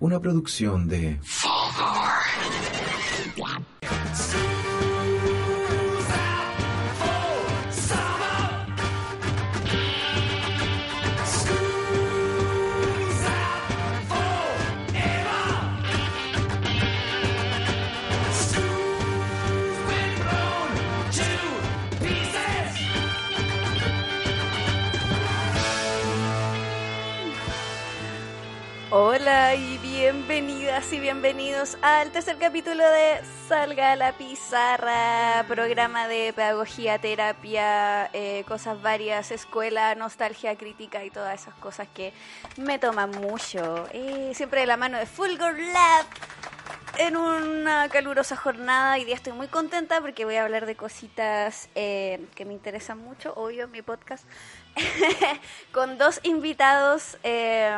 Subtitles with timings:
[0.00, 1.18] Una producción de
[30.78, 38.08] bienvenidas y bienvenidos al tercer capítulo de Salga a la Pizarra, programa de pedagogía, terapia,
[38.12, 42.12] eh, cosas varias, escuela, nostalgia, crítica y todas esas cosas que
[42.58, 43.88] me toman mucho.
[43.92, 46.06] Eh, siempre de la mano de Fulgor Lab
[46.98, 51.70] en una calurosa jornada y día estoy muy contenta porque voy a hablar de cositas
[51.74, 54.24] eh, que me interesan mucho, obvio en mi podcast,
[55.72, 57.18] con dos invitados.
[57.24, 57.72] eh,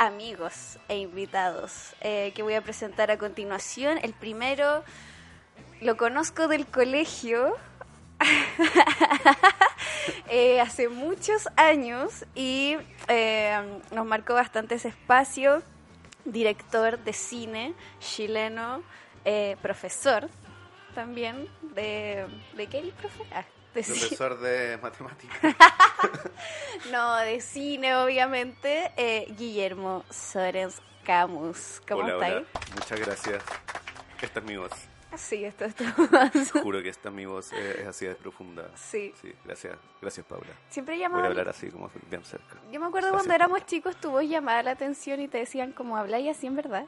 [0.00, 3.98] amigos e invitados eh, que voy a presentar a continuación.
[4.02, 4.82] El primero
[5.82, 7.54] lo conozco del colegio
[10.30, 13.60] eh, hace muchos años y eh,
[13.92, 15.62] nos marcó bastante ese espacio.
[16.24, 18.82] Director de cine chileno,
[19.62, 20.28] profesor
[20.94, 22.26] también de...
[22.56, 23.24] ¿De qué eres, profe?
[23.32, 23.98] Ah, de cine.
[23.98, 25.38] Profesor de matemáticas.
[26.90, 28.90] No, de cine, obviamente.
[28.96, 31.82] Eh, Guillermo Sorens Camus.
[31.86, 32.34] ¿Cómo Hola, estáis?
[32.34, 32.74] hola.
[32.74, 33.42] Muchas gracias.
[34.22, 34.72] Esta es mi voz.
[35.16, 35.84] Sí, esto es tu
[36.62, 38.70] Juro que esta es mi voz eh, es así de profunda.
[38.76, 39.12] Sí.
[39.20, 39.76] Sí, gracias.
[40.00, 40.46] Gracias, Paula.
[40.70, 42.56] Siempre Voy a hablar así como bien cerca.
[42.72, 43.66] Yo me acuerdo Gracias, cuando éramos Paula.
[43.66, 46.86] chicos, tu voz llamaba la atención y te decían como habláis así en verdad.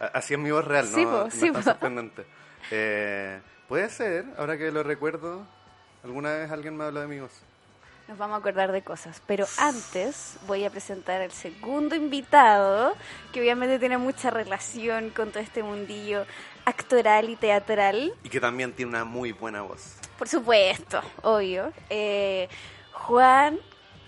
[0.00, 0.96] Así es mi voz real, ¿no?
[0.96, 1.62] Sí, po, sí, po.
[1.62, 2.24] sorprendente.
[2.70, 5.46] Eh, Puede ser, ahora que lo recuerdo,
[6.02, 7.30] alguna vez alguien me habló de mi voz.
[8.08, 9.22] Nos vamos a acordar de cosas.
[9.28, 12.96] Pero antes voy a presentar al segundo invitado,
[13.32, 16.26] que obviamente tiene mucha relación con todo este mundillo
[16.64, 18.12] actoral y teatral.
[18.24, 19.98] Y que también tiene una muy buena voz.
[20.18, 21.72] Por supuesto, obvio.
[21.90, 22.48] Eh,
[22.92, 23.60] Juan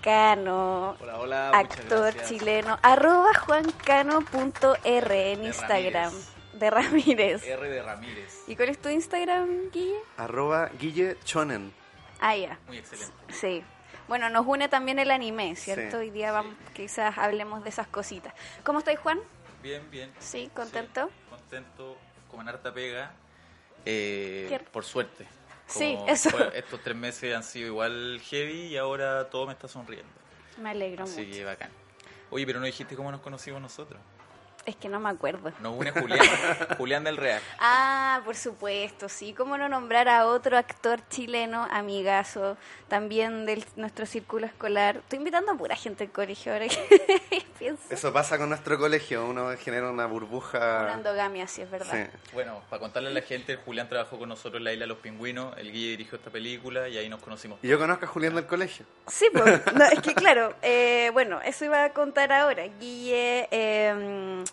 [0.02, 0.96] Cano.
[1.00, 6.10] Hola, hola, muchas actor chileno, arroba juancano.r en Instagram.
[6.10, 6.41] Ramírez.
[6.62, 7.42] De Ramírez.
[7.44, 8.44] R de Ramírez.
[8.46, 9.98] ¿Y cuál es tu Instagram, Guille?
[10.16, 11.72] Arroba Guille Chonen.
[12.20, 12.56] Ah, ya.
[12.68, 13.12] Muy excelente.
[13.32, 13.64] Sí.
[14.06, 15.90] Bueno, nos une también el anime, ¿cierto?
[15.90, 18.32] Sí, Hoy día vamos, quizás hablemos de esas cositas.
[18.62, 19.18] ¿Cómo estáis, Juan?
[19.60, 20.12] Bien, bien.
[20.20, 21.08] Sí, ¿contento?
[21.08, 21.98] Sí, contento,
[22.30, 23.10] con harta pega.
[23.84, 25.26] Eh, por suerte.
[25.66, 26.30] Sí, eso.
[26.30, 30.12] fue- estos tres meses han sido igual heavy y ahora todo me está sonriendo.
[30.58, 31.32] Me alegro Así mucho.
[31.32, 31.70] que bacán.
[32.30, 34.00] Oye, pero no dijiste cómo nos conocimos nosotros.
[34.64, 35.52] Es que no me acuerdo.
[35.60, 36.20] Nos une Julián,
[36.78, 37.42] Julián del Real.
[37.58, 39.34] Ah, por supuesto, sí.
[39.34, 42.56] ¿Cómo no nombrar a otro actor chileno, amigazo,
[42.88, 44.98] también de nuestro círculo escolar?
[44.98, 47.82] Estoy invitando a pura gente del colegio ahora que pienso.
[47.90, 50.82] Eso pasa con nuestro colegio, uno genera una burbuja.
[50.84, 52.08] Una endogamia, sí, es verdad.
[52.12, 52.18] Sí.
[52.32, 54.98] Bueno, para contarle a la gente, Julián trabajó con nosotros en la Isla de los
[54.98, 57.58] Pingüinos, el Guille dirigió esta película y ahí nos conocimos.
[57.62, 58.86] Y yo conozco a Julián del colegio.
[59.08, 62.64] Sí, pues, no, es que claro, eh, bueno, eso iba a contar ahora.
[62.78, 64.44] Guille eh,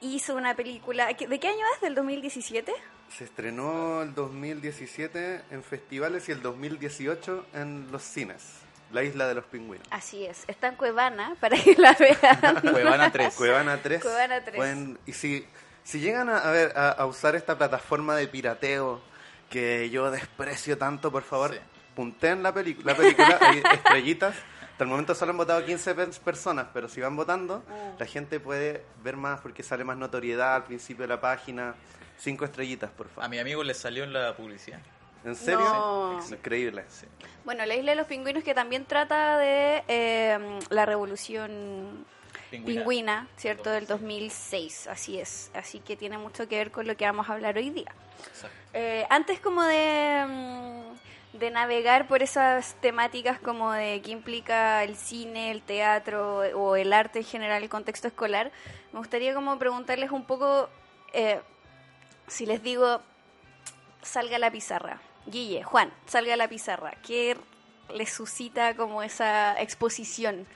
[0.00, 1.80] hizo una película, ¿de qué año es?
[1.80, 2.72] ¿Del 2017?
[3.16, 8.42] Se estrenó el 2017 en festivales y el 2018 en los cines.
[8.92, 9.86] La isla de los pingüinos.
[9.90, 12.60] Así es, está en Cuevana, para que la vean.
[12.72, 13.34] Cuevana 3.
[13.34, 14.02] Cuevana 3.
[14.02, 14.56] Cuevana 3.
[14.56, 15.46] Pueden- y si,
[15.84, 19.00] si llegan a, a ver, a, a usar esta plataforma de pirateo
[19.50, 21.60] que yo desprecio tanto, por favor, Sí.
[21.96, 24.34] punteen la, la película, hay estrellitas.
[24.78, 27.94] Hasta el momento solo han votado 15 pe- personas, pero si van votando, Ah.
[27.98, 31.74] la gente puede ver más porque sale más notoriedad al principio de la página.
[32.16, 33.28] Cinco estrellitas, por A favor.
[33.30, 34.78] mi amigo le salió en la publicidad.
[35.24, 35.58] ¿En serio?
[35.64, 36.20] No.
[36.30, 36.84] Increíble.
[36.90, 37.06] Sí.
[37.44, 40.38] Bueno, La Isla de los Pingüinos que también trata de eh,
[40.70, 42.06] la revolución
[42.48, 42.78] Pingüina.
[42.80, 43.70] pingüina, ¿cierto?
[43.70, 45.50] Del 2006, así es.
[45.54, 47.92] Así que tiene mucho que ver con lo que vamos a hablar hoy día.
[48.28, 48.56] Exacto.
[48.74, 50.98] Eh, antes como de, mm,
[51.32, 56.92] de navegar por esas temáticas como de qué implica el cine, el teatro o el
[56.92, 58.50] arte en general, el contexto escolar,
[58.92, 60.68] me gustaría como preguntarles un poco,
[61.12, 61.40] eh,
[62.26, 63.00] si les digo,
[64.02, 65.00] salga a la pizarra.
[65.26, 66.92] Guille, Juan, salga a la pizarra.
[67.06, 67.36] ¿Qué
[67.94, 70.46] les suscita como esa exposición?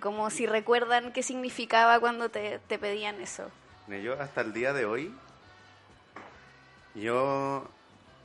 [0.00, 3.50] Como si recuerdan qué significaba cuando te, te pedían eso.
[3.88, 5.14] Yo hasta el día de hoy,
[6.94, 7.66] yo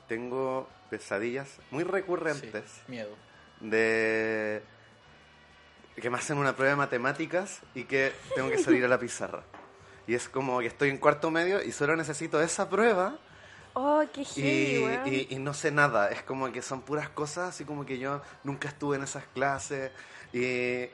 [0.07, 3.15] tengo pesadillas muy recurrentes Sí, miedo.
[3.59, 4.61] de
[6.01, 9.43] que me hacen una prueba de matemáticas y que tengo que salir a la pizarra.
[10.05, 13.17] Y es como que estoy en cuarto medio y solo necesito esa prueba
[13.73, 14.23] Oh, qué
[15.05, 18.21] y- y no sé nada, es como que son puras cosas, así como que yo
[18.43, 19.91] nunca estuve en esas clases
[20.33, 20.43] y,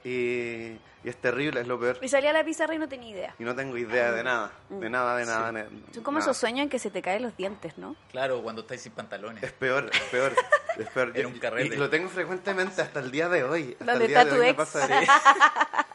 [0.03, 1.99] y- y es terrible, es lo peor.
[2.01, 3.35] Y salía a la pizarra y no tenía idea.
[3.37, 5.51] Y no tengo idea de nada, de nada, de nada.
[5.51, 6.31] de- Son como nada.
[6.31, 7.95] esos sueños en que se te caen los dientes, ¿no?
[8.11, 9.43] Claro, cuando estáis sin pantalones.
[9.43, 10.33] Es peor, es peor,
[10.77, 11.11] es peor.
[11.15, 11.75] En un carrete.
[11.75, 13.75] Y lo tengo frecuenmente hasta el día de hoy.
[13.81, 14.57] Hasta ¿Dónde el día está de tu hoy me ex?
[14.57, 15.11] pasa eso.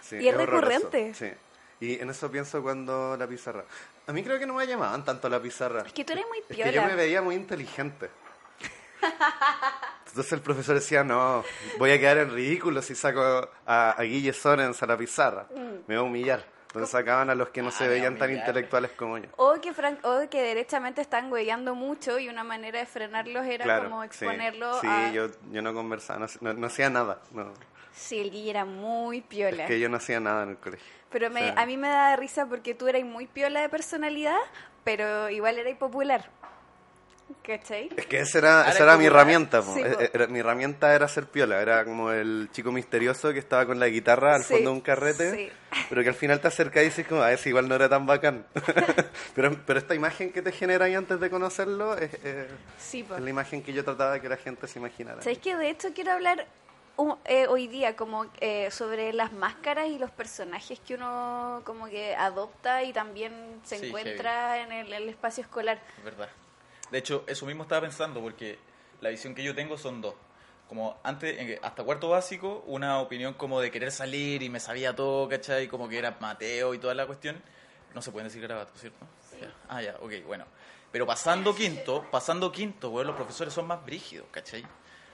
[0.00, 1.14] Sí, Y es horroroso, recurrente.
[1.14, 1.30] Sí.
[1.80, 3.64] Y en eso pienso cuando la pizarra.
[4.06, 5.82] A mí creo que no me llamaban tanto a la pizarra.
[5.86, 6.64] Es que tú eres muy Es piola.
[6.70, 8.08] que yo me veía muy inteligente.
[10.08, 11.44] Entonces el profesor decía, no,
[11.78, 13.20] voy a quedar en ridículo si saco
[13.66, 15.46] a, a Guille Sorens a la pizarra.
[15.54, 15.84] Mm.
[15.86, 16.44] Me va a humillar.
[16.68, 19.28] Entonces sacaban a los que no Ah, se veían tan intelectuales como yo.
[19.36, 23.64] O que, fran- o que derechamente están hueveando mucho y una manera de frenarlos era
[23.64, 24.06] Claro, como sí.
[24.06, 25.10] exponerlo Sí, a...
[25.12, 27.20] yo, yo no conversaba, no, no- no hacía nada.
[27.32, 27.52] No.
[27.94, 29.62] Sí, el Guille era muy piola.
[29.64, 30.86] Es que yo no hacía nada en el colegio.
[31.10, 31.54] Pero me, Sí.
[31.56, 34.36] a mí me da risa porque tú eras muy piola de personalidad,
[34.84, 36.28] pero igual eras popular.
[37.42, 37.90] ¿Cachai?
[37.96, 39.62] Es que esa era, esa era mi herramienta.
[39.62, 40.00] Sí, po.
[40.00, 41.60] Eh, era- mi herramienta era ser piola.
[41.60, 44.80] Era como el chico misterioso que estaba con la guitarra al Sí, fondo de un
[44.82, 45.52] carrete, sí.
[45.88, 48.06] pero que al final te acercas y dices como, a ese igual no era tan
[48.06, 48.46] bacán.
[49.34, 52.48] pero, pero esta imagen que te genera ahí antes de conocerlo es, eh,
[52.92, 55.20] es la imagen que yo trataba de que la gente se imaginara.
[55.22, 56.46] ¿Sabéis que de hecho quiero hablar
[56.96, 61.86] un- eh, hoy día como eh, sobre las máscaras y los personajes que uno como
[61.88, 65.80] que adopta y también se Sí, encuentra en el, el espacio escolar?
[65.98, 66.28] Es verdad.
[66.90, 68.58] De hecho, eso mismo estaba pensando, porque
[69.00, 70.14] la visión que yo tengo son dos.
[70.68, 75.28] Como antes, hasta cuarto básico, una opinión como de querer salir y me sabía todo,
[75.28, 75.66] ¿cachai?
[75.66, 77.40] Como que era Mateo y toda la cuestión.
[77.94, 79.06] No se pueden decir garabatos, ¿cierto?
[79.40, 79.52] Ya.
[79.68, 80.44] Ah, ya, ok, bueno.
[80.92, 84.64] Pero pasando quinto, pasando quinto, weón, los profesores son más brígidos, ¿cachai?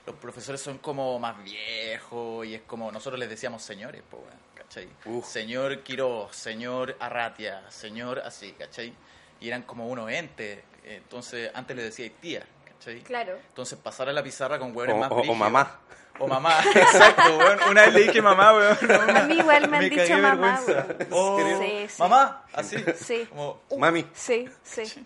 [0.05, 4.23] Los profesores son como más viejos y es como nosotros les decíamos señores, pues,
[4.53, 4.87] ¿cachai?
[5.23, 8.93] Señor Quiroz, señor Arratia, señor así, ¿cachai?
[9.39, 10.59] Y eran como unos entes.
[10.87, 13.01] Entonces, antes le decía tía, ¿cachai?
[13.01, 13.33] Claro.
[13.47, 15.79] Entonces, pasar a la pizarra con hueones O- más o- o mamá.
[16.17, 17.59] O mamá, exacto, weón.
[17.71, 18.77] Una vez le dije mamá, weón.
[19.17, 20.97] A mí igual me han dicho mamá, weón.
[21.11, 21.95] Oh, Sí, sí.
[22.01, 22.77] Mamá, así.
[22.95, 23.25] Sí.
[23.29, 25.05] Como, uh, Mami, Sí, sí, sí.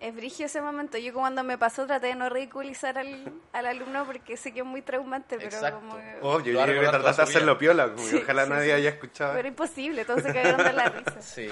[0.00, 0.98] Es brigio ese momento.
[0.98, 4.66] Yo cuando me pasó traté de no ridiculizar al, al alumno porque sé que es
[4.66, 5.78] muy traumante, pero Exacto.
[5.80, 6.02] como va
[6.40, 8.72] a yo creo que trataste de hacerlo piola, como que Sí, ojalá sí, nadie sí.
[8.72, 9.34] haya escuchado.
[9.34, 11.22] Pero imposible, todos se cagaron de la risa.
[11.22, 11.48] sí.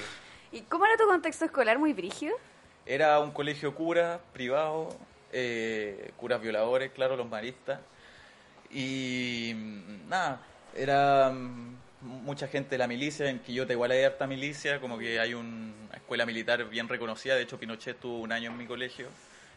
[0.51, 1.77] ¿Y cómo era tu contexto escolar?
[1.79, 2.33] ¿Muy brigio?
[2.85, 4.89] Era un colegio cura, privado,
[5.31, 7.79] eh, curas violadores, claro, los maristas.
[8.69, 10.41] Y mm, nada,
[10.75, 15.19] era mm, mucha gente de la milicia, en Quillota igual hay harta milicia, como que
[15.19, 18.65] hay un- una escuela militar bien reconocida, de hecho Pinochet tuvo un año en mi
[18.65, 19.07] colegio,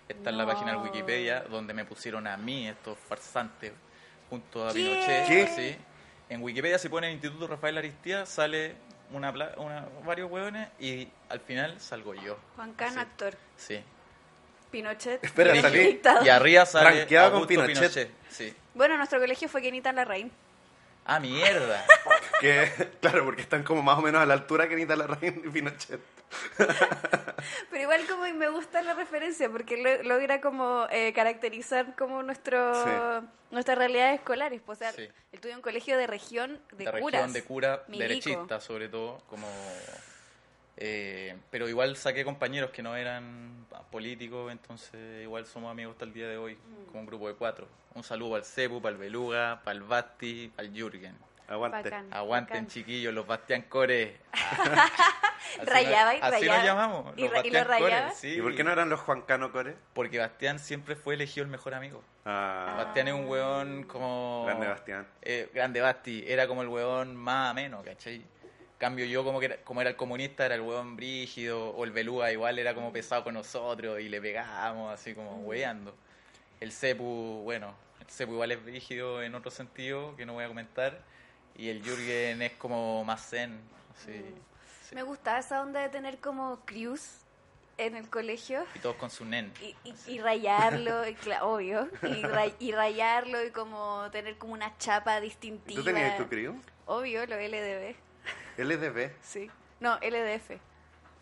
[0.08, 3.72] está en la página de Wikipedia, donde me pusieron a mí, estos farsantes,
[4.28, 4.80] junto a ¿Qué?
[4.80, 5.26] Pinochet.
[5.26, 5.46] ¿Qué?
[5.46, 5.76] sí.
[6.28, 8.74] En Wikipedia si pone Instituto Rafael Aristía sale
[9.14, 12.37] una, pla- una varios hueones y al final salgo yo.
[12.56, 12.99] Juan Cano, Sí.
[12.99, 13.34] actor.
[13.56, 13.82] Sí.
[14.70, 15.22] Pinochet.
[15.25, 16.00] Espera, salí.
[16.25, 18.11] Y arriba sale Rankeado con Augusto Pinochet.
[18.28, 18.55] Sí.
[18.75, 20.32] Bueno, nuestro colegio fue Kenita Larraín.
[21.06, 21.84] Ah, mierda.
[22.40, 22.66] Que,
[23.00, 26.00] claro, porque están como más o menos a la altura que Anita Larraín y Pinochet.
[27.70, 32.75] Pero igual como me gusta la referencia porque lo- logra como eh, caracterizar como nuestro
[32.84, 33.26] Sí.
[33.50, 34.60] nuestras realidades escolares.
[34.64, 35.08] pues, O sea, Sí.
[35.32, 37.20] él tuvo un colegio de región de, de curas.
[37.20, 38.02] región de cura Milico.
[38.08, 39.19] derechista, sobre todo.
[39.28, 39.46] como
[40.76, 46.12] eh, Pero igual saqué compañeros que no eran políticos, entonces igual somos amigos hasta el
[46.12, 46.86] día de hoy, Mm.
[46.86, 47.69] como un grupo de cuatro.
[47.94, 51.14] Un saludo el Cepu, para el Beluga, para el Basti, el Jürgen.
[51.46, 51.91] Aguante.
[51.91, 52.67] Bacán, Aguanten, bacán.
[52.69, 54.17] chiquillos, los Bastián Core.
[55.65, 56.56] Rayaba y nos- Así rayaba.
[56.56, 57.15] nos llamamos.
[57.17, 58.10] ¿Y los y lo Bastián Core, rayaba?
[58.13, 58.29] sí.
[58.34, 59.77] ¿Y por qué no eran los Juan Cano Core?
[59.93, 62.03] Porque Bastián siempre fue elegido el mejor amigo.
[62.24, 64.44] Ah, Bastián es un weón como...
[64.46, 65.06] grande Bastián.
[65.22, 68.22] Eh, grande Basti, era como el weón más ameno, ¿cachai?
[68.79, 71.93] Cambio yo como que era, como era el comunista, era el weón brígido, o el
[71.93, 75.94] beluga igual era como pesado con nosotros y le pegábamos así como weando.
[76.60, 80.48] El Cepu, bueno, el Cepu igual es brígido en otro sentido que no voy a
[80.48, 80.98] comentar,
[81.56, 83.61] y el Jürgen es como más zen,
[84.05, 84.25] sí.
[84.94, 87.20] Me gustaba esa onda de tener como crews
[87.79, 89.53] en el colegio y todos con su nen.
[89.61, 94.77] y, y- y rayarlo, y, obvio, y, ray- y rayarlo y como tener como una
[94.79, 95.81] chapa distintiva.
[95.81, 96.55] ¿Tú tenías tu crew?
[96.87, 97.96] Obvio, lo LDB,
[98.58, 99.11] LDB.
[99.23, 99.51] sí.
[99.81, 100.51] No, LDF,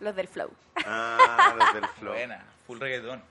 [0.01, 0.51] los del flow.
[0.85, 2.12] Ah, los del flow.
[2.12, 3.23] Buena, full reggaetón.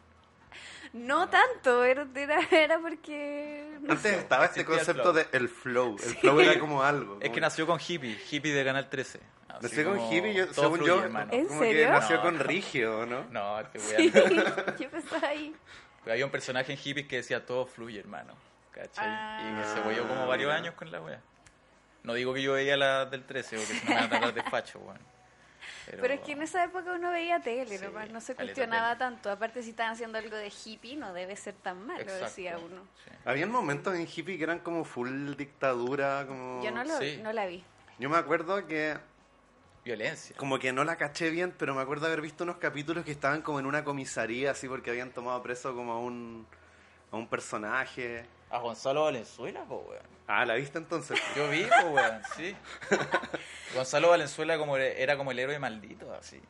[0.93, 3.77] No tanto, era, era, era porque...
[3.81, 4.19] no Antes sé.
[4.19, 5.13] estaba este concepto flow.
[5.13, 5.95] de el flow.
[6.03, 7.13] El flow era como algo.
[7.15, 9.19] Es como- que nació con hippie, hippie de Canal 13.
[9.47, 11.31] Así Nació con hippie, yo, según fluye, yo, hermano.
[11.33, 11.85] ¿En como serio?
[11.85, 12.21] que nació No.
[12.23, 13.23] con Rigio, ¿no?
[13.31, 13.97] No, te voy a...
[13.97, 14.11] Sí,
[14.77, 15.55] ¿qué pasó ahí?
[16.03, 18.33] Pero había un personaje en hippies que decía todo fluye, hermano.
[18.71, 19.05] ¿Cachai?
[19.07, 19.39] Ah.
[19.43, 21.21] Y que se voyó como varios años con la wea.
[22.03, 24.43] No digo que yo veía la del 13 porque no me van a tratar de
[24.43, 24.99] facho, weón.
[25.85, 29.29] Pero, es que en esa época uno veía tele, Sí, nomás, no se cuestionaba tanto.
[29.31, 32.25] Aparte, si estaban haciendo algo de hippie, no debe ser tan malo, Exacto.
[32.25, 32.83] decía uno.
[33.03, 33.11] Sí.
[33.25, 36.63] Habían momentos en hippie que eran como full dictadura, como...
[36.63, 37.19] Yo no, lo, Sí.
[37.23, 37.63] no la vi.
[37.99, 38.97] Yo me acuerdo que
[39.83, 40.35] Violencia.
[40.37, 43.41] como que no la caché bien, pero me acuerdo haber visto unos capítulos que estaban
[43.41, 46.45] como en una comisaría, así porque habían tomado preso como a un,
[47.11, 48.25] a un personaje.
[48.51, 50.03] A Gonzalo Valenzuela, po, weón.
[50.27, 51.19] Ah, ¿la viste entonces?
[51.35, 52.55] Yo vi, po, weón, sí.
[53.75, 56.41] Gonzalo Valenzuela como era como el héroe maldito, así.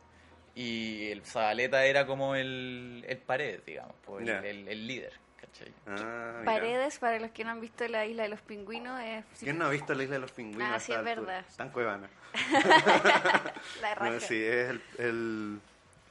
[0.55, 4.39] Y el Zabaleta era como el, el pared, digamos, po, el, Ya.
[4.39, 5.71] el- el líder, ¿cachai?
[5.87, 6.41] Ah.
[6.43, 9.65] Paredes, para los que no han visto la isla de los pingüinos, es ¿Quién no
[9.65, 10.67] ha visto la isla de los pingüinos?
[10.73, 11.15] Ah, sí, es altura?
[11.15, 11.45] verdad.
[11.55, 12.09] Tan cuevana.
[13.81, 14.09] la raja.
[14.11, 15.59] No, sí, es el, el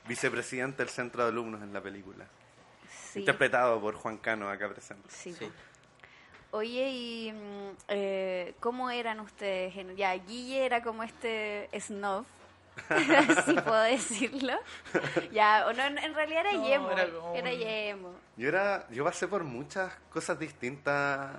[0.06, 2.24] vicepresidente del centro de alumnos en la película.
[3.12, 5.02] Sí, Interpretado por Juan Cano acá presente.
[5.08, 5.50] sí, Sí.
[6.52, 9.76] Oye, ¿y mm, eh, cómo eran ustedes?
[9.76, 12.24] en- Ya, Guille era como este snob,
[13.46, 14.54] si puedo decirlo.
[15.32, 18.14] Ya, o no, en realidad era No, yemo, era era, como un- yemo.
[18.36, 21.30] Yo era, yo pasé por muchas cosas distintas.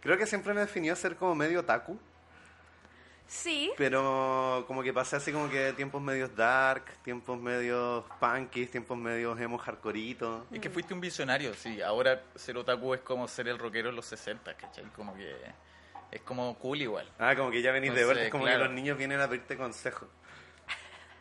[0.00, 1.98] Creo que siempre me definió ser como medio taku,
[3.28, 8.96] Sí, pero como que pasé así como que tiempos medios dark, tiempos medios punkies, tiempos
[8.96, 10.44] medios emo hardcoreitos.
[10.50, 11.82] Es que fuiste un visionario, sí.
[11.82, 14.84] Ahora ser otaku es como ser el rockero en los 60, ¿cachai?
[14.96, 15.36] Como que
[16.10, 17.06] es como cool igual.
[17.18, 18.60] Ah, como que ya venís de Entonces, vuelta, es como claro.
[18.60, 20.08] que los niños vienen a pedirte consejos.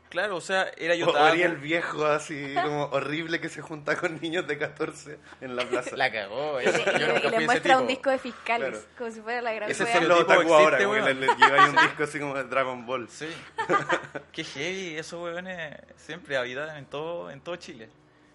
[0.10, 1.12] Claro, o sea, era yo O.
[1.12, 5.66] Ori el viejo así como horrible que se junta con niños de 14 en la
[5.66, 5.98] plaza.
[5.98, 6.60] La cagó.
[6.60, 7.90] le, Yo y le- nunca y le ese muestra un tipo.
[7.90, 8.86] disco de fiscales, Claro.
[8.98, 11.76] como si fuera la gran Ese los estereotipo otaku ahora, les, les lleva ahí un
[11.88, 13.10] disco así como de Dragon Ball.
[13.10, 13.28] Sí.
[14.32, 17.90] Qué heavy, esos weones siempre habitan en todo, en todo Chile.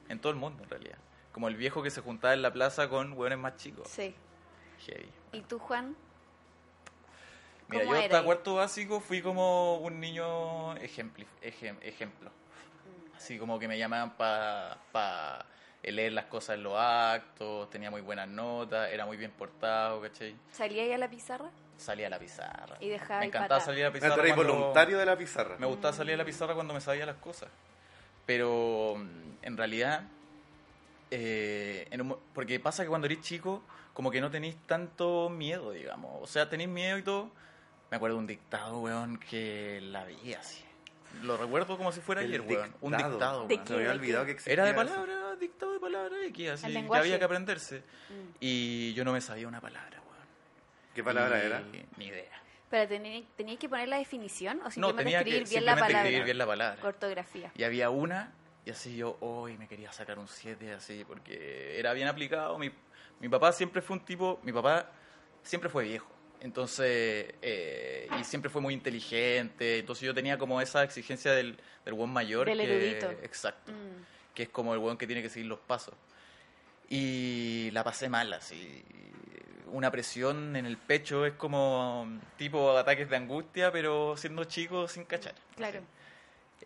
[0.09, 0.99] En todo el mundo, en realidad.
[1.33, 3.89] Como el viejo que se juntaba en la plaza con weones más chicos.
[3.89, 4.15] Sí.
[4.87, 5.09] Heavy.
[5.33, 5.97] ¿Y tú, Juan?
[7.73, 12.31] Mira, ¿Cómo yo era hasta cuarto básico fui como un niño ejempli- ejem- ejemplo.
[12.31, 13.17] Mm.
[13.17, 15.45] Así como que me llamaban para
[15.83, 20.35] leer las cosas en los actos, tenía muy buenas notas, era muy bien portado, ¿cachai?
[20.53, 21.51] ¿Salía ahí a la pizarra?
[21.77, 22.77] Salía a la pizarra.
[22.79, 24.15] Y dejaba Me encantaba salir a la pizarra.
[24.23, 25.57] eres cuando- voluntario de la pizarra.
[25.59, 27.49] Me gustaba salir a la pizarra cuando me sabía las cosas.
[28.27, 30.03] Pero mm, en realidad,
[31.11, 33.63] eh, en un mo- porque pasa que cuando eres chico,
[33.95, 36.23] como que no tenéis tanto miedo, digamos.
[36.23, 37.31] O sea, tenéis miedo y todo.
[37.93, 40.65] Me acuerdo de un dictado, weón, que la vi así.
[41.23, 42.75] Lo recuerdo como si fuera El ayer, weón.
[42.81, 43.11] Un dictado.
[43.11, 43.67] dictado, ¿De weón.
[43.67, 44.77] Se me había olvidado que existía Era de eso.
[44.79, 47.81] palabra, dictado de palabra X, así, que había que aprenderse.
[48.09, 48.37] Mm.
[48.41, 50.27] Y yo no me sabía una palabra, weón.
[50.95, 51.63] ¿Qué palabra Y- era?
[51.99, 52.33] Ni idea.
[52.71, 55.75] ¿Pero tenía, tenías que poner la definición o No, simplemente tenía escribir que bien la
[55.75, 55.99] palabra?
[56.01, 56.83] escribir bien la palabra.
[56.83, 57.53] Ortografía.
[57.55, 58.33] Y había una,
[58.65, 62.59] y así yo, hoy me quería sacar un 7, así, porque era bien aplicado.
[62.59, 62.71] Mi,
[63.21, 64.89] mi papá siempre fue un tipo, mi papá
[65.43, 66.11] siempre fue viejo.
[66.43, 69.79] Entonces, eh, y siempre fue muy inteligente.
[69.79, 72.47] Entonces yo tenía como esa exigencia del, del buen mayor.
[72.47, 73.11] Del que- erudito.
[73.23, 73.71] Exacto.
[73.73, 74.35] Mm.
[74.35, 75.95] Que es como el buen que tiene que seguir los pasos.
[76.89, 78.83] Y la pasé mal, así.
[79.73, 82.07] Una presión en el pecho es como
[82.37, 85.35] tipo ataques de angustia, pero siendo chico sin cachar.
[85.57, 85.79] Claro.
[85.79, 85.87] así.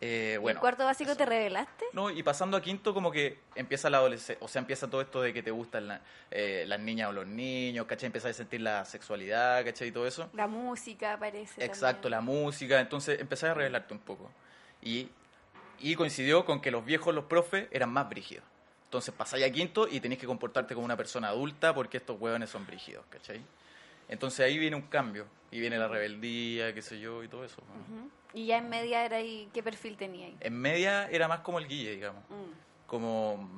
[0.00, 1.18] Eh, ¿Y bueno, en cuarto básico eso.
[1.18, 1.84] te revelaste?
[1.92, 5.22] No, y pasando a quinto como que empieza la adolescencia, o sea, empieza todo esto
[5.22, 6.00] de que te gustan la-
[6.30, 8.06] eh, las niñas o los niños, ¿cachai?
[8.06, 9.88] Empiezas a sentir la sexualidad, ¿cachai?
[9.88, 10.28] Y todo eso.
[10.34, 11.64] La música parece.
[11.64, 14.30] Exacto, la música, entonces empecé a revelarte un poco.
[14.82, 15.08] Y,
[15.78, 18.44] y coincidió con que los viejos, los profes, eran más brígidos.
[18.84, 22.50] Entonces pasáis a quinto y tenéis que comportarte como una persona adulta porque estos hueones
[22.50, 23.40] son brígidos, ¿cachai?
[24.08, 27.62] Entonces ahí viene un cambio, y viene la rebeldía, qué sé yo, y todo eso.
[28.34, 30.36] Y ya en media era ahí, ¿qué perfil tenía ahí?
[30.40, 32.22] En media era más como el guille, digamos.
[32.28, 32.86] Mm.
[32.86, 33.50] como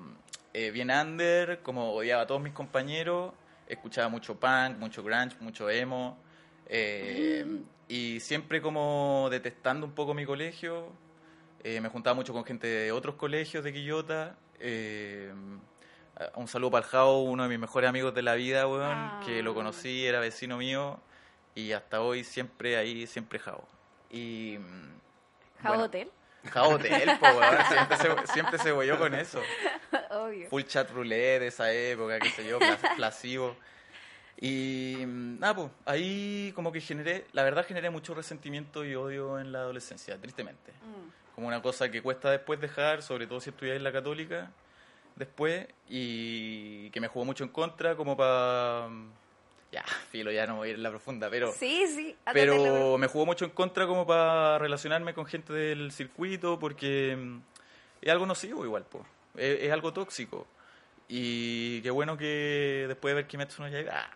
[0.55, 3.33] eh, bien under, como odiaba a todos mis compañeros,
[3.67, 6.17] escuchaba mucho punk, mucho grunge, mucho emo,
[6.67, 7.45] eh,
[7.89, 10.93] y siempre como detestando un poco mi colegio,
[11.65, 15.33] eh, me juntaba mucho con gente de otros colegios de Quillota, eh,
[16.35, 19.21] un saludo para el Jao, uno de mis mejores amigos de la vida, weón, Ah.
[19.25, 20.99] que lo conocí, era vecino mío,
[21.55, 23.67] y hasta hoy siempre ahí, siempre Jao.
[24.11, 24.57] Y...
[24.59, 26.11] mm, ¿Jao bueno, Hotel?
[26.51, 29.41] Jao Hotel, po, weón, siempre se, siempre se bolló con eso.
[30.11, 30.49] Obvio.
[30.49, 33.57] Full chat roulette de esa época, qué sé yo, pla- plasivo.
[34.41, 39.39] Y mm, nada, pues ahí como que generé, la verdad generé mucho resentimiento y odio
[39.41, 40.73] en la adolescencia, tristemente.
[40.73, 41.35] Mm.
[41.35, 44.51] Como una cosa que cuesta después dejar, sobre todo si estudiáis en la católica,
[45.19, 48.89] después, y que me jugó mucho en contra, como para...
[49.71, 51.53] Ya, filo, ya no voy a ir en la profunda, pero...
[51.53, 52.17] Sí, sí.
[52.33, 57.39] Pero me jugó mucho en contra como para relacionarme con gente del circuito porque mm,
[58.03, 59.05] es algo nocivo igual, po.
[59.37, 60.47] Es, es algo tóxico.
[61.09, 64.11] Y qué bueno que después de ver Kimetsu no Yaiba...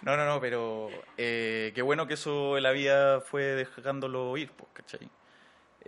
[0.00, 4.50] no, no, no, pero eh, qué bueno que eso en la vida fue dejándolo ir,
[4.72, 5.10] ¿cachai?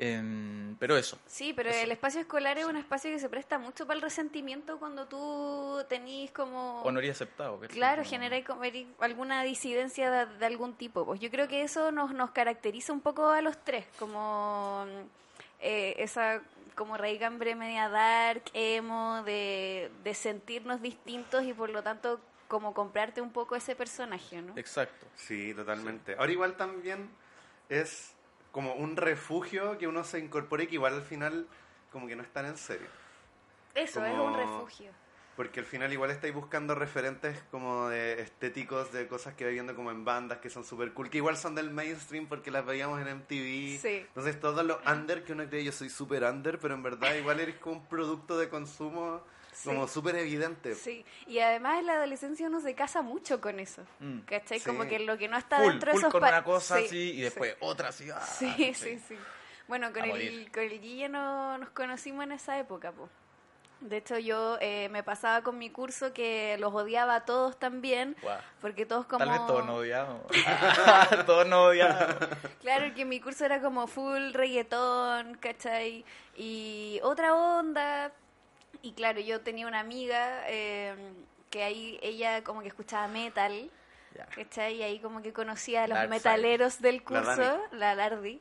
[0.03, 1.19] Em, pero eso.
[1.27, 4.79] Sí, pero el espacio escolar es un espacio que se presta mucho para el resentimiento
[4.79, 6.81] cuando tú tenís como...
[6.81, 7.61] O no iría aceptado.
[7.69, 8.63] Claro, genera como
[9.01, 11.05] alguna disidencia de, de algún tipo.
[11.05, 14.87] Pues yo creo que eso nos, nos caracteriza un poco a los tres, como
[15.61, 16.41] eh, esa
[16.75, 23.21] como raigambre media dark, emo, de, de sentirnos distintos y por lo tanto como comprarte
[23.21, 24.57] un poco ese personaje, ¿no?
[24.57, 25.07] Exacto.
[25.15, 26.17] Sí, totalmente.
[26.19, 27.11] Ahora igual también
[27.69, 28.15] es
[28.53, 31.47] como un refugio que uno se incorpore que igual al final
[31.93, 32.89] como que no es tan en serio.
[33.75, 34.91] Eso es un refugio.
[35.37, 39.75] Porque al final igual estáis buscando referentes como de estéticos de cosas que vais viendo
[39.75, 43.01] como en bandas que son súper cool, que igual son del mainstream porque las veíamos
[43.01, 43.81] en MTV.
[43.81, 44.05] Sí.
[44.09, 47.41] Entonces todo lo under que uno cree yo soy súper under, pero en verdad igual
[47.41, 49.23] eres como un producto de consumo
[49.65, 49.95] como Sí.
[49.95, 50.75] súper evidente.
[50.75, 53.83] Sí, y además en la adolescencia uno se casa mucho con eso.
[54.01, 54.21] Mm.
[54.21, 54.59] ¿Cachai?
[54.61, 54.67] Sí.
[54.67, 56.99] Como que lo que no está Full, dentro de esos con una cosa Sí, así
[57.11, 57.21] y sí.
[57.23, 58.11] después otra así.
[58.11, 59.17] ah, Sí, sí, sí.
[59.69, 60.51] Bueno, con A el, morir.
[60.53, 63.09] con el Guille no, nos conocimos en esa época, po.
[63.81, 68.15] De hecho, yo eh, me pasaba con mi curso que los odiaba a todos también,
[68.21, 68.39] Guau.
[68.61, 69.21] porque todos como...
[69.21, 70.21] Tal vez todos nos odiamos.
[71.27, 72.15] todos nos odiamos.
[72.61, 76.05] Claro, que mi curso era como full reggaetón, ¿cachai?
[76.37, 78.13] Y otra onda.
[78.83, 80.95] Y claro, yo tenía una amiga eh,
[81.51, 83.71] que ahí ella como que escuchaba metal.
[84.35, 84.75] ¿cachai?
[84.77, 87.63] Y ahí como que conocía a los Dark metaleros del La curso, Dani.
[87.73, 88.41] la Lardi.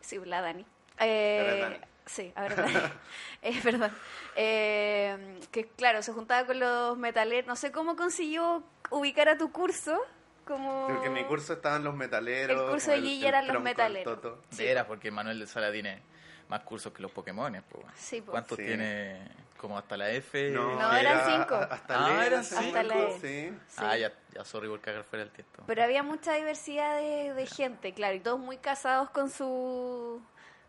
[0.00, 0.64] Sí, la Dani.
[0.98, 1.76] Eh, La Dani.
[2.06, 2.74] Sí, a ver, Dani.
[3.42, 3.90] Eh, perdón.
[4.36, 7.46] Eh, que claro, se juntaba con los metaleros.
[7.46, 9.98] No sé cómo consiguió ubicar a tu curso.
[10.46, 10.86] Como...
[10.88, 12.62] Porque en mi curso estaban los metaleros.
[12.64, 14.18] El curso de Gigi eran los metaleros.
[14.50, 14.64] Sí.
[14.64, 16.02] Veras, porque Manuel de Sala tiene
[16.48, 17.62] más cursos que los Pokémon.
[17.68, 17.84] Pues.
[17.96, 18.20] Sí.
[18.22, 18.64] ¿Cuántos Sí.
[18.64, 19.20] tiene?
[19.60, 20.50] Como hasta la F.
[20.52, 21.54] No, No, eran era cinco.
[21.54, 22.62] Hasta Ah, la E eran cinco.
[22.64, 23.12] Hasta la E.
[23.20, 23.52] Sí.
[23.68, 23.76] Sí.
[23.76, 25.62] Ah, ya, ya, sorry por cagar fuera el texto.
[25.66, 30.22] Pero había mucha diversidad de, de gente, claro, y todos muy casados con su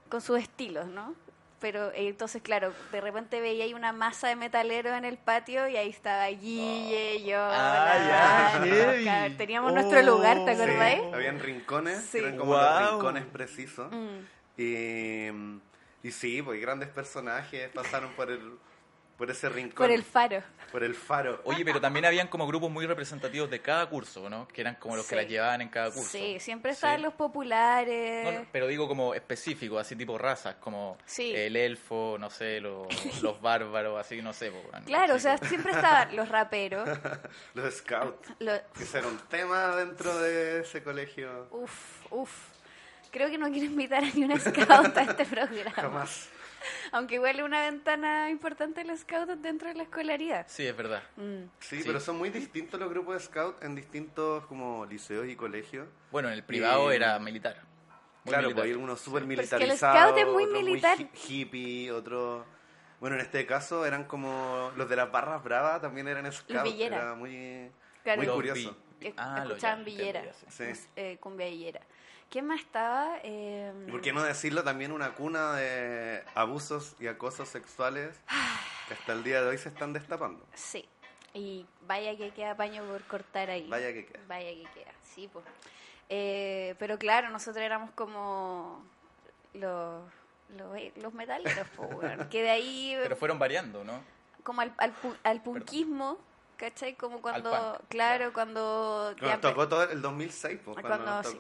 [0.10, 1.16] con sus estilos, ¿no?
[1.62, 5.70] Pero eh, entonces, claro, de repente veía ahí una masa de metaleros en el patio
[5.70, 9.04] y ahí estaba Guille, yo, Ah, la ya, Dani, heavy.
[9.04, 11.02] claro, teníamos Oh, nuestro lugar, ¿te Sí, acordáis?
[11.14, 12.18] habían rincones, Sí.
[12.18, 12.62] eran como Wow.
[12.62, 13.90] los rincones precisos.
[13.90, 14.26] Mm.
[14.58, 15.28] Y,
[16.04, 18.58] y sí, pues grandes personajes pasaron por el
[19.22, 19.76] por ese rincón.
[19.86, 20.42] Por el faro.
[20.72, 21.42] por el faro.
[21.44, 24.48] Oye, pero también habían como grupos muy representativos de cada curso, ¿no?
[24.48, 25.10] Que eran como los Sí.
[25.12, 26.10] que las llevaban en cada curso.
[26.10, 27.04] Sí, siempre estaban Sí.
[27.04, 28.24] los populares.
[28.26, 31.36] No, no, pero digo como específicos, así tipo razas, como Sí.
[31.36, 32.88] el elfo, no sé, los,
[33.22, 34.50] los bárbaros, así, no sé.
[34.50, 36.90] weón, Claro, o sea, como- siempre estaban los raperos.
[37.54, 38.30] Los scouts.
[38.40, 41.48] los- Que era un tema dentro de ese colegio.
[41.52, 42.32] Uf, uf.
[43.12, 45.72] Creo que no quiero invitar a ni una scout a este programa.
[45.76, 46.30] Jamás.
[46.92, 50.46] Aunque igual es una ventana importante los scouts dentro de la escolaridad.
[50.48, 51.04] Sí, es verdad.
[51.18, 51.44] Mm.
[51.60, 51.84] Sí, Sí.
[51.86, 55.88] pero son muy distintos los grupos de scouts en distintos como liceos y colegios.
[56.12, 57.58] Bueno, en el privado Y- era militar.
[58.24, 58.64] Muy claro, militar.
[58.66, 60.10] pues hay unos súper Pero es que el militarizados.
[60.12, 60.98] scout es muy militar.
[61.00, 62.46] hi- hippie, otros...
[63.00, 66.64] Bueno, en este caso eran como los de las barras bravas también eran scouts.
[66.64, 66.98] Villera.
[66.98, 67.72] Era muy,
[68.04, 68.22] Claro.
[68.22, 68.78] muy curioso.
[69.00, 70.22] vi- Eh, Ah, escuchaban Villera.
[70.50, 70.66] Sí.
[70.96, 71.82] Eh, cumbia villera.
[72.32, 73.18] ¿Quién más estaba?
[73.24, 78.16] Eh, ¿Y por qué no decirlo también una cuna de abusos y acosos sexuales
[78.88, 80.44] que hasta el día de hoy se están destapando?
[80.54, 80.88] Sí.
[81.34, 83.68] Y vaya que queda paño por cortar ahí.
[83.68, 84.20] Vaya que queda.
[84.28, 85.46] Vaya que queda, sí, pues.
[86.08, 88.82] Eh, pero claro, nosotros éramos como
[89.54, 90.02] los,
[90.58, 91.68] los, los metaleros.
[92.30, 94.02] Que de ahí, Pero fueron variando, ¿no?
[94.44, 96.18] como al, al, pu- al punkismo,
[96.58, 96.96] ¿cachai?
[96.96, 99.14] Como cuando, punk, claro, cuando...
[99.20, 101.38] Cuando ya nos tocó todo el 2006, pues, cuando, cuando nos sí.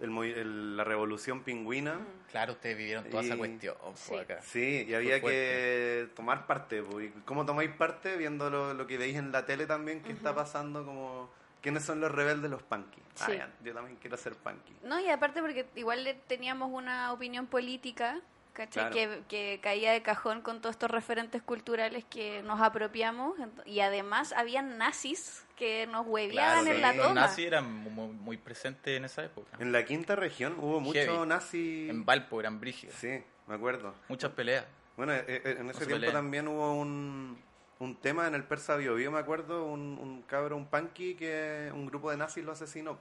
[0.00, 1.98] El el- la revolución pingüina.
[2.30, 4.14] Claro, ustedes vivieron toda esa cuestión Sí.
[4.14, 4.40] acá.
[4.42, 6.82] Sí, y había que tomar parte.
[6.82, 8.16] pues, ¿Cómo tomáis parte?
[8.16, 11.30] Viendo lo, lo que veis en la tele también, que está pasando, como...
[11.62, 12.48] ¿Quiénes son los rebeldes?
[12.48, 13.00] Los punky.
[13.20, 14.72] Ah, ya, yo también quiero ser punky.
[14.84, 18.20] No, y aparte porque igual le teníamos una opinión política,
[18.56, 18.90] ¿cachai?
[18.90, 18.94] Claro.
[18.94, 23.34] Que, que caía de cajón con todos estos referentes culturales que nos apropiamos.
[23.66, 27.20] Y además habían nazis que nos hueveaban Claro, en la los toma.
[27.20, 29.56] nazis eran muy, muy presentes en esa época.
[29.60, 31.26] En la quinta región hubo mucho Heavy.
[31.28, 31.86] nazi...
[31.90, 32.96] En Valpo eran brígidos.
[32.96, 33.94] Sí, me acuerdo.
[34.08, 34.64] Muchas peleas.
[34.96, 37.38] Bueno, eh, eh, en ese se tiempo también hubo un,
[37.78, 41.70] un tema en el Persa Bio Bio, me acuerdo, un, un cabro, un punky que
[41.74, 42.98] un grupo de nazis lo asesinó.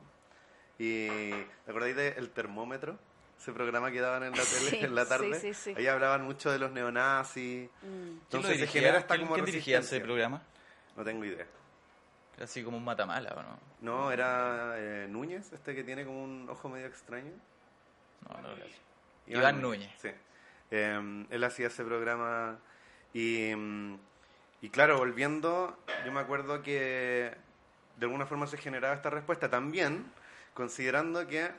[0.78, 2.98] Y ¿te acordáis del termómetro?
[3.39, 5.39] Ese programa que daban en la tele Sí, en la tarde.
[5.39, 5.74] sí, sí, sí.
[5.78, 7.69] Ahí hablaban mucho de los neonazis.
[7.69, 7.69] Mm.
[7.82, 8.82] ¿Quién, lo Entonces se dirigía?
[8.82, 10.41] genera esta ¿Quién- como quién dirigía ese programa?
[10.95, 11.45] No tengo idea.
[12.36, 13.60] Era así como un matamala, ¿o no?
[13.82, 17.32] No, era eh, Núñez, este que tiene como un ojo medio extraño.
[18.28, 18.76] No, no era así.
[19.28, 19.91] Iván Núñez.
[20.02, 20.10] Sí.
[20.71, 22.58] Eh, él hacía ese programa
[23.13, 23.98] y, mm,
[24.62, 27.32] y claro, volviendo, yo me acuerdo que
[27.98, 30.06] de alguna forma se generaba esta respuesta también,
[30.54, 31.52] considerando que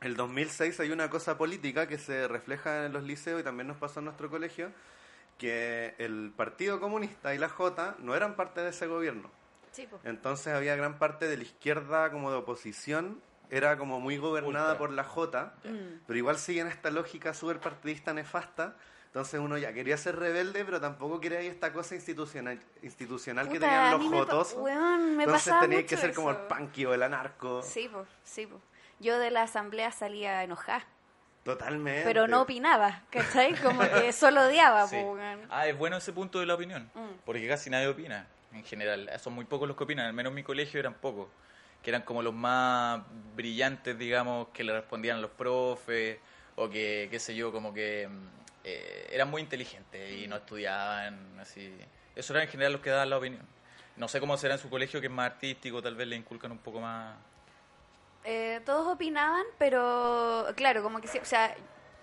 [0.00, 3.76] el 2006 hay una cosa política que se refleja en los liceos y también nos
[3.76, 4.70] pasó en nuestro colegio,
[5.38, 9.30] que el Partido Comunista y la J no eran parte de ese gobierno.
[9.72, 9.86] Sí.
[10.04, 14.78] Entonces había gran parte de la izquierda como de oposición, era como muy gobernada Ultra.
[14.78, 16.00] por la J, Mm.
[16.06, 18.76] pero igual siguen esta lógica súper partidista nefasta.
[19.06, 23.54] Entonces uno ya quería ser rebelde, pero tampoco quería ir esta cosa institucional, institucional que
[23.54, 24.54] Puta, tenían a los pa- jotos.
[24.58, 26.48] weón, me Entonces tenía que ser como el eso.
[26.48, 27.62] punky o el anarco.
[27.62, 28.60] Sí, po, sí, po.
[29.00, 30.84] Yo de la asamblea salía enojada,
[31.44, 32.02] Totalmente.
[32.04, 33.54] pero no opinaba, ¿cachai?
[33.54, 34.96] Como que solo odiaba, Sí.
[34.96, 35.40] weón.
[35.50, 37.20] Ah, es bueno ese punto de la opinión, Mm.
[37.24, 39.08] porque casi nadie opina en general.
[39.20, 41.28] Son muy pocos los que opinan, al menos en mi colegio eran pocos,
[41.82, 43.02] que eran como los más
[43.36, 46.18] brillantes, digamos, que le respondían a los profes,
[46.56, 48.28] o que, qué sé yo, como que mm,
[48.64, 51.72] eh, eran muy inteligentes y no estudiaban, así.
[52.16, 53.46] Eso eran en general los que daban la opinión.
[53.96, 56.50] No sé cómo será en su colegio, que es más artístico, tal vez le inculcan
[56.50, 57.16] un poco más...
[58.30, 61.54] Eh, todos opinaban, pero claro, como que o sea,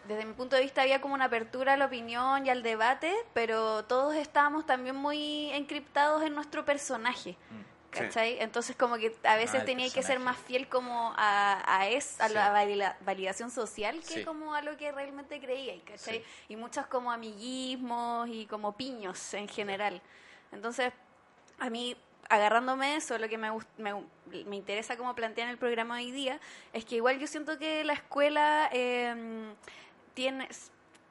[0.08, 3.14] desde mi punto de vista había como una apertura a la opinión y al debate,
[3.36, 7.38] pero todos estábamos también muy encriptados en nuestro personaje.
[7.92, 8.40] ¿Cachai?
[8.42, 12.20] Entonces como que a veces Ah, tenía que ser más fiel como a, a, es,
[12.20, 12.34] a Sí.
[12.34, 14.26] la valida- validación social que Sí.
[14.26, 16.22] como a lo que realmente creía, ¿cachai?
[16.50, 20.02] Y muchos como amiguismos y como piños en general.
[20.52, 20.92] Entonces,
[21.58, 21.96] a mí,
[22.30, 23.94] agarrándome eso, lo que me, me,
[24.46, 26.40] me interesa como plantear en el programa hoy día,
[26.74, 29.54] es que igual yo siento que la escuela eh,
[30.14, 30.48] tiene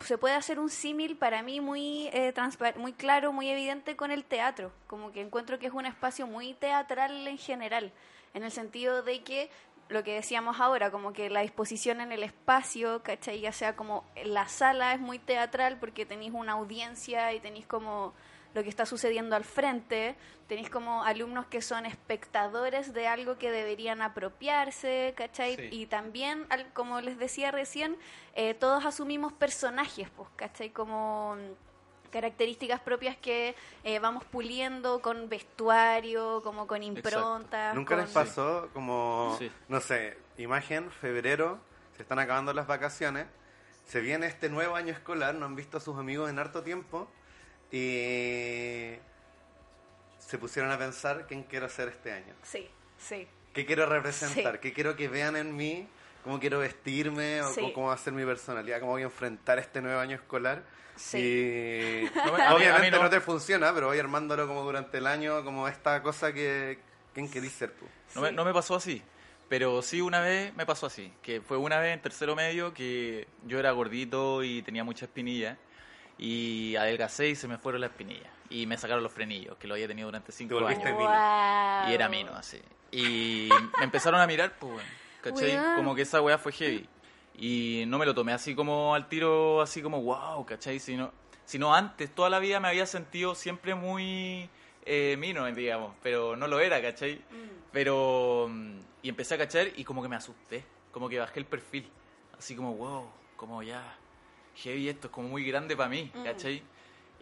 [0.01, 2.35] se puede hacer un símil para mí muy eh,
[2.77, 6.55] muy claro, muy evidente con el teatro, como que encuentro que es un espacio muy
[6.55, 7.93] teatral en general,
[8.35, 9.51] en el sentido de que
[9.89, 13.41] lo que decíamos ahora, como que la disposición en el espacio, ¿cachai?
[13.41, 18.15] Ya sea como la sala es muy teatral porque tenéis una audiencia y tenéis como
[18.55, 20.15] lo que está sucediendo al frente,
[20.49, 25.57] tenéis como alumnos que son espectadores de algo que deberían apropiarse, ¿cachai?
[25.57, 25.69] Sí.
[25.73, 27.97] Y también, al- como les decía recién,
[28.35, 30.71] eh, todos asumimos personajes, pues, ¿cachai?
[30.71, 37.75] Como mm, características propias que eh, vamos puliendo con vestuario, como con improntas.
[37.75, 39.51] ¿Nunca les pasó como, Sí.
[39.69, 41.59] no sé, imagen, febrero,
[41.97, 43.27] se están acabando las vacaciones,
[43.85, 47.09] se viene este nuevo año escolar, no han visto a sus amigos en harto tiempo
[47.73, 48.95] y
[50.19, 53.27] se pusieron a pensar quién quiero ser este año, Sí, sí.
[53.53, 54.59] qué quiero representar, Sí.
[54.63, 55.87] qué quiero que vean en mí,
[56.23, 57.61] cómo quiero vestirme o Sí.
[57.61, 60.63] cómo, cómo va a ser mi personalidad, cómo voy a enfrentar este nuevo año escolar.
[60.97, 61.19] Sí.
[61.19, 62.11] Y
[62.49, 63.03] No obviamente no.
[63.05, 63.11] no.
[63.11, 66.79] te funciona, pero voy armándolo como durante el año, como esta cosa que...
[67.13, 67.85] ¿Quién querís ser tú?
[68.17, 69.01] No, me, no me pasó así,
[69.49, 73.29] pero sí una vez me pasó así, que fue una vez en tercero medio que
[73.45, 75.57] yo era gordito y tenía mucha espinilla
[76.19, 79.75] y adelgacé y se me fueron las espinillas y me sacaron los frenillos, que lo
[79.75, 80.83] había tenido durante cinco años.
[81.89, 82.61] Y era mino, así.
[82.93, 83.49] Y
[83.79, 84.87] me empezaron a mirar, pues, weón,
[85.23, 85.59] ¿cachai?
[85.77, 86.89] Como que esa weá fue heavy.
[87.37, 90.79] Y no me lo tomé así como al tiro, así como, wow, ¿cachai?
[90.79, 91.13] Sino,
[91.45, 94.49] sino antes, toda la vida me había sentido siempre muy
[94.85, 97.21] eh, mino, digamos, pero no lo era, ¿cachai?
[97.73, 101.47] Pero, mm, y empecé a cachar y como que me asusté, como que bajé el
[101.47, 101.91] perfil,
[102.39, 103.97] así como, wow, como ya,
[104.57, 106.25] heavy esto, es como muy grande para mí, Mm.
[106.25, 106.63] ¿cachai?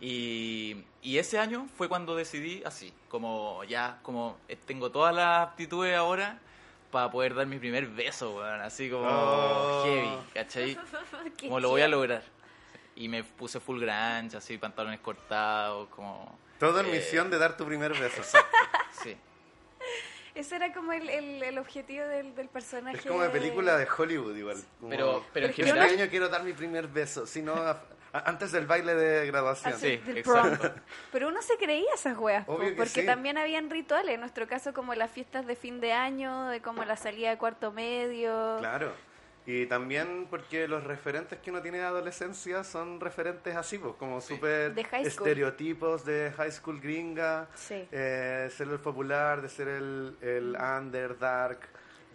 [0.00, 5.46] Y, y ese año fue cuando decidí así, como ya, como eh, tengo todas las
[5.48, 6.38] aptitudes ahora
[6.90, 9.82] para poder dar mi primer beso, weón, así como Oh.
[9.84, 10.76] heavy, ¿cachai?
[11.40, 12.22] Como lo voy a lograr.
[12.96, 16.38] Y me puse full grunge, así, pantalones cortados, como...
[16.58, 18.22] Todo en Eh, misión de dar tu primer beso.
[19.02, 19.16] Sí.
[20.34, 22.98] Ese era como el, el, el objetivo del, del personaje.
[22.98, 24.56] Es como de película de Hollywood igual.
[24.80, 25.98] Como, Pero, pero en Porque Este general...
[26.00, 27.54] año quiero dar mi primer beso, si no,
[28.12, 29.74] antes del baile de graduación.
[29.74, 30.58] Así, Sí, del prom.
[31.12, 33.06] Pero uno se creía esas weas, po, porque sí.
[33.06, 36.84] también habían rituales, en nuestro caso como las fiestas de fin de año, de como
[36.84, 38.56] la salida de cuarto medio.
[38.60, 38.92] Claro.
[39.44, 44.20] Y también porque los referentes que uno tiene de adolescencia son referentes así, pues, como
[44.20, 45.26] súper De high school.
[45.28, 47.87] estereotipos de high school gringa, Sí.
[47.90, 51.59] eh, ser el popular, de ser el, el under, dark,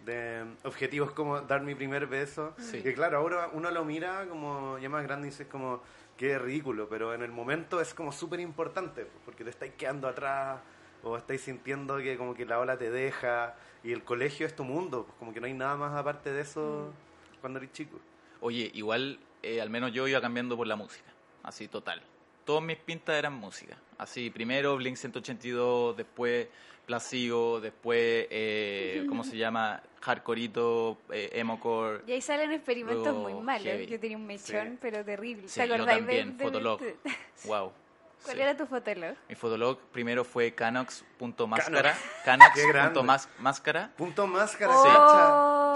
[0.06, 2.54] de objetivos como dar mi primer beso.
[2.58, 2.82] Sí.
[2.82, 5.82] Que claro, ahora uno lo mira como ya más grande y dice como
[6.16, 10.08] que ridículo, pero en el momento es como súper importante, pues, porque te estáis quedando
[10.08, 10.60] atrás
[11.02, 14.64] o estáis sintiendo que como que la ola te deja y el colegio es tu
[14.64, 16.90] mundo, pues como que no hay nada más aparte de eso
[17.40, 17.98] cuando eres chico.
[18.40, 21.08] Oye, igual, eh, al menos yo iba cambiando por la música,
[21.42, 22.02] así total.
[22.44, 23.76] Todas mis pintas eran música.
[23.98, 26.48] Así, primero Blink 182, después
[26.86, 29.82] Placebo, después, eh, ¿cómo se llama?
[30.00, 32.00] Hardcoreito, eh, Emocore.
[32.06, 33.64] Y ahí salen experimentos muy malos.
[33.64, 33.86] heavy.
[33.86, 34.78] Yo tenía un mechón, Sí.
[34.80, 35.48] pero terrible.
[35.48, 36.80] Sí, ¿Te yo también, de- de- Fotolog.
[36.80, 36.96] de-
[37.44, 37.72] Wow.
[38.24, 38.42] ¿Cuál Sí.
[38.42, 39.14] era tu fotolog?
[39.28, 41.94] Mi fotolog primero fue canox.máscara.
[42.54, 42.94] Qué grande.
[43.00, 43.92] Canox.máscara.
[43.96, 44.82] Punto máscara, Oh.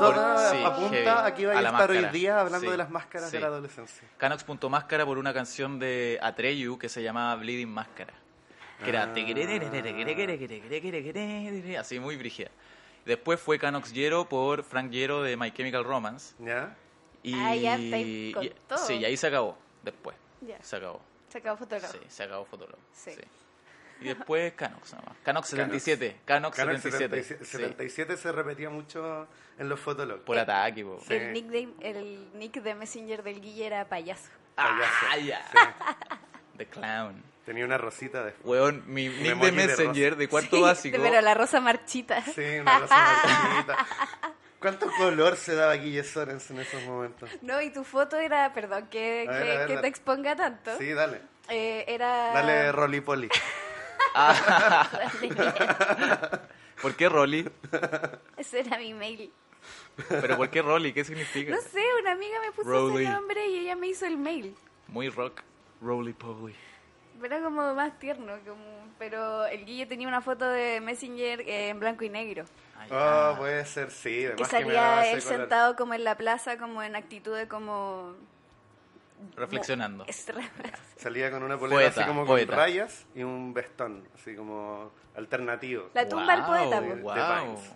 [0.02, 1.08] Todo Sí, apunta heavy.
[1.08, 2.12] a que iba a, A estar hoy máscara.
[2.12, 3.36] día hablando Sí, de las máscaras sí.
[3.36, 4.08] de la adolescencia.
[4.18, 8.12] Canox.máscara por una canción de Atreyu que se llamaba Bleeding Máscara.
[8.82, 9.12] Que era Ah.
[11.80, 12.50] así muy brígida.
[13.04, 16.34] Después fue Canox Yero por Frank Yero de My Chemical Romance.
[16.38, 16.76] ¿Ya?
[17.22, 18.32] Y, Ah, ya y-
[18.68, 18.78] todo.
[18.78, 19.56] Sí, y ahí se acabó.
[19.82, 20.16] Después.
[20.40, 20.60] Ya.
[20.62, 21.00] Se acabó.
[21.28, 21.90] Se acabó Fotolog.
[21.90, 22.78] Sí, se acabó Fotolog.
[22.92, 23.12] Sí.
[24.04, 25.16] Y después Canox nada más.
[25.24, 26.16] Canox 77.
[26.24, 27.22] Canox Canox 77.
[27.22, 27.50] 77, sí.
[27.58, 29.26] 77 se repetía mucho
[29.58, 30.22] en los fotologs.
[30.24, 31.00] Por ataque, po.
[31.06, 31.14] Sí.
[31.14, 34.28] El, nickname, el nick de Messenger del Guille era payaso.
[34.56, 34.78] Ah,
[35.10, 35.26] Payaso.
[35.26, 35.44] ya.
[35.50, 35.58] Sí.
[36.58, 37.22] The Clown.
[37.46, 38.34] Tenía una rosita de...
[38.44, 40.18] Weón, mi nick de de Messenger rosa.
[40.20, 40.98] de cuarto Sí, básico.
[41.02, 42.20] Pero la rosa marchita.
[42.22, 42.96] Sí, una rosa
[43.42, 43.86] marchita.
[44.60, 47.28] ¿Cuánto color se daba Guille Sorens en esos momentos?
[47.42, 50.78] No, y tu foto era, perdón que, ver, que- ver, que te exponga tanto.
[50.78, 51.20] Sí, dale.
[51.48, 52.32] Eh, era.
[52.32, 53.00] Dale Rolly
[55.20, 55.34] Polly.
[56.80, 57.48] ¿Por qué Rolly?
[58.36, 59.32] Ese era mi mail.
[60.08, 60.92] ¿Pero por qué Rolly?
[60.92, 61.54] ¿Qué significa?
[61.54, 63.04] No sé, una amiga me puso Rolly.
[63.04, 64.56] ese nombre y ella me hizo el mail.
[64.88, 65.42] Muy rock.
[65.80, 66.54] Rolly Polly.
[67.22, 68.64] Era como más tierno, como...
[68.98, 72.44] pero el Guille tenía una foto de Messenger eh, en blanco y negro.
[72.90, 74.10] Ah, Oh, puede ser, sí.
[74.36, 75.38] Que además salía él color.
[75.38, 78.14] sentado como en la plaza, como en actitud de como...
[79.36, 80.04] Reflexionando.
[80.96, 82.46] Salía con una polera Poeta, así como poeta.
[82.48, 85.90] con rayas y un vestón, así como alternativo.
[85.94, 86.94] La tumba del poeta, de, po.
[86.96, 87.46] de Guau.
[87.46, 87.70] Vines.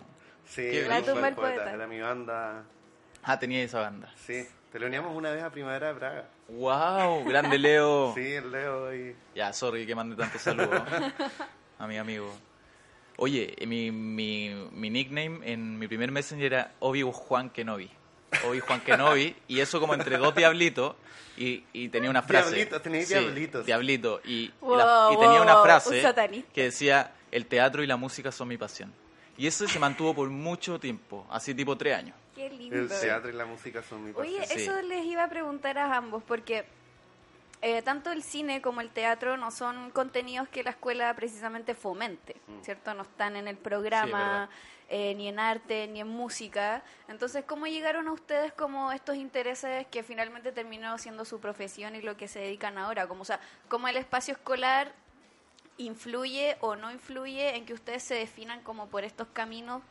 [0.47, 1.55] Sí, Qué la tumba del poeta.
[1.57, 1.73] poeta.
[1.73, 2.65] Era mi banda.
[3.23, 4.13] Ah, tenía esa banda.
[4.17, 6.29] Sí, te lo uníamos una vez a Primavera de Praga.
[6.49, 7.25] ¡Wow!
[7.25, 8.13] Grande Leo.
[8.15, 9.17] Sí, el Leo y...
[9.35, 10.81] Ya, sorry que mande tantos saludos
[11.79, 12.33] a mi amigo.
[13.19, 17.91] Oye, eh, mi, mi, mi nickname en mi primer messenger era Obi Juan Kenobi.
[18.47, 20.97] Obi Juan Kenobi, y eso como entre dos diablitos,
[21.37, 22.49] y, y tenía una frase.
[22.55, 23.67] Diablitos, teníais Sí, diablitos.
[23.67, 24.21] Diablito.
[24.25, 27.97] Y, y Wow, la- y tenía una frase un que decía: El teatro y la
[27.97, 28.93] música son mi pasión.
[29.39, 32.17] Y eso se mantuvo por mucho tiempo, así tipo tres años.
[32.35, 32.75] Qué lindo.
[32.77, 34.35] El teatro y la música son mi pasión.
[34.35, 34.63] Oye, Sí.
[34.63, 36.65] eso les iba a preguntar a ambos, porque
[37.63, 42.37] eh, tanto el cine como el teatro no son contenidos que la escuela precisamente fomente,
[42.47, 42.63] Mm.
[42.63, 42.95] ¿cierto?
[42.95, 44.49] No están en el Sí, programa,
[44.89, 46.83] eh, ni en arte, ni en música.
[47.09, 52.03] Entonces, ¿cómo llegaron a ustedes como estos intereses que finalmente terminó siendo su profesión y
[52.03, 53.09] lo que se dedican ahora?
[53.09, 54.93] Como, o sea, ¿cómo el espacio escolar
[55.77, 59.83] influye o no influye en que ustedes se definan como por estos caminos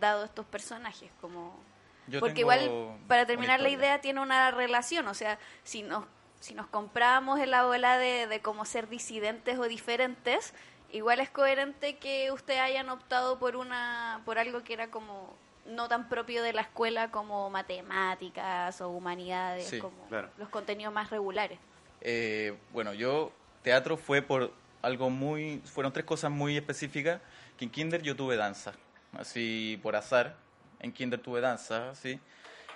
[0.00, 1.10] dado estos personajes?
[1.20, 1.58] Como...
[2.06, 5.08] Yo Porque igual, para terminar la idea, tiene una relación.
[5.08, 6.04] O sea, si nos,
[6.40, 7.66] si nos compramos en la
[7.98, 10.54] de, de cómo ser disidentes o diferentes,
[10.92, 15.34] igual es coherente que ustedes hayan optado por, una, por algo que era como
[15.66, 20.30] no tan propio de la escuela como matemáticas o humanidades, Sí, como claro.
[20.38, 21.58] los contenidos más regulares.
[22.00, 27.20] Eh, bueno, yo teatro fue por algo muy, fueron tres cosas muy específicas.
[27.58, 28.72] Que en kinder yo tuve danza,
[29.18, 30.36] así por azar.
[30.80, 32.20] En kinder tuve danza, sí,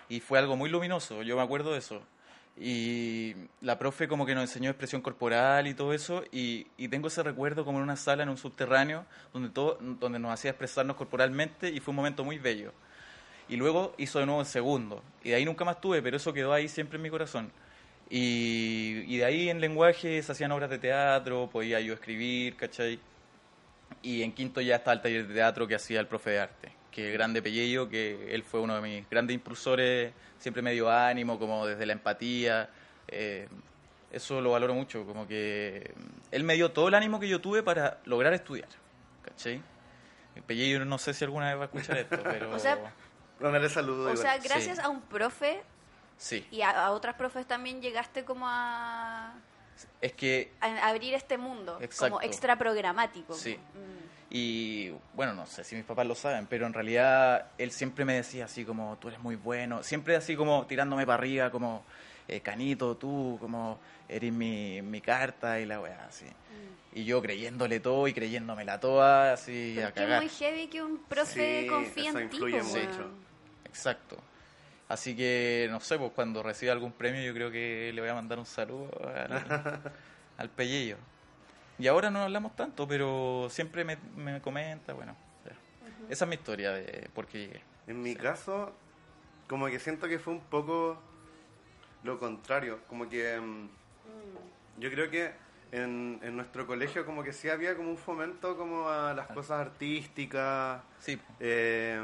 [0.09, 1.23] y fue algo muy luminoso.
[1.23, 2.03] Yo me acuerdo de eso.
[2.57, 7.23] Y la profe como que nos enseñó expresión corporal y todo eso, y, tengo ese
[7.23, 11.71] recuerdo como en una sala, en un subterráneo, donde, todo, donde nos hacía expresarnos corporalmente
[11.71, 12.73] y fue un momento muy bello.
[13.49, 15.03] Y luego hizo de nuevo el segundo.
[15.25, 17.51] Y de ahí nunca más tuve, pero eso quedó ahí siempre en mi corazón.
[18.09, 23.01] Y, y de ahí en lenguaje se hacían obras de teatro, podía yo escribir, ¿cachai?
[24.03, 26.73] Y en quinto ya estaba el taller de teatro que hacía el profe de arte,
[26.93, 31.39] que grande Pellejo, que él fue uno de mis grandes impulsores, siempre me dio ánimo,
[31.39, 32.71] como desde la empatía.
[33.09, 33.49] eh,
[34.13, 35.95] eso lo valoro mucho, como que
[36.31, 38.69] él me dio todo el ánimo que yo tuve para lograr estudiar,
[39.25, 39.63] ¿cachai?
[40.47, 42.55] Pellejo no sé si alguna vez va a escuchar esto, pero...
[42.55, 42.93] O sea,
[43.41, 44.07] Mándale saludos.
[44.07, 44.19] O igual.
[44.19, 44.83] sea, gracias Sí.
[44.85, 45.63] a un profe
[46.19, 49.33] sí, y a, a otras profes también llegaste como a,
[50.03, 52.15] es que a abrir este mundo, Exacto.
[52.17, 53.33] como extra programático.
[53.35, 53.57] Sí.
[53.57, 54.02] Mm.
[54.35, 58.15] Y bueno, no sé si mis papás lo saben, pero en realidad él siempre me
[58.15, 61.85] decía así como, tú eres muy bueno, siempre así como tirándome para arriba, como,
[62.29, 66.25] eh, Canito, tú, como, eres mi, mi carta y la weá, así.
[66.95, 70.23] Y yo creyéndole todo y creyéndomela toda, así Pero a es que es cagar.
[70.23, 72.39] muy heavy que un profe Sí, confíe en ti.
[72.41, 73.11] mucho.
[73.67, 74.17] Exacto.
[74.89, 78.15] Así que, no sé, pues cuando reciba algún premio yo creo que le voy a
[78.15, 79.33] mandar un saludo al,
[80.39, 80.97] al Pellillo.
[81.79, 85.17] Y ahora no hablamos tanto, pero siempre me, me comenta, bueno.
[86.09, 87.63] Esa es mi historia de por qué llegué.
[87.87, 88.73] En mi caso,
[89.49, 90.99] como que siento que fue un poco
[92.05, 92.81] lo contrario.
[92.89, 93.69] Como que mm,
[94.79, 95.33] yo creo que
[95.71, 99.61] en, en nuestro colegio como que sí había como un fomento como a las cosas
[99.61, 100.83] artísticas.
[100.99, 102.01] Sí, eh,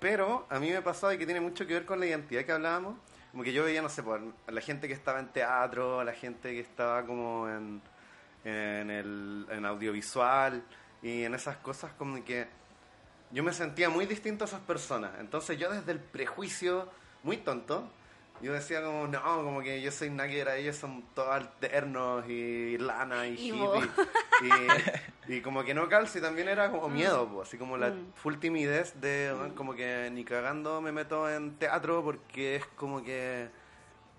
[0.00, 2.52] pero a mí me pasaba y que tiene mucho que ver con la identidad que
[2.52, 2.96] hablábamos.
[3.30, 6.04] Como que yo veía, no sé, por, a la gente que estaba en teatro, a
[6.04, 7.82] la gente que estaba como en,
[8.44, 10.62] en, el, en audiovisual
[11.02, 12.46] y en esas cosas como que
[13.30, 15.12] yo me sentía muy distinto a esas personas.
[15.20, 16.88] Entonces yo desde el prejuicio,
[17.22, 17.88] muy tonto,
[18.40, 23.26] yo decía como, no, como que yo soy naquera, ellos son todos alternos y lana
[23.26, 23.74] y Emo.
[23.74, 23.90] hippie.
[24.40, 28.12] Y, y como que no calce, también era como miedo, po, así como la Mm.
[28.14, 33.02] full timidez de, bueno, como que ni cagando me meto en teatro porque es como
[33.02, 33.48] que,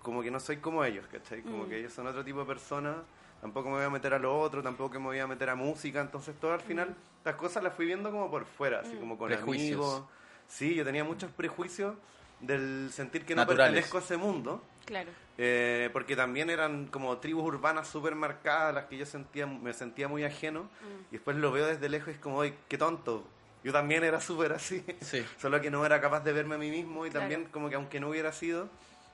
[0.02, 1.40] como que no soy como ellos, ¿cachai?
[1.40, 1.68] Como Mm.
[1.70, 2.96] que ellos son otro tipo de personas,
[3.40, 6.00] tampoco me voy a meter a lo otro, tampoco me voy a meter a música,
[6.00, 8.98] entonces todo al final, las cosas las fui viendo como por fuera, así Mm.
[9.00, 9.80] como con Prejuicios.
[9.80, 10.04] amigos.
[10.48, 11.94] Sí, yo tenía muchos prejuicios
[12.40, 13.72] del sentir que no Naturales.
[13.72, 14.62] pertenezco a ese mundo.
[14.86, 15.10] Claro.
[15.38, 20.08] Eh, porque también eran como tribus urbanas súper marcadas, las que yo sentía, me sentía
[20.08, 20.62] muy ajeno.
[20.64, 21.04] Mm.
[21.10, 23.24] Y después lo veo desde lejos y es como, ¡ay, qué tonto!
[23.62, 24.82] Yo también era súper así.
[25.00, 25.24] Sí.
[25.38, 27.22] Solo que no era capaz de verme a mí mismo y Claro.
[27.28, 28.68] también como que aunque no hubiera sido,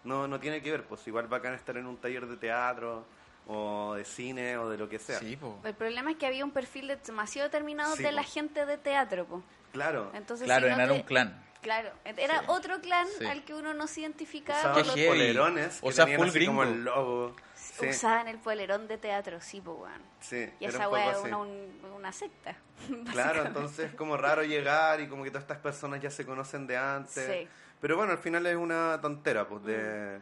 [0.04, 0.84] no, no tiene que ver.
[0.84, 3.04] Pues igual bacán estar en un taller de teatro
[3.48, 5.18] o de cine o de lo que sea.
[5.18, 5.58] Sí, po.
[5.64, 8.14] El problema es que había un perfil de- demasiado determinado Sí, de po.
[8.16, 9.42] la gente de teatro, po.
[9.72, 10.10] Claro.
[10.14, 11.42] Entonces, Claro, si no era te- un clan.
[11.62, 12.44] Claro, era Sí.
[12.48, 13.24] otro clan Sí.
[13.26, 14.58] al que uno no se identificaba.
[14.60, 16.74] Usaban los polerones que O sea, tenían full así como gringo.
[16.76, 17.36] el logo.
[17.54, 20.00] Sí, Usaban el polerón de teatro, sí, po, weón.
[20.20, 22.56] sí, Y era esa weá es una, un- una secta.
[23.12, 26.66] Claro, entonces es como raro llegar y como que todas estas personas ya se conocen
[26.66, 27.12] de antes.
[27.26, 27.48] Sí.
[27.80, 30.20] Pero bueno, al final es una tontera, pues, de,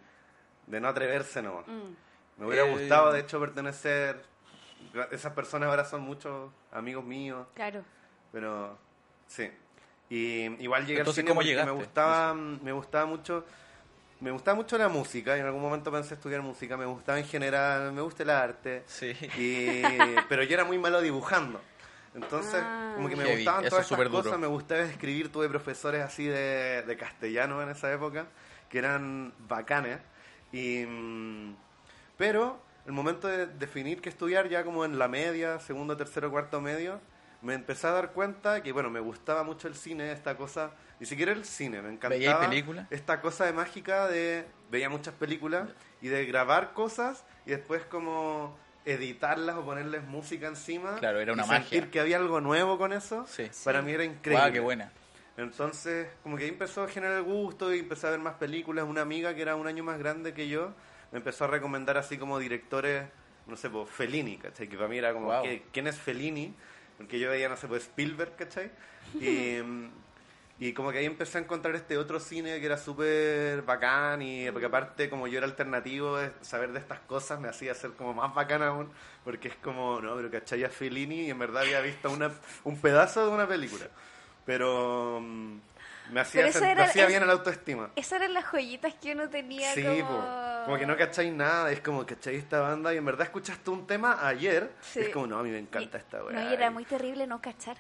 [0.67, 1.67] de no atreverse nomás.
[1.69, 1.95] Mm.
[2.37, 4.23] Me hubiera Eh, gustado, de hecho, pertenecer.
[5.11, 7.83] Esas personas ahora son muchos amigos míos, Claro.
[8.33, 8.79] pero
[9.27, 9.51] sí.
[10.11, 11.73] Y igual llegué Entonces, al cine ¿cómo porque llegaste?
[11.73, 13.44] me gustaba, me gustaba mucho.
[14.20, 16.77] Me gustaba mucho la música y en algún momento pensé estudiar música.
[16.77, 18.85] Me gustaba en general, me gusta el arte.
[18.87, 19.11] Sí.
[19.38, 19.83] Y,
[20.29, 21.61] pero yo era muy malo dibujando.
[22.14, 22.92] Entonces, Ah.
[22.94, 24.23] como que me Heavy, gustaban eso todas es estas duro.
[24.23, 28.27] cosas, me gustaba escribir, tuve profesores así de, de castellano en esa época,
[28.68, 29.99] que eran bacanes.
[30.53, 31.57] Y, mm,
[32.16, 36.61] pero el momento de definir qué estudiar, ya como en la media, segundo, tercero, cuarto
[36.61, 37.00] medio,
[37.42, 41.07] me empecé a dar cuenta que, bueno, me gustaba mucho el cine, esta cosa, ni
[41.07, 42.87] siquiera el cine, me encantaba ¿Veíais películas?
[42.90, 45.68] esta cosa de mágica de, veía muchas películas
[46.00, 50.96] y de grabar cosas y después como editarlas o ponerles música encima.
[50.96, 51.90] Claro, era una y sentir magia.
[51.90, 53.50] que había algo nuevo con eso, Sí.
[53.64, 54.40] para mí era increíble.
[54.40, 54.92] Guau, qué buena.
[55.37, 58.85] Entonces, como que ahí empezó a generar el gusto y empecé a ver más películas.
[58.87, 60.72] Una amiga que era un año más grande que yo
[61.14, 63.05] me empezó a recomendar así como directores,
[63.46, 64.68] no sé, pues Fellini, ¿cachai?
[64.68, 65.42] Que para mí era como, Wow.
[65.44, 66.53] ¿qué- ¿quién es Fellini?
[66.98, 68.72] Porque yo veía, no sé, pues Spielberg, ¿cachai?
[69.20, 69.59] Y,
[70.59, 74.50] y como que ahí empecé a encontrar este otro cine que era súper bacán y
[74.50, 78.35] porque aparte como yo era alternativo, saber de estas cosas me hacía ser como más
[78.35, 78.90] bacán aún,
[79.22, 80.64] porque es como, no, pero ¿cachai?
[80.64, 82.33] A Fellini y en verdad había visto una,
[82.64, 83.87] un pedazo de una película.
[84.46, 85.59] Pero mm,
[86.11, 87.90] me hacía, Pero eso sen- me hacía es- bien la autoestima.
[87.97, 90.09] Esas eran las joyitas que uno tenía Sí, como...
[90.09, 90.64] po.
[90.67, 93.87] como que no cacháis nada, es como cacháis esta banda y en verdad escuchaste un
[93.87, 95.01] tema ayer, Sí.
[95.01, 96.35] es como, no, a mí me encanta Y- esta weá.
[96.38, 97.77] No, y era muy terrible no cachar.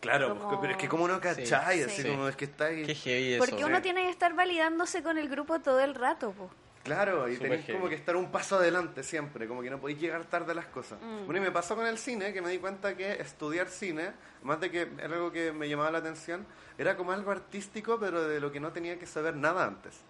[0.00, 1.54] Claro, como- pues, pero es que como no cacháis, Sí.
[1.54, 2.08] así Sí.
[2.08, 2.86] como es que estáis...
[2.86, 3.44] Qué heavy eso.
[3.44, 3.82] Porque uno sí.
[3.82, 6.50] tiene que estar validándose con el grupo todo el rato, po.
[6.86, 10.24] Claro, y tenéis como que estar un paso adelante siempre, como que no podéis llegar
[10.24, 10.98] tarde a las cosas.
[11.02, 11.26] Mm.
[11.26, 14.60] Bueno, y me pasó con el cine, que me di cuenta que estudiar cine, más
[14.60, 16.46] de que era algo que me llamaba la atención,
[16.78, 20.00] era como algo artístico, pero de lo que no tenía que saber nada antes.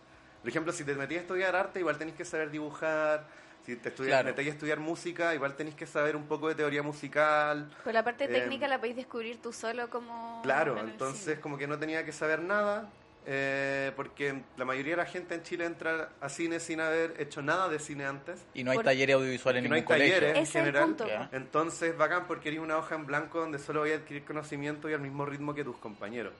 [0.41, 3.27] Por ejemplo, si te metías a estudiar arte, igual tenéis que saber dibujar.
[3.65, 4.29] Si te estudias, Claro.
[4.29, 7.69] metéis a estudiar música, igual tenéis que saber un poco de teoría musical.
[7.83, 10.41] Pero la parte Eh, técnica la podéis descubrir tú solo como...
[10.45, 11.41] Claro, en entonces cine.
[11.41, 12.89] como que no tenía que saber nada,
[13.29, 17.43] eh, porque la mayoría de la gente en Chile entra a cine sin haber hecho
[17.43, 18.47] nada de cine antes.
[18.55, 20.15] Y no hay Por- talleres audiovisuales en Que no hay ningún colegio.
[20.21, 21.29] talleres en general.
[21.33, 24.95] Entonces, bacán porque eres una hoja en blanco donde solo voy a adquirir conocimiento y
[24.95, 26.33] al mismo ritmo que tus compañeros.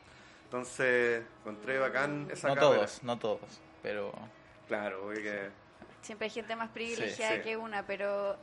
[0.45, 4.13] Entonces, encontré bacán esa No todos, no todos, pero
[4.69, 5.51] Claro, porque
[6.03, 7.43] Siempre hay gente más privilegiada sí.
[7.43, 8.37] que una, pero...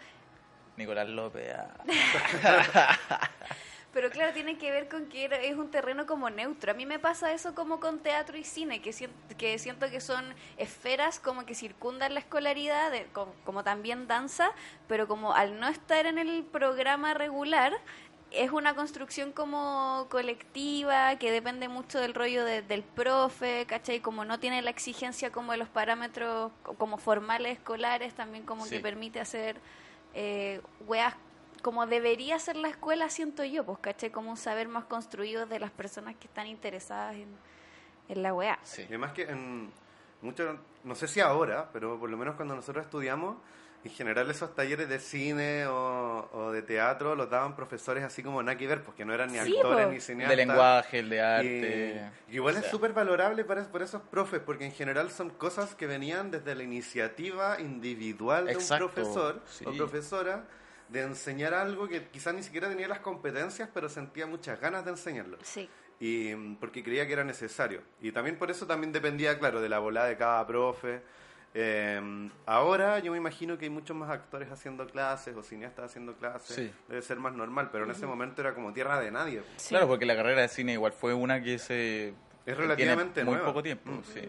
[0.76, 1.54] Nicolás López.
[1.56, 2.98] ah.
[3.94, 6.72] Pero claro, tiene que ver con que es un terreno como neutro.
[6.72, 10.02] A mí me pasa eso como con teatro y cine, que, sien- que siento que
[10.02, 10.26] son
[10.58, 14.52] esferas como que circundan la escolaridad, de- como, como también danza,
[14.88, 17.72] pero como al no estar en el programa regular,
[18.32, 24.00] es una construcción como colectiva, que depende mucho del rollo de- del profe, ¿cachai?
[24.00, 28.66] Como no tiene la exigencia como de los parámetros co- como formales escolares, también como
[28.66, 28.72] Sí.
[28.78, 29.58] que permite hacer
[30.16, 31.14] eh, weas
[31.64, 34.12] como debería ser la escuela, siento yo, pues, ¿cachai?
[34.12, 37.30] Como un saber más construido de las personas que están interesadas en,
[38.10, 38.60] en la wea.
[38.62, 38.84] Sí.
[38.84, 39.72] Y además que en
[40.22, 43.38] mucho, no sé si ahora, pero por lo menos cuando nosotros estudiamos,
[43.84, 48.42] en general esos talleres de cine o, o de teatro los daban profesores así como
[48.44, 49.92] nada que ver, porque no eran ni Sí, actores po.
[49.92, 50.38] ni cineastas.
[50.38, 52.12] de lenguaje, el de arte.
[52.30, 55.30] Y, igual O es sea, súper valorable para, por esos profes, porque en general son
[55.32, 59.66] cosas que venían desde la iniciativa individual de Exacto, un profesor sí.
[59.68, 60.46] o profesora
[60.94, 64.92] de enseñar algo que quizás ni siquiera tenía las competencias, pero sentía muchas ganas de
[64.92, 65.38] enseñarlo.
[65.42, 65.68] Sí.
[66.00, 67.82] y mm, porque creía que era necesario.
[68.02, 71.02] Y también por eso también dependía, claro, de la volada de cada profe.
[71.56, 76.16] Eh, ahora yo me imagino que hay muchos más actores haciendo clases o cineastas haciendo
[76.16, 76.56] clases.
[76.56, 76.72] Sí.
[76.88, 79.44] Debe ser más normal, pero en ese momento era como tierra de nadie.
[79.58, 79.70] Sí.
[79.70, 82.14] Claro, porque la carrera de cine igual fue una que se...
[82.46, 83.50] Es relativamente tiene muy nueva.
[83.52, 84.04] poco tiempo, Mm.
[84.14, 84.22] sí.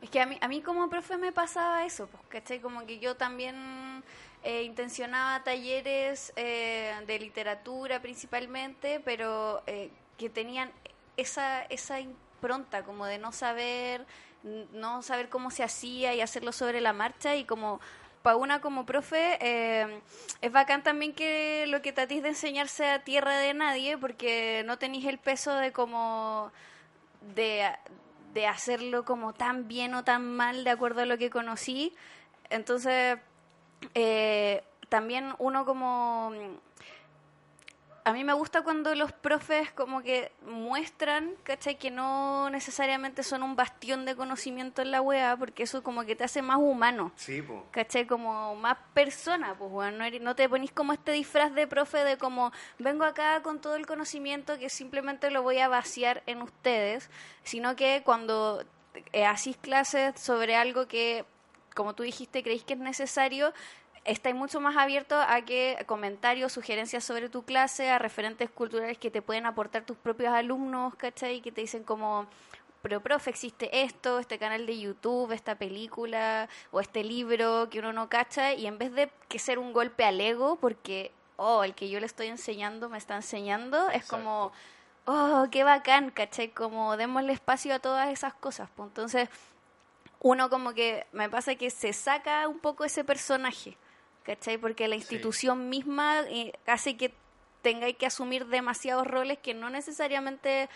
[0.00, 2.58] Es que a mí, a mí como profe me pasaba eso, pues, ¿cachai?
[2.60, 4.02] Como que yo también
[4.44, 10.70] eh, intencionaba talleres eh, de literatura principalmente, pero eh, que tenían
[11.16, 14.04] esa, esa impronta como de no saber,
[14.72, 17.80] no saber cómo se hacía y hacerlo sobre la marcha y como
[18.22, 19.38] para una como profe
[20.40, 24.78] es bacán también que lo que tratís de enseñar sea tierra de nadie porque no
[24.78, 26.52] tenéis el peso de como
[27.34, 27.68] de,
[28.32, 31.94] de hacerlo como tan bien o tan mal de acuerdo a lo que conocí.
[32.50, 33.18] Entonces,
[33.94, 36.32] eh, también uno como...
[38.04, 41.76] A mí me gusta cuando los profes como que muestran, ¿cachai?
[41.78, 46.16] Que no necesariamente son un bastión de conocimiento en la wea, porque eso como que
[46.16, 47.12] te hace más humano.
[47.14, 47.64] Sí, po.
[47.70, 48.08] ¿cachai?
[48.08, 49.98] Como más persona, pues, weón.
[49.98, 53.60] No, eres- no te ponís como este disfraz de profe de como, vengo acá con
[53.60, 57.08] todo el conocimiento que simplemente lo voy a vaciar en ustedes,
[57.44, 58.64] sino que cuando
[59.12, 59.26] eh,
[59.60, 61.24] clases sobre algo que,
[61.74, 63.52] como tú dijiste, creéis que es necesario,
[64.04, 69.10] estáis mucho más abierto a que comentarios, sugerencias sobre tu clase, a referentes culturales que
[69.10, 71.40] te pueden aportar tus propios alumnos, ¿cachai?
[71.40, 72.26] Que te dicen como,
[72.82, 77.92] pero profe, existe esto, este canal de YouTube, esta película o este libro que uno
[77.92, 81.74] no cacha y en vez de que ser un golpe al ego porque, oh, el
[81.74, 84.52] que yo le estoy enseñando me está enseñando, es como,
[85.04, 86.48] oh, qué bacán, ¿cachai?
[86.48, 88.68] Como démosle espacio a todas esas cosas.
[88.74, 89.28] Pues entonces,
[90.22, 93.76] uno como que me pasa que se saca un poco ese personaje,
[94.22, 94.56] ¿cachai?
[94.56, 97.12] Porque la institución misma eh, hace que
[97.60, 100.68] tengáis que asumir demasiados roles que no necesariamente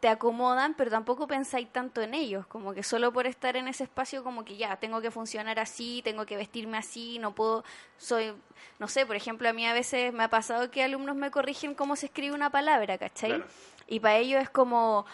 [0.00, 3.84] te acomodan, pero tampoco pensáis tanto en ellos, como que solo por estar en ese
[3.84, 7.64] espacio como que ya, tengo que funcionar así, tengo que vestirme así, no puedo,
[7.96, 8.34] soy,
[8.78, 11.74] no sé, por ejemplo, a mí a veces me ha pasado que alumnos me corrigen
[11.74, 13.36] cómo se escribe una palabra, ¿cachai?
[13.36, 13.46] Claro.
[13.86, 15.06] Y para ellos es como,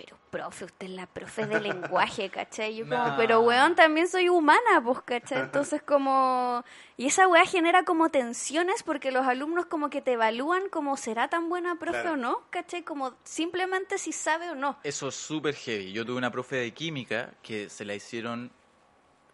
[0.00, 2.76] pero profe, usted es la profe de lenguaje, ¿cachai?
[2.76, 3.16] Yo como, No.
[3.16, 5.40] pero weón, también soy humana, pues, ¿cachai?
[5.40, 6.62] Entonces como,
[6.96, 11.28] y esa weá genera como tensiones porque los alumnos como que te evalúan como será
[11.28, 12.12] tan buena profe Claro.
[12.12, 12.82] o no, ¿cachai?
[12.84, 14.78] Como simplemente si sabe o no.
[14.84, 15.92] Eso es súper heavy.
[15.92, 18.52] Yo tuve una profe de química que se la hicieron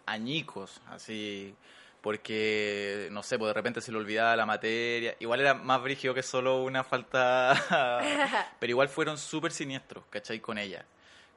[0.07, 1.55] añicos, así,
[2.05, 5.17] porque, no sé, pues de repente se le olvidaba la materia.
[5.21, 7.55] Igual era más brígido que solo una falta,
[8.61, 10.39] pero igual fueron súper siniestros, ¿cachai?
[10.39, 10.85] Con ella.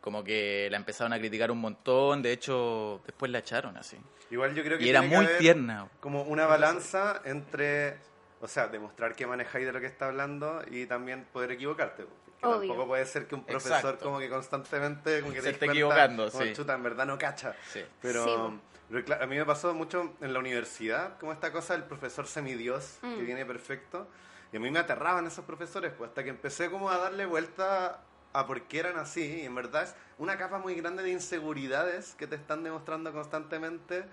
[0.02, 3.96] Como que la empezaron a criticar un montón, de hecho, después la echaron así.
[4.30, 5.88] Igual yo creo que Y era que muy haber tierna.
[6.02, 7.96] Como una balanza entre,
[8.42, 12.04] o sea, demostrar que manejáis de lo que está hablando y también poder equivocarte.
[12.04, 12.68] Porque Obvio.
[12.68, 14.04] tampoco puede ser que un profesor Exacto.
[14.04, 16.52] como que constantemente como que Se te esté cuenta, equivocando, como, sí.
[16.54, 17.56] chuta, en verdad no cacha.
[17.72, 17.82] Sí.
[18.02, 18.60] Pero, Sí,
[18.90, 23.08] a mí me pasó mucho en la universidad, como esta cosa del profesor semidios, que
[23.08, 23.26] Mm.
[23.26, 24.08] viene perfecto.
[24.54, 28.02] Y a mí me aterraban esos profesores, pues hasta que empecé como a darle vuelta
[28.34, 29.42] a por qué eran así.
[29.42, 34.06] Y en verdad es una capa muy grande de inseguridades que te están demostrando constantemente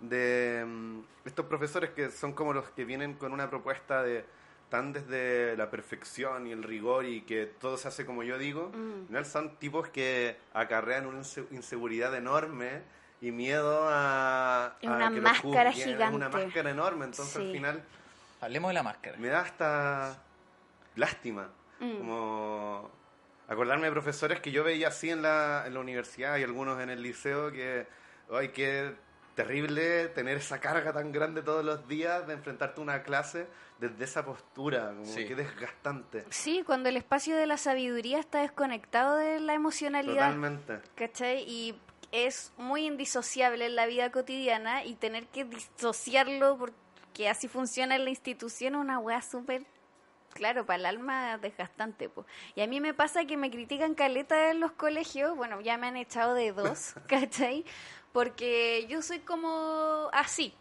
[0.00, 4.24] de mm, estos profesores que son como los que vienen con una propuesta de
[4.70, 8.70] tan desde la perfección y el rigor y que todo se hace como yo digo.
[8.72, 9.24] Mm.
[9.24, 12.82] Son tipos que acarrean una inse- inseguridad enorme
[13.20, 15.88] y miedo a, Es a una que los máscara juzguen.
[15.88, 16.16] Es gigante.
[16.16, 17.40] una máscara enorme, entonces Sí.
[17.46, 17.82] al final
[18.40, 19.16] Hablemos de la máscara.
[19.18, 20.22] me da hasta
[20.96, 21.48] lástima.
[21.80, 21.96] Mm.
[21.98, 22.90] Como
[23.48, 26.90] acordarme de profesores que yo veía así en la, en la universidad y algunos en
[26.90, 27.86] el liceo que,
[28.32, 28.94] ay, qué
[29.34, 33.46] terrible tener esa carga tan grande todos los días de enfrentarte a una clase
[33.78, 35.24] desde esa postura, como Sí.
[35.26, 36.24] qué desgastante.
[36.30, 40.26] Sí, cuando el espacio de la sabiduría está desconectado de la emocionalidad.
[40.26, 40.80] Totalmente.
[40.94, 41.42] ¿cachai?
[41.48, 41.80] Y
[42.12, 48.04] es muy indisociable en la vida cotidiana y tener que disociarlo porque así funciona en
[48.04, 49.64] la institución es una weá súper,
[50.32, 52.08] claro, para el alma desgastante.
[52.08, 52.26] Po.
[52.54, 55.86] Y a mí me pasa que me critican caleta en los colegios, bueno, ya me
[55.86, 57.64] han echado de dos, ¿cachai?
[58.12, 60.52] Porque yo soy como así,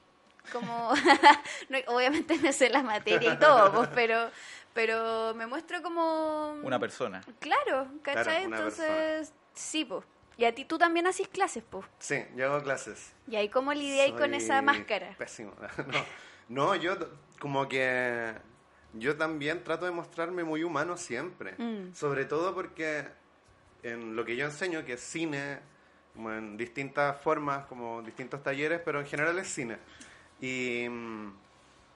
[0.52, 0.94] como,
[1.70, 4.30] no, obviamente me sé la materia y todo, pues, pero,
[4.74, 6.60] pero me muestro como...
[6.62, 7.24] Una persona.
[7.40, 8.46] Claro, ¿cachai?
[8.46, 10.06] Claro, Entonces, sí, pues.
[10.40, 11.86] Y a ti tú también haces clases, pues.
[12.00, 13.12] Sí, yo hago clases.
[13.28, 15.16] Y ahí cómo lidiáis con esa máscara.
[15.18, 15.54] Pésimo.
[16.48, 16.98] No, no, yo
[17.40, 18.34] como que
[18.94, 21.56] yo también trato de mostrarme muy humano siempre.
[21.58, 21.94] Mm.
[21.94, 23.06] Sobre todo porque
[23.84, 25.60] en lo que yo enseño, que es cine,
[26.16, 29.78] como en distintas formas, como distintos talleres, pero en general es cine.
[30.40, 31.34] Y mm,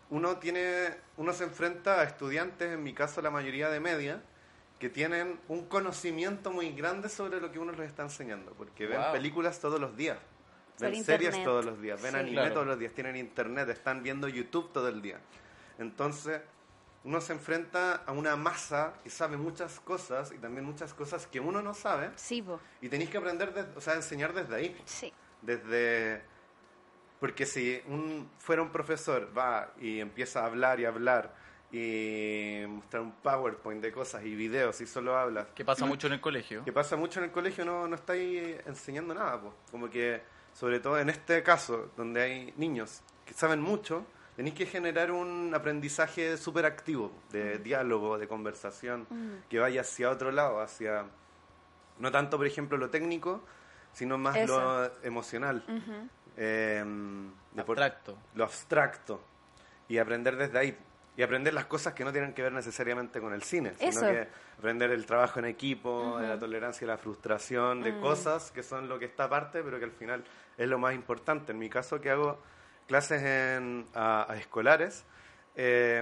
[0.09, 4.21] uno tiene, uno se enfrenta a estudiantes, en mi caso la mayoría de media,
[4.83, 8.99] que tienen un conocimiento muy grande sobre lo que uno les está enseñando, porque ven
[9.13, 10.17] películas todos los días,
[10.77, 11.45] Por ven series internet.
[11.45, 12.17] todos los días, ven Sí.
[12.17, 12.53] anime Claro.
[12.53, 15.21] todos los días, tienen internet, están viendo YouTube todo el día.
[15.79, 16.41] Entonces,
[17.05, 21.39] uno se enfrenta a una masa que sabe muchas cosas y también muchas cosas que
[21.39, 22.59] uno no sabe Sí, po.
[22.81, 25.13] y tenéis que aprender, de- o sea, enseñar desde ahí Sí.
[25.41, 26.23] desde
[27.21, 31.33] porque si un fuera un profesor va y empieza a hablar y hablar
[31.77, 36.13] y mostrar un PowerPoint de cosas y videos y solo habla Que pasa mucho en
[36.13, 36.63] el colegio.
[36.63, 39.53] que pasa mucho en el colegio no no estáis enseñando nada pues.
[39.71, 40.21] como que
[40.53, 44.05] sobre todo en este caso donde hay niños que saben mucho
[44.35, 49.07] tenéis que generar un aprendizaje súper activo de diálogo de conversación
[49.49, 51.05] que vaya hacia otro lado hacia
[51.97, 53.41] no tanto por ejemplo lo técnico
[53.93, 54.59] sino más Eso.
[54.59, 55.63] lo emocional
[56.37, 56.83] eh,
[57.65, 58.17] por- Abstracto.
[58.35, 59.21] lo abstracto
[59.87, 60.77] y aprender desde ahí
[61.15, 64.27] y aprender las cosas que no tienen que ver necesariamente con el cine, sino que
[64.57, 67.83] aprender el trabajo en equipo, de la tolerancia y la frustración, Mm.
[67.83, 70.23] de cosas que son lo que está aparte, pero que al final
[70.57, 71.51] es lo más importante.
[71.51, 72.39] En mi caso, que hago
[72.87, 75.05] clases en, a, a escolares,
[75.55, 76.01] eh,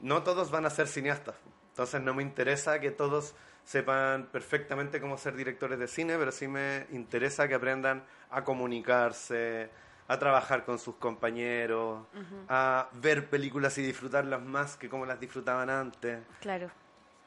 [0.00, 1.36] no todos van a ser cineastas.
[1.70, 3.34] Entonces no me interesa que todos
[3.64, 9.70] sepan perfectamente cómo ser directores de cine, pero sí me interesa que aprendan a comunicarse,
[10.08, 12.06] a trabajar con sus compañeros,
[12.48, 16.20] a ver películas y disfrutarlas más que como las disfrutaban antes.
[16.40, 16.70] Claro.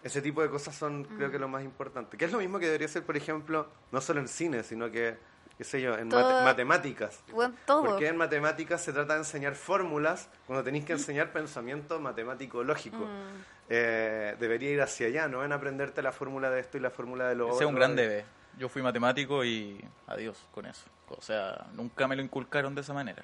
[0.01, 2.15] Ese tipo de cosas son, creo que, lo más importante.
[2.15, 5.17] Que es lo mismo que debería ser, por ejemplo, no solo en cine, sino que,
[5.57, 7.21] qué sé yo, en Todo- mate- matemáticas.
[7.34, 7.84] Bueno, todo.
[7.84, 12.95] Porque en matemáticas se trata de enseñar fórmulas cuando tenéis que enseñar pensamiento matemático lógico.
[12.97, 13.43] Mm.
[13.71, 17.27] Eh, debería ir hacia allá, no en aprenderte la fórmula de esto y la fórmula
[17.27, 17.67] de lo Ese otro.
[17.67, 18.23] es un gran debe.
[18.60, 20.84] Yo fui matemático y adiós con eso.
[21.07, 23.24] O sea, nunca me lo inculcaron de esa manera.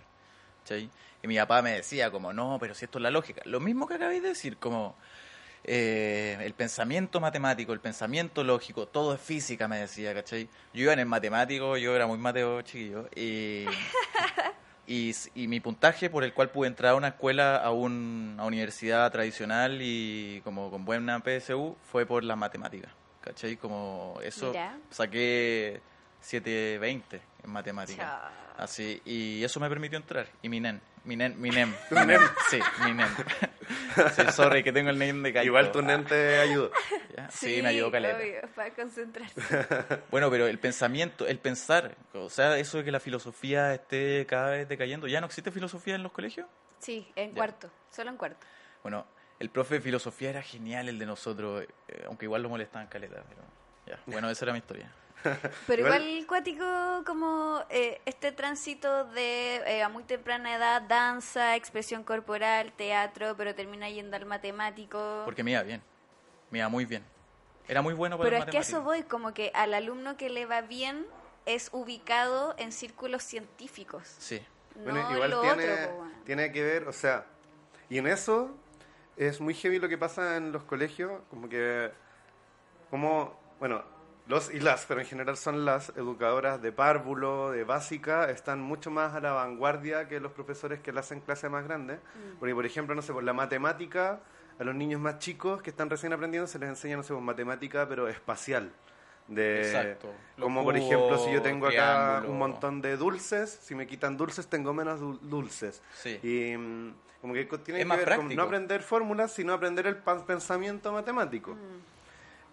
[0.61, 0.89] ¿cachai?
[1.21, 3.41] Y mi papá me decía como, no, pero si esto es la lógica.
[3.45, 4.95] Lo mismo que acabáis de decir, como
[5.63, 10.47] eh, el pensamiento matemático, el pensamiento lógico, todo es física, me decía, ¿cachai?
[10.73, 13.65] Yo iba en el matemático, yo era muy mateo chiquillo, y,
[14.87, 18.41] y, y mi puntaje por el cual pude entrar a una escuela, a, un, a
[18.41, 22.91] una universidad tradicional y como con buena PSU, fue por las matemáticas,
[23.25, 23.57] ¿cachai?
[23.57, 24.77] Como eso, Mira.
[24.89, 25.81] saqué
[26.21, 28.13] 720 en matemáticas.
[28.57, 30.27] Así, y eso me permitió entrar.
[30.41, 31.75] Y mi nen, mi nen, mi nen.
[31.89, 32.21] ¿Tu mi nen?
[32.49, 33.07] Sí, mi nen.
[34.15, 35.45] sí, sorry, que tengo el nen de Caito.
[35.47, 36.71] Igual tu nen te ayudó.
[37.17, 38.17] Ah, Sí, me ayudó caleta.
[38.17, 39.41] obvio, para concentrarse.
[40.11, 44.51] Bueno, pero el pensamiento, el pensar, o sea, eso de que la filosofía esté cada
[44.51, 46.47] vez decayendo, ¿ya no existe filosofía en los colegios?
[46.79, 47.35] Sí, en Ya.
[47.35, 47.69] cuarto.
[47.91, 48.45] Solo en cuarto.
[48.83, 49.05] Bueno,
[49.39, 53.23] el profe de filosofía era genial, el de nosotros, eh, aunque igual lo molestaban caleta,
[53.27, 53.41] pero
[53.85, 53.99] ya.
[54.05, 54.91] Bueno, esa era mi historia.
[55.65, 61.55] Pero Igual- igual, cuático como eh, este tránsito de eh, a muy temprana edad, danza,
[61.55, 65.23] expresión corporal, teatro, pero termina yendo al matemático.
[65.25, 65.81] Porque me iba bien,
[66.51, 67.03] me iba muy bien.
[67.67, 70.29] Era muy bueno para Pero es que a eso voy, como que al alumno que
[70.29, 71.07] le va bien
[71.47, 74.03] es ubicado en círculos científicos.
[74.19, 74.41] Sí.
[74.75, 77.25] No Bueno, igual lo tiene, otro, tiene que ver, o sea,
[77.89, 78.55] y en eso
[79.17, 81.91] es muy heavy lo que pasa en los colegios, como que,
[82.89, 83.83] como, bueno,
[84.27, 88.89] los y las, pero en general son las educadoras de párvulo, de básica, están mucho
[88.89, 92.39] más a la vanguardia que los profesores que le hacen clases más grandes, Mm.
[92.39, 94.19] porque por ejemplo, no sé, por la matemática,
[94.59, 97.21] a los niños más chicos que están recién aprendiendo se les enseña, no sé, por
[97.21, 98.71] matemática, pero espacial.
[99.27, 100.13] De, Exacto.
[100.39, 104.47] Como por ejemplo, si yo tengo acá un montón de dulces, si me quitan dulces
[104.47, 105.81] tengo menos dul- dulces.
[105.95, 106.19] Sí.
[106.21, 109.87] Y mm, como que tiene Es que más ver con no aprender fórmulas, sino aprender
[109.87, 111.57] el pan- pensamiento matemático.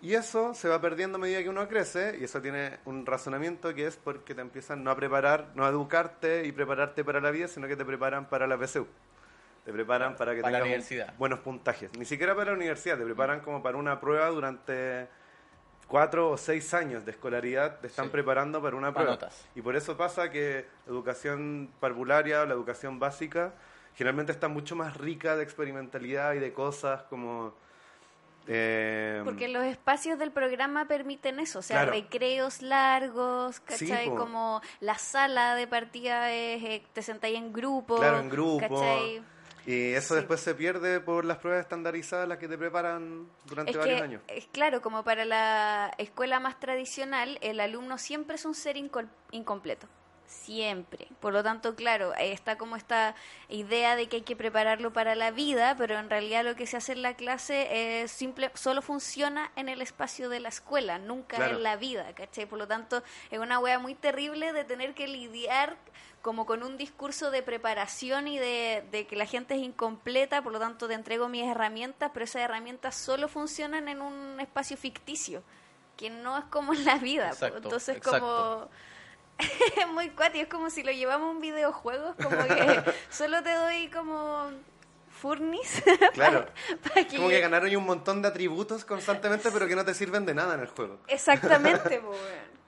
[0.01, 3.73] Y eso se va perdiendo a medida que uno crece, y eso tiene un razonamiento
[3.75, 7.31] que es porque te empiezan no a preparar, no a educarte y prepararte para la
[7.31, 8.87] vida, sino que te preparan para la PSU.
[9.65, 11.15] Te preparan para que Para tengas universidad.
[11.19, 11.91] buenos puntajes.
[11.97, 15.07] Ni siquiera para la universidad, te preparan como para una prueba durante
[15.89, 18.11] cuatro o seis años de escolaridad, te están Sí.
[18.13, 19.19] preparando para una prueba.
[19.55, 23.53] Y por eso pasa que la educación parvularia o la educación básica
[23.95, 27.53] generalmente está mucho más rica de experimentalidad y de cosas como...
[28.49, 31.93] eh, Porque los espacios del programa permiten eso, o sea, Claro.
[31.93, 34.09] recreos largos, ¿cachai?
[34.09, 37.99] Como la sala de partida es, eh, te sentáis en grupo.
[37.99, 38.61] Claro, en grupo.
[38.61, 39.23] ¿cachai?
[39.67, 40.21] Y eso Sí.
[40.21, 44.05] después se pierde por las pruebas estandarizadas las que te preparan durante Es varios que,
[44.05, 44.23] años.
[44.29, 48.77] es claro, como para la escuela más tradicional, el alumno siempre es un ser
[49.31, 49.87] incompleto.
[50.27, 51.09] Siempre.
[51.21, 53.15] Por lo tanto, claro, está como esta
[53.49, 56.77] idea de que hay que prepararlo para la vida, pero en realidad lo que se
[56.77, 61.37] hace en la clase es simple, solo funciona en el espacio de la escuela, nunca
[61.37, 61.57] Claro.
[61.57, 62.47] en la vida, ¿cachai?
[62.47, 65.77] Por lo tanto, es una wea muy terrible de tener que lidiar
[66.23, 70.53] como con un discurso de preparación y de, de que la gente es incompleta, por
[70.53, 75.43] lo tanto te entrego mis herramientas, pero esas herramientas solo funcionan en un espacio ficticio,
[75.97, 77.29] que no es como en la vida.
[77.31, 78.21] Exacto, Entonces exacto.
[78.21, 78.69] como
[79.77, 83.53] es muy cuático, es como si lo llevamos a un videojuego, como que solo te
[83.53, 84.51] doy como
[85.11, 85.83] furnis
[86.15, 86.47] Claro.
[86.83, 89.95] para que, Como que ganaron y un montón de atributos constantemente, pero que no te
[89.95, 90.99] sirven de nada en el juego.
[91.07, 92.03] Exactamente,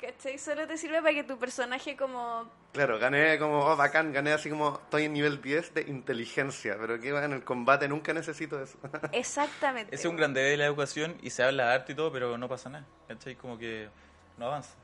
[0.01, 0.39] ¿cachai?
[0.39, 2.49] Solo te sirve para que tu personaje como...
[2.73, 7.01] Claro, gané como, oh, bacán, gané así como, estoy en nivel 10 de inteligencia, pero
[7.01, 8.79] que en el combate nunca necesito eso.
[9.13, 9.95] Exactamente.
[9.95, 12.39] Ese es un gran debe de la educación y se habla harto y todo, pero
[12.39, 12.87] no pasa nada.
[13.09, 13.35] ¿Cachai?
[13.37, 13.89] Como que
[14.39, 14.75] no avanza.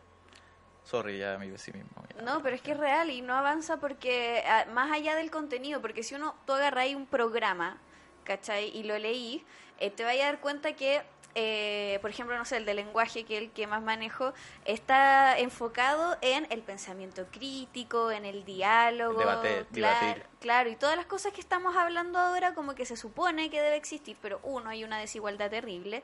[0.91, 2.03] Sorry, ya mi pesimismo.
[2.17, 2.23] ya.
[2.23, 5.81] No, pero es que es real y no avanza porque, ah, más allá del contenido,
[5.81, 7.79] porque si uno, tú agarráis un programa,
[8.25, 8.77] ¿cachai?
[8.77, 9.45] Y lo leí,
[9.79, 11.03] eh, te vas a dar cuenta que,
[11.37, 14.35] eh, por ejemplo, no sé, el de lenguaje, que es el que más manejo,
[14.65, 19.21] está enfocado en el pensamiento crítico, en el diálogo.
[19.21, 20.27] El claro, debatir.
[20.41, 23.77] claro, y todas las cosas que estamos hablando ahora como que se supone que debe
[23.77, 26.03] existir, pero uno, hay una desigualdad terrible.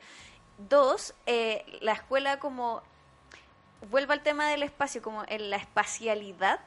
[0.57, 2.83] Dos, eh, la escuela como
[3.89, 6.59] vuelvo al tema del espacio, como en la espacialidad,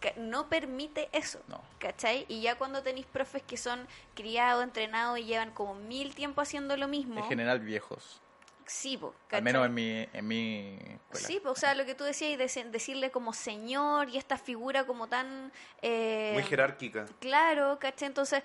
[0.00, 1.40] que no permite eso.
[1.48, 1.62] No.
[1.78, 2.26] ¿Cachai?
[2.28, 6.76] Y ya cuando tenéis profes que son criados, entrenados y llevan como mil tiempo haciendo
[6.76, 7.18] lo mismo.
[7.20, 8.20] En general viejos.
[8.66, 11.26] Sí, po, Al menos en mi, en mi escuela.
[11.26, 14.38] Sí, po, o sea, lo que tú decías, y dec- decirle como señor y esta
[14.38, 15.52] figura como tan...
[15.82, 17.04] eh, Muy jerárquica.
[17.20, 18.08] Claro, ¿cachai?
[18.08, 18.42] Entonces,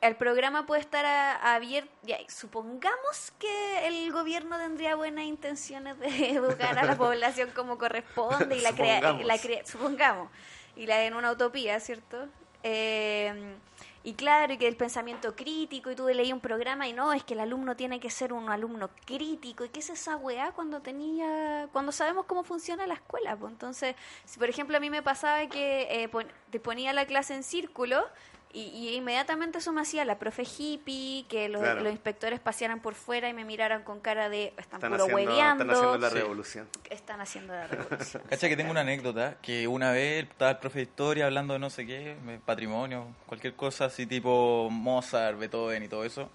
[0.00, 1.04] el programa puede estar
[1.42, 1.90] abierto.
[2.28, 8.60] supongamos que el gobierno tendría buenas intenciones de educar a la población como corresponde y
[8.60, 9.26] la crea, Supongamos.
[9.26, 10.30] la crea- supongamos,
[10.76, 12.28] y la en una utopía, ¿cierto?
[12.62, 13.56] Eh,
[14.02, 17.24] y claro, y que el pensamiento crítico, y tú leí un programa y no, es
[17.24, 20.80] que el alumno tiene que ser un alumno crítico, y qué es esa weá cuando
[20.80, 25.02] tenía, cuando sabemos cómo funciona la escuela, pues entonces, si por ejemplo a mí me
[25.02, 28.06] pasaba que eh, pon- te ponía la clase en círculo,
[28.52, 31.82] y, y inmediatamente eso me hacía la profe hippie, que los, Claro.
[31.82, 35.14] los inspectores pasearan por fuera y me miraran con cara de, están, Están puro haciendo,
[35.30, 36.14] hueveando, están haciendo la Sí.
[36.16, 36.68] revolución.
[36.90, 38.22] están haciendo la revolución.
[38.30, 41.58] Cacha que tengo una anécdota que una vez estaba el profe de historia hablando de
[41.60, 42.16] no sé qué,
[42.46, 46.30] patrimonio, cualquier cosa así tipo Mozart, Beethoven y todo eso.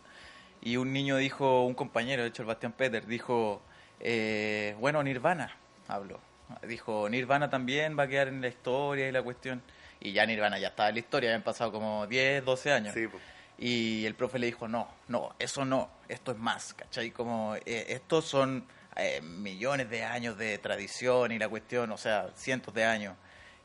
[0.62, 3.62] Y un niño dijo, un compañero, de hecho el Bastián Peter, dijo,
[4.00, 5.56] eh, bueno, Nirvana,
[5.88, 6.20] habló.
[6.68, 9.64] Dijo, Nirvana también va a quedar en la historia y la cuestión.
[10.02, 12.94] Y ya Nirvana ya estaba en la historia, habían pasado como 10, 12 años.
[12.94, 13.18] Sí, po.
[13.58, 17.12] Y el profe le dijo, no, no, eso no, esto es más, ¿cachai?
[17.12, 22.30] Como, eh, estos son eh, millones de años de tradición y la cuestión, o sea,
[22.36, 23.16] cientos de años.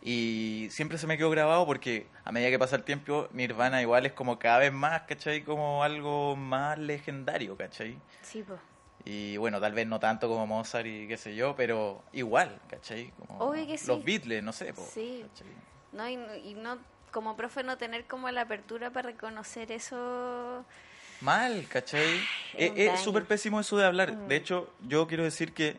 [0.03, 4.05] Y siempre se me quedó grabado porque a medida que pasa el tiempo, Nirvana igual
[4.05, 5.43] es como cada vez más, ¿cachai?
[5.43, 7.97] Como algo más legendario, ¿cachai?
[8.23, 8.61] Sí, pues.
[9.07, 13.13] Y bueno, tal vez no tanto como Mozart y qué sé yo, pero igual, ¿cachai?
[13.19, 13.87] Como Obvio que sí.
[13.87, 15.25] Los Beatles, no sé, po, Sí.
[15.29, 15.47] ¿cachai?
[15.97, 16.09] ¿No?
[16.09, 16.79] Y, y no,
[17.11, 20.65] como profe no tener como la apertura para reconocer eso.
[21.21, 22.21] Mal, ¿cachai?
[22.55, 24.13] Es Es súper pésimo eso de hablar.
[24.13, 24.29] Mm.
[24.29, 25.79] De hecho, yo quiero decir que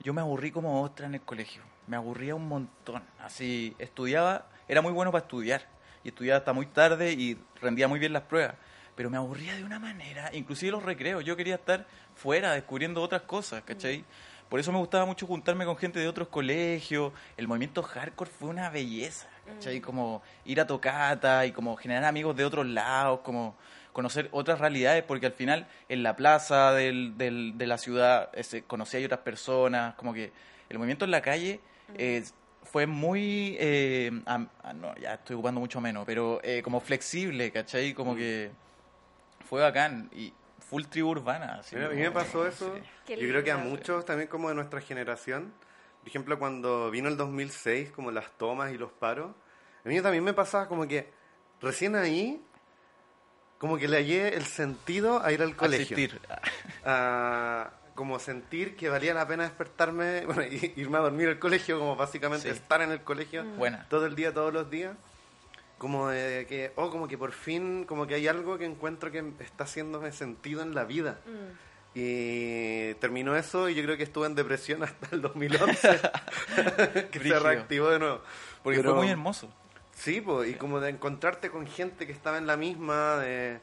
[0.00, 1.62] yo me aburrí como ostra en el colegio.
[1.86, 3.02] Me aburría un montón.
[3.20, 5.66] Así, estudiaba, era muy bueno para estudiar.
[6.04, 8.54] Y estudiaba hasta muy tarde y rendía muy bien las pruebas.
[8.94, 11.24] Pero me aburría de una manera, inclusive los recreos.
[11.24, 14.04] Yo quería estar fuera, descubriendo otras cosas, ¿cachai?
[14.48, 17.12] Por eso me gustaba mucho juntarme con gente de otros colegios.
[17.36, 19.80] El movimiento hardcore fue una belleza, ¿cachai?
[19.80, 23.56] Como ir a tocata y como generar amigos de otros lados, como
[23.92, 28.62] conocer otras realidades, porque al final en la plaza del, del- de la ciudad ese,
[28.62, 30.30] conocí a otras personas, como que
[30.68, 31.60] el movimiento en la calle
[31.94, 32.22] eh,
[32.62, 37.94] fue muy, eh, ah, no, ya estoy ocupando mucho menos, pero eh, como flexible, ¿cachai?
[37.94, 38.50] Como que
[39.48, 41.56] fue bacán y full tribu urbana.
[41.60, 42.74] así Mira, a mí me pasó eso.
[43.06, 43.14] sí.
[43.16, 45.52] Yo creo que a muchos también como de nuestra generación,
[46.00, 49.34] por ejemplo, cuando vino el 2006, como las tomas y los paros,
[49.84, 51.10] a mí también me pasaba como que
[51.60, 52.42] recién ahí,
[53.58, 55.96] como que le hallé el sentido a ir al colegio.
[55.96, 56.20] Asistir.
[56.84, 60.42] A como sentir que valía la pena despertarme, bueno,
[60.76, 62.54] irme a dormir al colegio, como básicamente Sí.
[62.54, 63.86] estar en el colegio Buena.
[63.88, 64.96] todo el día, todos los días.
[65.78, 69.32] Como de que, oh, como que por fin, como que hay algo que encuentro que
[69.40, 71.18] está haciéndome sentido en la vida.
[71.26, 71.67] Mm.
[72.00, 76.00] Y terminó eso y yo creo que estuve en depresión hasta el 2011,
[77.10, 78.20] que se reactivó de nuevo.
[78.62, 79.52] Porque Pero- fue muy hermoso.
[79.94, 83.58] Sí, pues, y como de encontrarte con gente que estaba en la misma, de...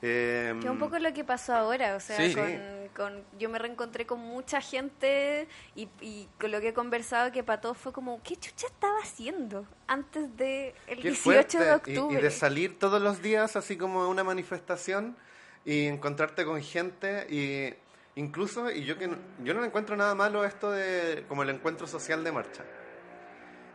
[0.00, 2.34] eh, Que un poco lo que pasó ahora, o sea, Sí.
[2.34, 7.32] con, con, yo me reencontré con mucha gente y, y con lo que he conversado
[7.32, 11.64] que para todos fue como, ¿qué chucha estaba haciendo antes de el Qué 18 de
[11.66, 11.92] fuerte.
[11.92, 12.18] Y- octubre?
[12.18, 15.18] Y, de salir todos los días así como una manifestación
[15.64, 17.74] y encontrarte con gente y
[18.20, 21.86] incluso, y yo que no, yo no encuentro nada malo esto de como el encuentro
[21.86, 22.64] social de marcha.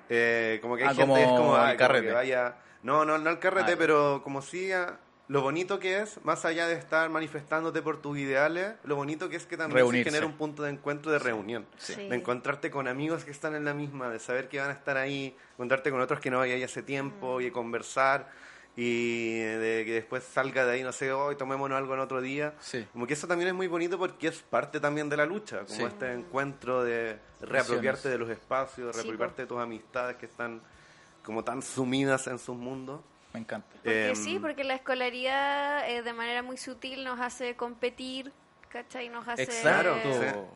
[0.09, 2.07] Eh, como que hay Ah, gente como es como, el ay, como carrete.
[2.07, 5.99] que vaya, no, no, no el carrete, Ah, pero como si ah, lo bonito que
[5.99, 9.87] es, más allá de estar manifestándote por tus ideales, lo bonito que es que también
[9.91, 12.07] se genera un punto de encuentro de reunión Sí.
[12.09, 14.97] de encontrarte con amigos que están en la misma, de saber que van a estar
[14.97, 18.27] ahí, encontrarte con otros que no hay hace tiempo y conversar
[18.75, 22.53] y de que después salga de ahí, no sé, hoy tomémonos algo en otro día.
[22.59, 22.85] Sí.
[22.93, 25.75] Como que eso también es muy bonito porque es parte también de la lucha, como
[25.75, 25.83] Sí.
[25.83, 30.61] este encuentro de reapropiarte de los espacios, reapropiarte de tus amistades que están
[31.23, 33.01] como tan sumidas en sus mundos.
[33.33, 33.67] Me encanta.
[33.83, 38.31] Porque Em, sí, porque la escolaridad eh, de manera muy sutil nos hace competir,
[38.69, 39.09] ¿cachai?
[39.09, 39.43] Nos hace...
[39.43, 40.09] Exacto.
[40.09, 40.47] Exacto.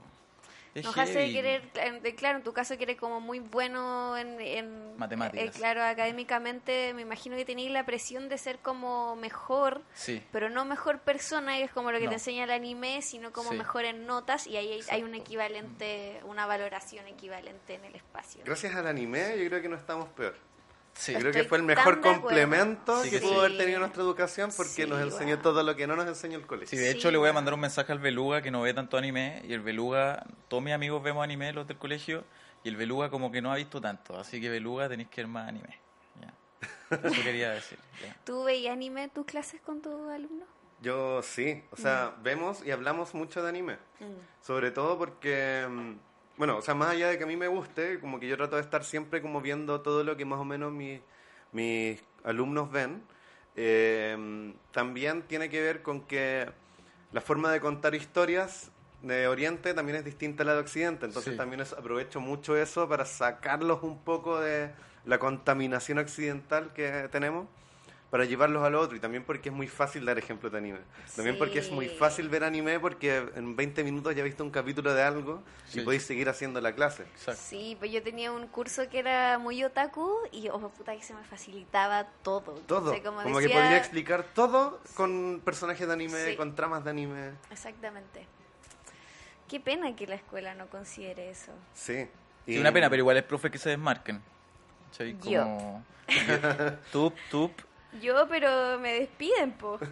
[0.76, 1.34] Es Nos hace heavy.
[1.34, 5.46] querer, de- claro, en tu caso que eres como muy bueno en, en Matemáticas.
[5.48, 10.24] eh, claro, académicamente, me imagino que tenéis la presión de ser como mejor, Sí.
[10.32, 12.10] pero no mejor persona, y es como lo que No.
[12.10, 13.58] te enseña el anime, sino como Sí.
[13.58, 18.42] mejor en notas, y ahí hay, hay un equivalente, una valoración equivalente en el espacio.
[18.44, 20.36] Gracias al anime yo creo que no estamos peor.
[20.96, 21.14] Sí.
[21.14, 23.40] Yo creo que fue el mejor complemento Sí que que pudo sí.
[23.40, 25.42] haber tenido nuestra educación porque Sí, nos enseñó bueno.
[25.42, 26.70] todo lo que no nos enseñó el colegio.
[26.70, 28.74] Sí, de Sí, hecho le voy a mandar un mensaje al Beluga que no ve
[28.74, 32.24] tanto anime y el Beluga, todos mis amigos vemos anime, los del colegio,
[32.64, 35.28] y el Beluga como que no ha visto tanto, así que Beluga tenéis que ver
[35.28, 35.80] más anime.
[36.22, 36.98] Ya.
[36.98, 37.80] Eso quería decir.
[38.02, 38.16] ya.
[38.24, 40.48] ¿Tú veías anime en tus clases con tus alumnos?
[40.80, 43.78] Yo sí, o sea, vemos y hablamos mucho de anime.
[44.42, 45.94] Sobre todo porque, mm,
[46.38, 48.56] bueno, o sea, más allá de que a mí me guste, como que yo trato
[48.56, 51.02] de estar siempre como viendo todo lo que más o menos mi-
[51.52, 53.04] mis alumnos ven.
[53.56, 56.50] Eh, también tiene que ver con que
[57.12, 58.72] la forma de contar historias
[59.04, 61.38] de Oriente también es distinta a la de Occidente, entonces Sí.
[61.38, 64.72] también es- aprovecho mucho eso para sacarlos un poco de
[65.06, 67.48] la contaminación occidental que tenemos
[68.14, 70.78] para llevarlos al otro y también porque es muy fácil dar ejemplos de anime.
[71.16, 71.96] También porque es muy Sí.
[71.98, 75.72] fácil ver anime porque en 20 minutos ya has visto un capítulo de algo y
[75.72, 75.82] Sí.
[75.82, 77.02] podéis seguir haciendo la clase.
[77.16, 77.42] Exacto.
[77.44, 81.16] Sí, pues yo tenía un curso que era muy otaku y, oh, puta, que se
[81.16, 82.52] me facilitaba todo.
[82.68, 82.92] Todo.
[82.92, 86.36] O sea, como, como que decía- podría explicar todo con personajes de anime, Sí.
[86.38, 87.32] con tramas de anime.
[87.50, 88.28] Exactamente.
[89.48, 91.52] Qué pena que la escuela no considere eso.
[91.74, 92.08] Sí.
[92.46, 94.22] Sí, una pena, pero igual es profe que se desmarquen.
[94.92, 95.18] ¿Cachai?
[95.24, 95.42] Yo.
[95.44, 95.84] Como...
[96.92, 97.52] tup, tup.
[98.02, 99.80] Yo, pero me despiden, po.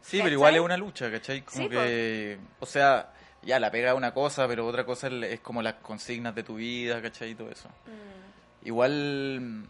[0.00, 0.22] Sí, ¿Cachai?
[0.24, 1.40] pero igual es una lucha, ¿cachai?
[1.42, 2.38] Como Sí, que...
[2.60, 3.10] O sea,
[3.42, 6.42] ya, la pega es una cosa, pero otra cosa es es como las consignas de
[6.42, 7.30] tu vida, ¿cachai?
[7.30, 7.68] Y todo eso.
[7.86, 9.64] Mm, Igual, mm,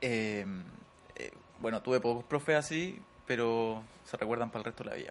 [0.00, 0.46] eh,
[1.16, 5.10] eh, bueno, tuve pocos profes así, pero se recuerdan para el resto de la vida.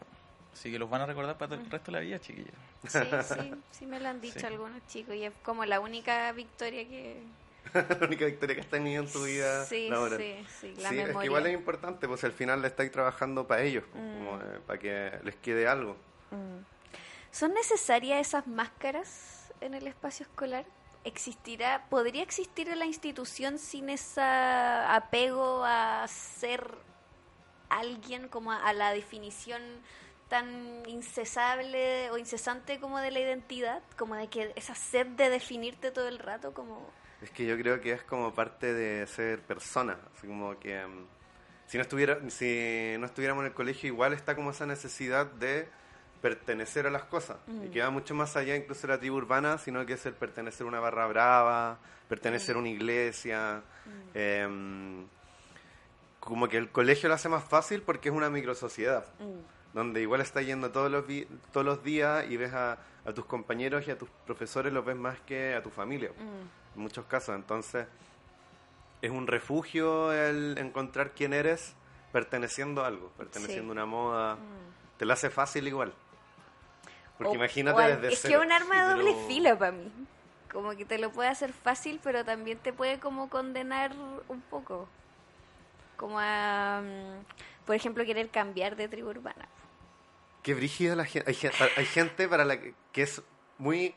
[0.54, 2.50] Así que los van a recordar para el resto de la vida, chiquillos.
[2.88, 4.46] Sí, sí, sí me lo han dicho Sí.
[4.48, 7.22] algunos chicos y es como la única victoria que...
[8.00, 10.20] la única victoria que has tenido en tu vida Sí, laboral.
[10.20, 11.20] sí, sí, la Sí, es memoria.
[11.20, 14.18] que igual es importante, pues al final le estáis trabajando para ellos, pues, Mm.
[14.18, 15.96] como, eh, para que les quede algo.
[16.32, 16.60] Mm.
[17.32, 20.66] ¿Son necesarias esas máscaras en el espacio escolar?
[21.04, 26.68] ¿Existirá, podría existir en la institución sin ese apego a ser
[27.70, 29.62] alguien como a, a la definición
[30.30, 33.84] tan incesable o incesante como de la identidad?
[33.98, 36.90] Como de que esa sed de definirte todo el rato como...
[37.22, 41.06] Es que yo creo que es como parte de ser persona, así como que mm,
[41.68, 45.68] si no estuviera, si no estuviéramos en el colegio igual está como esa necesidad de
[46.22, 47.38] pertenecer a las cosas.
[47.64, 50.14] Y que va mucho más allá incluso de la tribu urbana, sino que es el
[50.14, 51.78] pertenecer a una barra brava,
[52.10, 53.62] pertenecer a una iglesia,
[54.14, 55.06] em,
[56.20, 59.06] como que el colegio lo hace más fácil porque es una microsociedad
[59.76, 61.04] donde igual estás yendo todos los,
[61.52, 64.96] todos los días y ves a, a tus compañeros y a tus profesores los ves
[64.96, 66.12] más que a tu familia,
[66.76, 67.36] en muchos casos.
[67.36, 67.88] Entonces,
[69.02, 71.74] es un refugio el encontrar quién eres
[72.12, 73.70] perteneciendo a algo, perteneciendo Sí.
[73.70, 74.38] a una moda.
[74.98, 75.94] Te lo hace fácil igual.
[77.18, 79.58] Porque O- imagínate o al- desde Es que es un arma de doble pero- filo
[79.58, 79.92] para mí.
[80.52, 83.92] Como que te lo puede hacer fácil, pero también te puede como condenar
[84.30, 84.88] un poco.
[85.98, 89.48] Como a, mm, por ejemplo, querer cambiar de tribu urbana.
[90.44, 91.30] Qué brígida la gente.
[91.30, 93.22] Hay, hay gente para la que, que es
[93.58, 93.96] muy...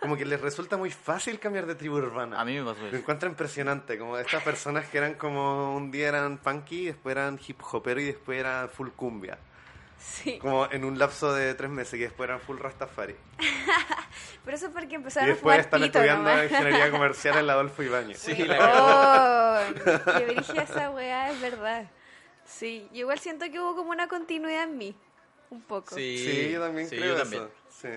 [0.00, 2.40] Como que les resulta muy fácil cambiar de tribu urbana.
[2.40, 2.96] A mí me pasó Lo eso.
[2.96, 7.60] encuentro impresionante, como estas personas que eran como un día eran punky, después eran hip
[7.72, 9.38] hopero y después eran full cumbia.
[9.98, 10.38] Sí.
[10.38, 13.16] Como en un lapso de tres meses y después eran full rastafari.
[14.44, 16.44] Pero eso es porque Y empezaron a después están pito estudiando nomás.
[16.50, 18.18] ingeniería comercial en la Adolfo Ibáñez.
[18.18, 21.90] Sí, la Oh, brígida esa weá, es verdad.
[22.44, 24.94] Sí, yo igual siento que hubo como una continuidad en mí.
[25.50, 25.94] Un poco.
[25.94, 27.42] Sí, Sí, yo también sí, creo yo también.
[27.44, 27.52] eso.
[27.70, 27.88] Sí.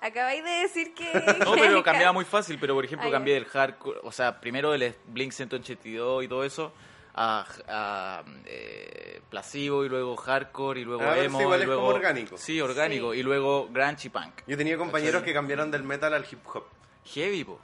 [0.00, 1.12] Acabáis de decir que...
[1.44, 3.12] No, pero cambiaba muy fácil, pero por ejemplo ya.
[3.12, 6.72] cambié del hardcore, o sea, primero del Blink 182 y todo eso,
[7.14, 11.66] a, a eh, Placebo y luego hardcore y luego Ah, emo sí, igual y es
[11.66, 12.36] luego como orgánico.
[12.38, 13.18] Sí, orgánico Sí.
[13.20, 14.32] y luego grunge y punk.
[14.46, 15.26] Yo tenía compañeros ¿Cachai?
[15.26, 16.64] que cambiaron del metal al hip hop.
[17.04, 17.58] Heavy, po.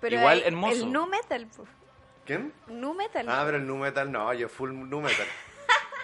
[0.00, 0.74] Pero Igual hermoso.
[0.84, 1.64] El nu metal, po.
[2.24, 2.52] ¿Quién?
[2.68, 3.26] Nu metal.
[3.28, 5.26] Ah, pero el nu metal no, yo full nu metal.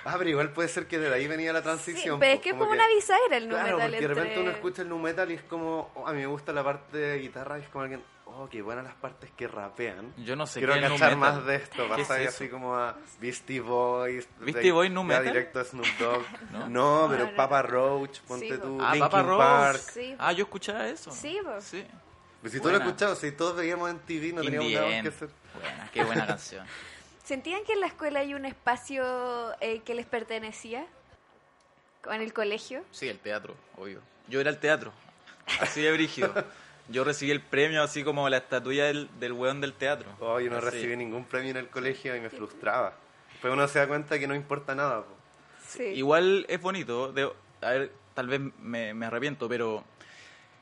[0.05, 2.21] Ah, pero igual puede ser que de ahí venía la Sí, transición.
[2.21, 4.41] pero es po, que es como una bisagra el nu Claro, metal porque de repente
[4.41, 6.99] uno escucha el nu metal y es como, oh, a mí me gusta la parte
[6.99, 10.13] de guitarra y es como alguien, oh, qué buenas las partes que rapean.
[10.19, 11.35] Yo no sé Quiero qué es nu cachar metal.
[11.37, 14.29] más de esto, ¿Qué pasa es así como a Beastie Boys.
[14.41, 15.25] ¿Beastie Boys nu metal?
[15.25, 16.25] directo a Snoop Dogg.
[16.53, 16.69] No.
[16.69, 17.07] no.
[17.11, 17.37] pero No, no.
[17.37, 19.39] Papa Roach, ponte Sí, tú, Ah, Linkin Papa Roach.
[19.39, 19.81] Park.
[19.93, 20.15] Sí.
[20.19, 21.11] Ah, yo escuchaba eso.
[21.13, 21.61] Sí, po.
[21.61, 21.87] Sí.
[22.43, 25.29] Pues si tú lo escuchabas, si todos veíamos en TV, no teníamos nada que hacer.
[25.59, 26.67] Buena, qué buena canción.
[27.25, 29.03] ¿Sentían que en la escuela hay un espacio
[29.61, 30.87] eh, que les pertenecía?
[32.11, 32.85] ¿En el colegio?
[32.91, 34.01] Sí, el teatro, obvio.
[34.29, 34.93] Yo era el teatro,
[35.61, 36.33] así de brígido.
[36.89, 40.11] Yo recibí el premio así como la estatuilla del, del weón del teatro.
[40.21, 40.67] Oh, yo no Así.
[40.67, 42.93] recibí ningún premio en el colegio y me frustraba.
[43.33, 45.01] Después uno se da cuenta que no importa nada.
[45.03, 45.15] po.
[45.67, 45.83] Sí.
[45.83, 47.31] Igual es bonito, de,
[47.63, 49.83] a ver, tal vez me, me arrepiento, pero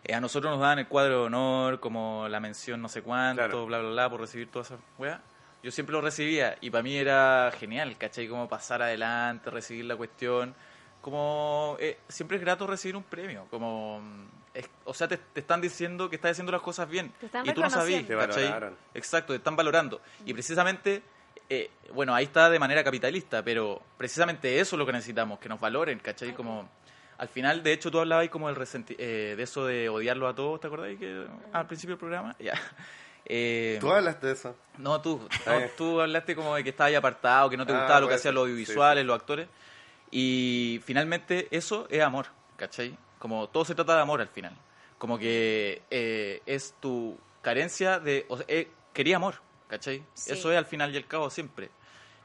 [0.05, 3.43] eh, a nosotros nos dan el cuadro de honor, como la mención no sé cuánto,
[3.43, 3.67] Claro.
[3.67, 5.21] bla, bla, bla, por recibir toda esa weá.
[5.63, 8.27] Yo siempre lo recibía y para mí era genial, ¿cachai?
[8.29, 10.55] Como pasar adelante, recibir la cuestión.
[11.01, 14.01] Como eh, siempre es grato recibir un premio, como...
[14.01, 17.27] mm, es- o sea, te, te están diciendo que estás haciendo las cosas bien Te
[17.27, 18.45] están y tú no sabías, ¿cachai?
[18.45, 18.77] valoraron.
[18.95, 20.01] Exacto, te están valorando.
[20.25, 21.03] Y precisamente,
[21.49, 25.49] eh, bueno, ahí está de manera capitalista, pero precisamente eso es lo que necesitamos, que
[25.49, 26.33] nos valoren, ¿cachai?
[26.35, 26.69] Como,
[27.19, 30.29] al final, de hecho, tú hablabas ahí como el resenti- eh, de eso de odiarlo
[30.29, 30.97] a todos, ¿te acordás?
[30.99, 32.55] Que, al principio del programa, ya.
[33.25, 34.57] Eh, Tú hablaste de eso.
[34.79, 35.77] no, tú, Ah, no, ya.
[35.77, 38.14] tú hablaste como de que estabas ahí apartado, que no te Ah, gustaba lo que
[38.14, 39.07] hacían los audiovisuales, sí.
[39.07, 39.49] los actores.
[40.11, 42.97] Y finalmente eso es amor, ¿cachai?
[43.18, 44.57] Como todo se trata de amor al final.
[44.99, 48.27] Como que eh, es tu carencia de...
[48.29, 49.37] O sea, eh, quería amor,
[49.68, 50.05] ¿cachai?
[50.14, 50.33] Sí.
[50.33, 51.70] Eso es al final y al cabo siempre.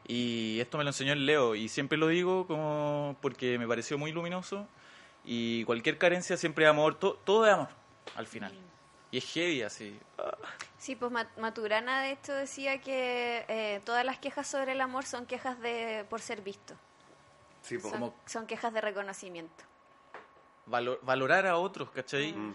[0.08, 3.98] Y esto me lo enseñó el Leo y siempre lo digo como porque me pareció
[3.98, 4.68] muy luminoso.
[5.26, 7.68] Y cualquier carencia siempre es amor, to- todo es amor
[8.16, 8.54] al final.
[9.12, 9.98] Y es heavy así.
[10.78, 15.06] Sí, pues Ma- Maturana de hecho decía que eh, todas las quejas sobre el amor
[15.06, 16.76] son quejas de por ser visto.
[17.62, 17.90] Sí, po.
[17.90, 19.64] Son, Como- son quejas de reconocimiento.
[20.66, 22.34] Valor- valorar a otros, ¿cachai?
[22.34, 22.54] Mm.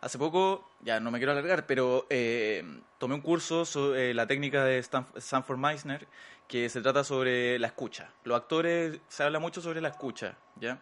[0.00, 2.64] Hace poco, ya no me quiero alargar, pero eh,
[2.98, 6.08] tomé un curso sobre la técnica de Stanf- Sanford Meisner
[6.48, 8.10] que se trata sobre la escucha.
[8.24, 10.80] Los actores se habla mucho sobre la escucha, ¿ya?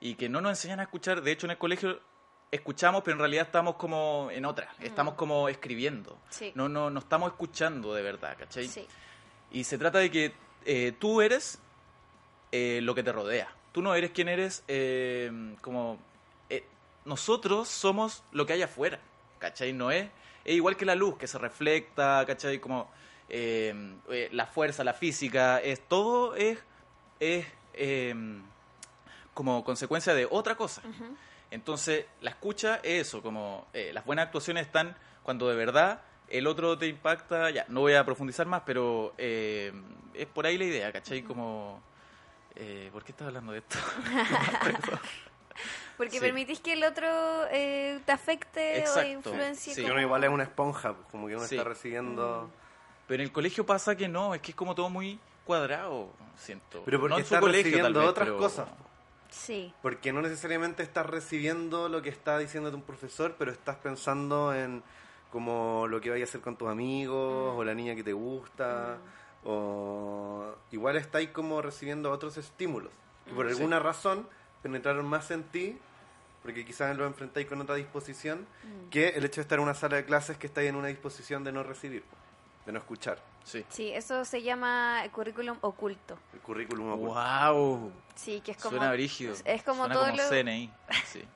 [0.00, 1.22] Y que no nos enseñan a escuchar.
[1.22, 1.98] De hecho, en el colegio
[2.50, 4.72] escuchamos, pero en realidad estamos como en otra.
[4.80, 6.18] Estamos como escribiendo.
[6.30, 6.52] Sí.
[6.54, 8.66] No, no, no estamos escuchando de verdad, ¿cachai?
[8.68, 8.86] Sí.
[9.50, 10.32] Y se trata de que
[10.64, 11.58] eh, tú eres
[12.52, 13.48] eh, lo que te rodea.
[13.72, 15.98] Tú no eres quien eres eh, como...
[17.04, 18.98] nosotros somos lo que hay afuera,
[19.38, 19.72] ¿cachai?
[19.72, 20.08] No es...
[20.44, 22.58] Es igual que la luz, que se reflecta, ¿cachai?
[22.58, 22.90] Como
[23.28, 26.58] la fuerza, la física, es todo es,
[27.20, 28.14] es eh,
[29.34, 30.82] como consecuencia de otra cosa.
[30.84, 31.16] Ujú.
[31.50, 36.46] Entonces, la escucha es eso, como eh, las buenas actuaciones están cuando de verdad el
[36.46, 39.72] otro te impacta, ya, no voy a profundizar más, pero eh,
[40.14, 41.22] es por ahí la idea, ¿cachai?
[41.22, 41.82] Como,
[42.54, 43.78] eh, ¿por qué estás hablando de esto?
[45.96, 46.20] Porque Sí.
[46.20, 47.06] permitís que el otro
[47.50, 49.08] eh, te afecte o Exacto.
[49.10, 49.74] influencie.
[49.74, 49.82] Sí.
[49.82, 51.56] Como- uno igual es una esponja, po, como que uno Sí.
[51.56, 52.50] está recibiendo...
[53.08, 56.82] pero en el colegio pasa que no, es que es como todo muy cuadrado, siento.
[56.84, 58.68] Pero porque no en su estás colegio, tal recibiendo vez, otras pero- cosas.
[59.30, 59.72] Sí.
[59.82, 64.82] Porque no necesariamente estás recibiendo lo que está diciéndote un profesor, pero estás pensando en
[65.30, 67.58] como lo que vaya a hacer con tus amigos, Mm.
[67.58, 68.98] o la niña que te gusta,
[69.44, 72.92] o igual estáis como recibiendo otros estímulos.
[73.30, 73.52] Y por Sí.
[73.56, 74.26] alguna razón
[74.62, 75.78] penetraron más en ti,
[76.42, 78.88] porque quizás lo enfrentáis con otra disposición, Mm.
[78.90, 81.44] que el hecho de estar en una sala de clases que estáis en una disposición
[81.44, 82.04] de no recibir,
[82.68, 83.18] de no escuchar.
[83.44, 83.64] Sí.
[83.70, 86.18] Sí, eso se llama currículum oculto.
[86.34, 87.14] El currículum oculto.
[87.14, 87.92] ¡Wow!
[88.14, 88.76] Sí, que es como...
[88.76, 89.34] Suena brígido.
[89.46, 90.28] Es como Suena todo como lo...
[90.28, 90.70] CNI.
[91.06, 91.24] Sí.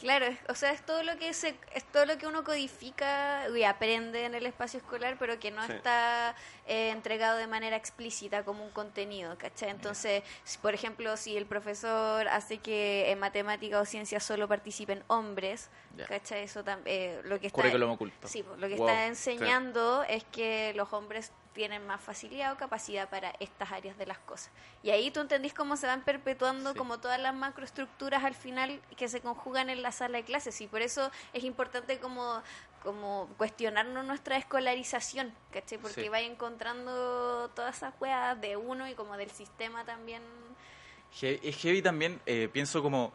[0.00, 3.46] Claro, es- o sea, es todo lo que se, es todo lo que uno codifica
[3.54, 5.72] y aprende en el espacio escolar, pero que no Sí.
[5.72, 6.34] está
[6.66, 9.68] eh, entregado de manera explícita como un contenido, ¿cachai?
[9.68, 15.04] Entonces, si, por ejemplo, si el profesor hace que en matemática o ciencia solo participen
[15.08, 15.68] hombres,
[16.00, 16.06] Ya.
[16.06, 16.42] ¿cachai?
[16.44, 18.26] Eso también, lo que está Currículum oculto.
[18.28, 18.88] Sí, pues, lo que Wow.
[18.88, 24.06] está enseñando es que los hombres tienen más facilidad o capacidad para estas áreas de
[24.06, 24.50] las cosas.
[24.84, 26.78] Y ahí tú entendís cómo se van perpetuando Sí.
[26.78, 30.60] como todas las macroestructuras al final que se conjugan en la sala de clases.
[30.60, 32.40] Y por eso es importante como,
[32.84, 35.78] como cuestionarnos nuestra escolarización, ¿cachai?
[35.78, 36.08] Porque Sí.
[36.08, 40.22] va encontrando todas esas weas de uno y como del sistema también.
[41.20, 43.12] Es heavy también, eh, pienso como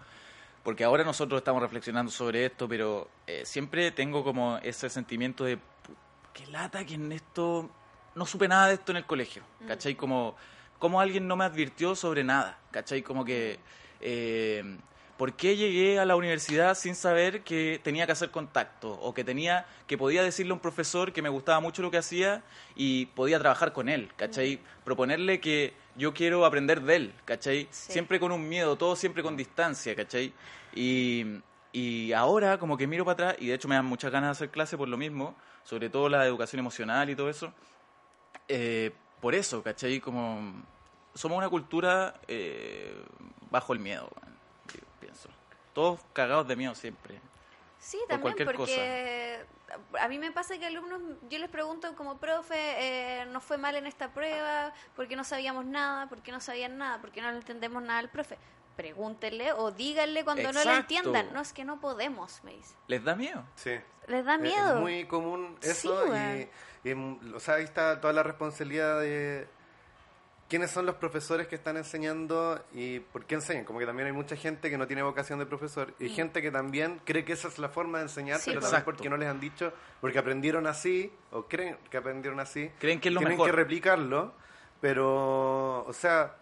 [0.66, 5.56] porque ahora nosotros estamos reflexionando sobre esto, pero eh, siempre tengo como ese sentimiento de,
[5.58, 5.62] "Pu-
[6.34, 7.70] qué lata que en esto,
[8.16, 9.96] no supe nada de esto en el colegio, ¿cachai?
[9.96, 10.36] Como,
[10.80, 13.02] como alguien no me advirtió sobre nada, ¿cachai?
[13.04, 13.60] Como que,
[14.02, 14.78] eh,
[15.18, 18.92] ¿por qué llegué a la universidad sin saber que tenía que hacer contacto?
[18.92, 21.98] O que tenía, que podía decirle a un profesor que me gustaba mucho lo que
[22.00, 22.44] hacía
[22.76, 24.60] y podía trabajar con él, ¿cachai?
[24.84, 27.68] Proponerle que yo quiero aprender de él, ¿cachai?
[27.72, 27.94] Sí.
[27.94, 30.34] Siempre con un miedo, todo siempre con distancia, ¿cachai?
[30.74, 31.42] Y,
[31.72, 34.32] y ahora como que miro para atrás, y de hecho me dan muchas ganas de
[34.32, 37.54] hacer clase por lo mismo, sobre todo la educación emocional y todo eso,
[38.48, 38.92] eh,
[39.22, 40.00] por eso, ¿cachai?
[40.00, 40.64] Como
[41.14, 43.04] somos una cultura eh,
[43.50, 44.10] bajo el miedo,
[44.74, 45.30] yo pienso.
[45.74, 47.20] Todos cagados de miedo siempre.
[47.86, 49.46] Sí, por también cualquier porque
[50.00, 53.76] a mí me pasa que alumnos, yo les pregunto como profe, eh, nos fue mal
[53.76, 57.84] en esta prueba, porque no sabíamos nada, porque no sabían nada, porque no le entendemos
[57.84, 58.40] nada al profe.
[58.76, 61.32] Pregúntenle o díganle cuando no lo entiendan.
[61.32, 62.74] No, es que no podemos, me dice.
[62.88, 63.44] ¿Les da miedo?
[63.56, 63.76] Sí.
[64.08, 64.76] Les da Es- miedo.
[64.78, 66.50] Es muy común eso y,
[66.90, 69.48] y, mm, o sea, ahí está toda la responsabilidad de
[70.48, 73.66] quiénes son los profesores que están enseñando y por qué enseñan.
[73.66, 76.52] Como que también hay mucha gente que no tiene vocación de profesor y gente que
[76.52, 78.40] también cree que esa es la forma de enseñar, Mm.
[78.42, 78.92] Sí, pero también Exacto.
[78.92, 82.70] porque no les han dicho, porque aprendieron así o creen que aprendieron así.
[82.80, 83.50] Creen que es lo tienen mejor.
[83.50, 84.34] que replicarlo,
[84.82, 86.36] pero, o sea,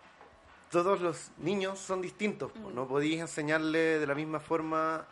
[0.69, 2.51] todos los niños son distintos.
[2.55, 2.75] Mm.
[2.75, 5.05] No podéis enseñarle de la misma forma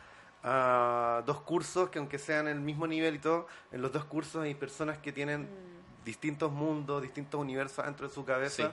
[0.43, 4.43] a dos cursos que aunque sean el mismo nivel y todo, en los dos cursos
[4.43, 5.70] hay personas que tienen Mm.
[6.05, 8.71] Distintos mundos, distintos universos dentro de su cabeza.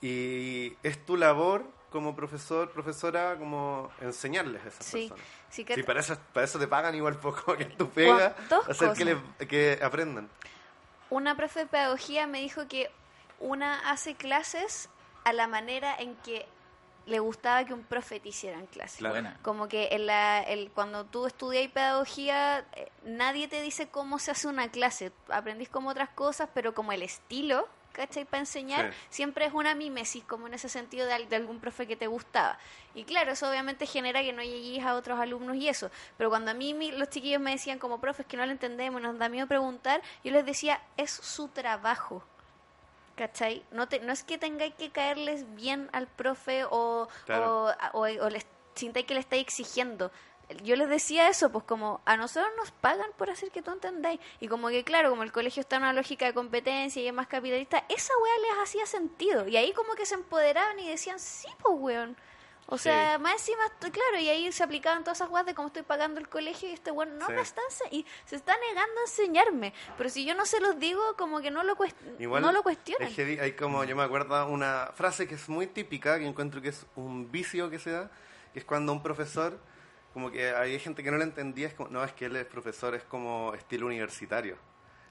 [0.00, 5.24] Y es tu labor como profesor, profesora, como enseñarles a esas Sí, personas.
[5.48, 8.68] sí que Sí, para eso, para eso te pagan igual poco que tu pega, dos
[8.68, 8.98] hacer cosas.
[8.98, 10.28] que, le- que aprendan.
[11.08, 12.90] una profe de pedagogía me dijo que
[13.38, 14.88] una hace clases
[15.24, 16.46] a la manera en que
[17.06, 19.06] le gustaba que un profe te hiciera en clase.
[19.06, 19.38] Buena.
[19.42, 24.32] Como que en la, el, cuando tú estudias pedagogía, eh, nadie te dice cómo se
[24.32, 25.12] hace una clase.
[25.28, 28.24] Aprendís como otras cosas, pero como el estilo, ¿cachai?
[28.24, 28.98] Para enseñar, Sí.
[29.08, 32.58] siempre es una mimesis, como en ese sentido de, de algún profe que te gustaba.
[32.94, 35.90] Y claro, eso obviamente genera que no llegues a otros alumnos y eso.
[36.18, 39.00] Pero cuando a mí mi- los chiquillos me decían como profes que no lo entendemos,
[39.00, 42.22] nos da miedo preguntar, yo les decía, es su trabajo.
[43.16, 43.64] ¿Cachai?
[43.70, 47.64] No, te, no es que tengáis que caerles bien al profe o, Claro.
[47.92, 50.10] o, o, o les sintáis que le estáis exigiendo.
[50.62, 54.20] Yo les decía eso, pues como a nosotros nos pagan por hacer que tú entendáis.
[54.38, 57.12] Y como que claro, como el colegio está en una lógica de competencia y es
[57.12, 59.48] más capitalista, esa weá les hacía sentido.
[59.48, 62.16] Y ahí como que se empoderaban y decían, sí, pues weón.
[62.68, 63.22] O sea, Sí.
[63.22, 66.28] más encima, claro, y ahí se aplicaban todas esas weas de cómo estoy pagando el
[66.28, 67.32] colegio y este weón no Sí.
[67.32, 69.72] me está ense- y se está negando a enseñarme.
[69.96, 72.64] Pero si yo no se los digo, como que no lo, cuest- Igual no lo
[72.64, 73.06] cuestionan.
[73.08, 76.70] es hay como, yo me acuerdo una frase que es muy típica, que encuentro que
[76.70, 78.10] es un vicio que se da,
[78.52, 79.60] que es cuando un profesor,
[80.12, 82.46] como que hay gente que no lo entendía, es como, no, es que él es
[82.46, 84.56] profesor, es como estilo universitario,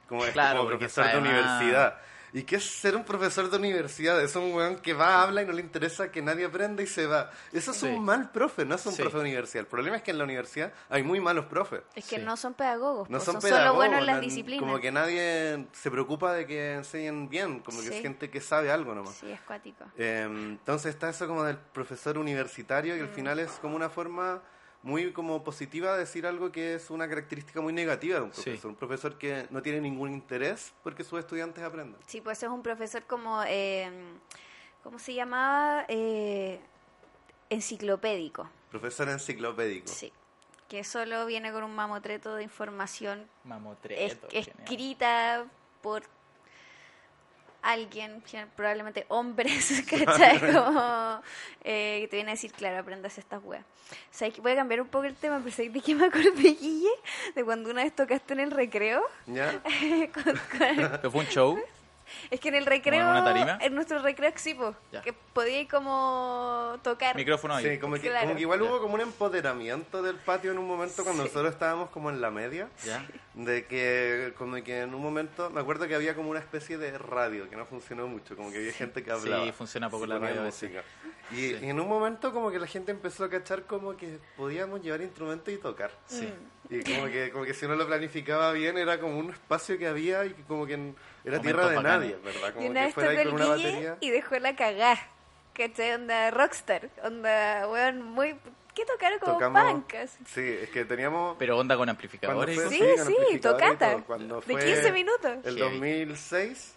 [0.09, 2.01] como es Claro, como profesor de universidad.
[2.37, 4.21] ¿Y qué es ser un profesor de universidad?
[4.21, 7.05] Es un weón que va, habla y no le interesa que nadie aprenda y se
[7.07, 7.31] va.
[7.53, 7.85] Eso es Sí.
[7.87, 9.01] un mal profe, no es un Sí.
[9.01, 9.61] profe de universidad.
[9.61, 11.83] El problema es que en la universidad hay muy malos profes.
[11.95, 12.21] Es que Sí.
[12.23, 14.59] no son pedagogos, No pues, son, son, pedagogos, solo buenos en las disciplinas.
[14.63, 18.69] Como que nadie se preocupa de que enseñen bien, como que es gente que sabe
[18.69, 19.15] algo nomás.
[19.15, 19.85] Sí, es cuático.
[19.97, 23.05] Eh, entonces está eso como del profesor universitario, que Mm.
[23.05, 24.41] al final es como una forma
[24.85, 28.41] muy como positiva de decir algo que es una característica muy negativa de un Sí.
[28.43, 28.69] profesor.
[28.69, 31.99] Un profesor que no tiene ningún interés porque sus estudiantes aprendan.
[32.05, 33.89] Sí, pues es un profesor como, eh,
[34.83, 35.85] ¿cómo se llamaba?
[35.87, 36.59] Eh,
[37.49, 38.49] enciclopédico.
[38.71, 39.87] Profesor enciclopédico.
[39.87, 40.11] Sí.
[40.67, 44.27] Que solo viene con un mamotreto de información Mamotreto.
[44.31, 44.63] es- genial.
[44.63, 45.45] escrita
[45.81, 46.03] por
[47.71, 48.23] alguien,
[48.55, 50.39] probablemente hombres, ¿cachai?
[50.39, 51.21] Como,
[51.63, 53.63] eh, que te viene a decir, claro, aprendas estas weas.
[53.63, 56.31] O sea, voy a cambiar un poco el tema, pero ¿sabes de qué me acordé,
[56.59, 56.89] Guille?
[57.35, 59.01] De cuando una vez tocaste en el recreo.
[59.27, 59.61] ¿Ya?
[60.13, 61.59] Con- con- ¿Pero fue un show?
[62.31, 63.57] Es que en el recreo, en una tarima?
[63.61, 65.01] en nuestro recreo exipo, Ya.
[65.01, 67.15] que podíais como tocar.
[67.15, 67.65] Micrófono ahí.
[67.73, 68.21] Sí, como que, Claro.
[68.25, 68.65] como que igual Ya.
[68.69, 71.29] hubo como un empoderamiento del patio en un momento cuando Sí.
[71.29, 72.69] nosotros estábamos como en la media.
[72.85, 73.05] ¿Ya?
[73.33, 76.97] De que, como que en un momento, me acuerdo que había como una especie de
[76.97, 79.43] radio que no funcionó mucho, como que había gente que hablaba.
[79.45, 80.83] Sí, funciona poco la radio música.
[81.31, 81.57] Y, Sí.
[81.61, 85.01] y en un momento como que la gente empezó a cachar como que podíamos llevar
[85.01, 85.91] instrumentos y tocar.
[86.05, 86.25] Sí.
[86.64, 86.64] Mm.
[86.69, 89.87] Y como que, como que si uno lo planificaba bien era como un espacio que
[89.87, 91.99] había y que como que era Momentos tierra de bacanes.
[91.99, 92.49] nadie, ¿verdad?
[92.49, 93.97] Y Como una que vez fuera tocó ahí el con una Guille batería.
[94.01, 94.97] y dejó la cagá.
[95.53, 95.91] ¿Cachai?
[95.93, 96.89] Onda rockstar.
[97.03, 98.35] Onda, weón, muy...
[98.73, 99.93] ¿Qué tocaron como Tocamos- punk?
[99.95, 100.17] así.
[100.25, 101.37] Sí, es que teníamos...
[101.39, 102.57] Pero onda con amplificadores.
[102.57, 102.69] y fue-.
[102.69, 104.03] Sí, con sí, amplificadores y tocata.
[104.05, 105.31] todo, De fue 15 minutos.
[105.45, 105.59] El Heavy.
[105.71, 106.75] 2006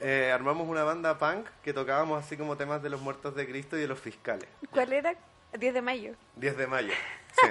[0.00, 3.76] eh, armamos una banda punk que tocábamos así como temas de los muertos de Cristo
[3.76, 4.48] y de los fiscales.
[4.70, 5.14] ¿Cuál era?
[5.58, 6.12] 10 de mayo.
[6.36, 6.92] 10 de mayo.
[7.42, 7.48] Sí.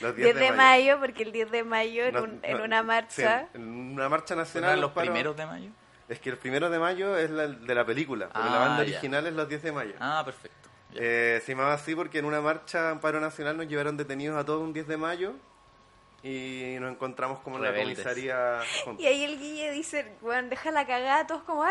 [0.00, 0.98] Los 10, de, mayo.
[1.00, 3.48] porque el 10 de mayo en, No, un- en no, una sí, marcha.
[3.54, 4.70] en una marcha ¿No nacional.
[4.70, 5.70] eran los paro- primeros de mayo?
[6.08, 8.84] Es que el primero de mayo es la de la película, porque la Ah, banda
[8.84, 8.90] ya.
[8.92, 9.92] original es los 10 de mayo.
[10.00, 10.68] Ah, perfecto.
[10.94, 14.44] Eh, se llamaba así porque en una marcha en paro nacional nos llevaron detenidos a
[14.44, 15.34] todos un 10 de mayo
[16.22, 19.02] y nos encontramos como en la comisaría juntos.
[19.02, 21.70] Y ahí el Guille dice, bueno, deja la cagada, todos como, ¡ah,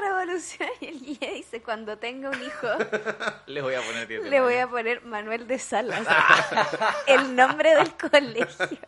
[0.00, 0.70] revolución!
[0.80, 2.66] Y el Guille dice, cuando tenga un hijo,
[3.46, 6.06] Les voy a poner 10 de le voy a poner Manuel de Salas.
[7.06, 8.78] el nombre del colegio.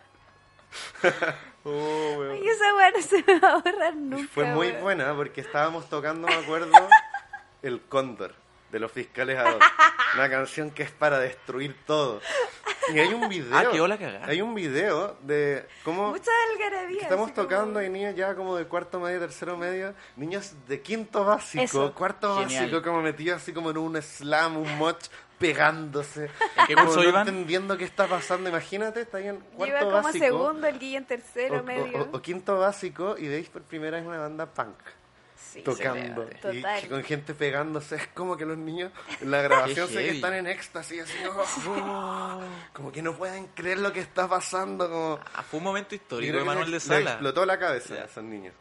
[1.65, 2.43] Oh, weón.
[2.43, 4.29] Y esa weá no se me va a borrar nunca.
[4.35, 6.73] Fue muy buena porque estábamos tocando, me acuerdo,
[7.63, 8.35] El Cóndor
[8.73, 9.63] de los fiscales ad hoc.
[10.15, 12.21] Una canción que es para destruir todo.
[12.93, 13.57] Y hay un video.
[13.57, 14.27] Ah, quedó la cagada.
[14.27, 17.03] Hay un video de cómo Mucha algarabía.
[17.03, 21.25] estamos como- tocando y niños ya como de cuarto medio, tercero medio, niños de quinto
[21.25, 21.95] básico, Eso.
[21.95, 22.63] cuarto Genial.
[22.65, 24.99] básico, como metidos así como en un slam, un moch,
[25.39, 26.25] pegándose.
[26.57, 27.29] ¿En qué como curso no iban?
[27.29, 28.49] entendiendo qué está pasando.
[28.49, 30.25] Imagínate, está ahí en cuarto iba como básico.
[30.25, 32.03] segundo, el Guille en tercero, o- medio.
[32.13, 34.77] o- o quinto básico y veis por primera vez una banda punk
[35.53, 35.63] Sí.
[35.63, 36.89] tocando y Total.
[36.89, 38.91] con gente pegándose es como que los niños
[39.21, 42.41] en la grabación sé que están en éxtasis así oh,
[42.73, 46.37] como que no pueden creer lo que está pasando como Ah, fue un momento histórico
[46.39, 47.11] de Manuel de Sala.
[47.13, 48.03] explotó la cabeza Ya.
[48.03, 48.55] a esos niños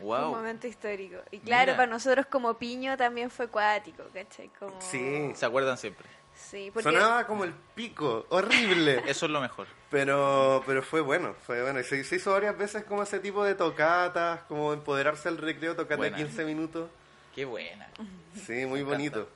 [0.00, 0.34] Un Wow.
[0.34, 1.18] momento histórico.
[1.30, 1.76] Y claro, Mira.
[1.76, 4.50] para nosotros como piño también fue cuático, ¿cachai?
[4.58, 4.80] Como...
[4.80, 6.06] sí Se acuerdan siempre.
[6.50, 6.90] Sí, porque...
[6.90, 9.66] sonaba como el pico horrible Eso es lo mejor.
[9.90, 13.42] pero pero fue bueno fue bueno y se, se hizo varias veces como ese tipo
[13.44, 16.16] de tocatas como empoderarse del recreo tocata de Buena.
[16.16, 16.90] 15 minutos
[17.34, 17.88] Qué buena.
[18.34, 19.28] sí muy bonito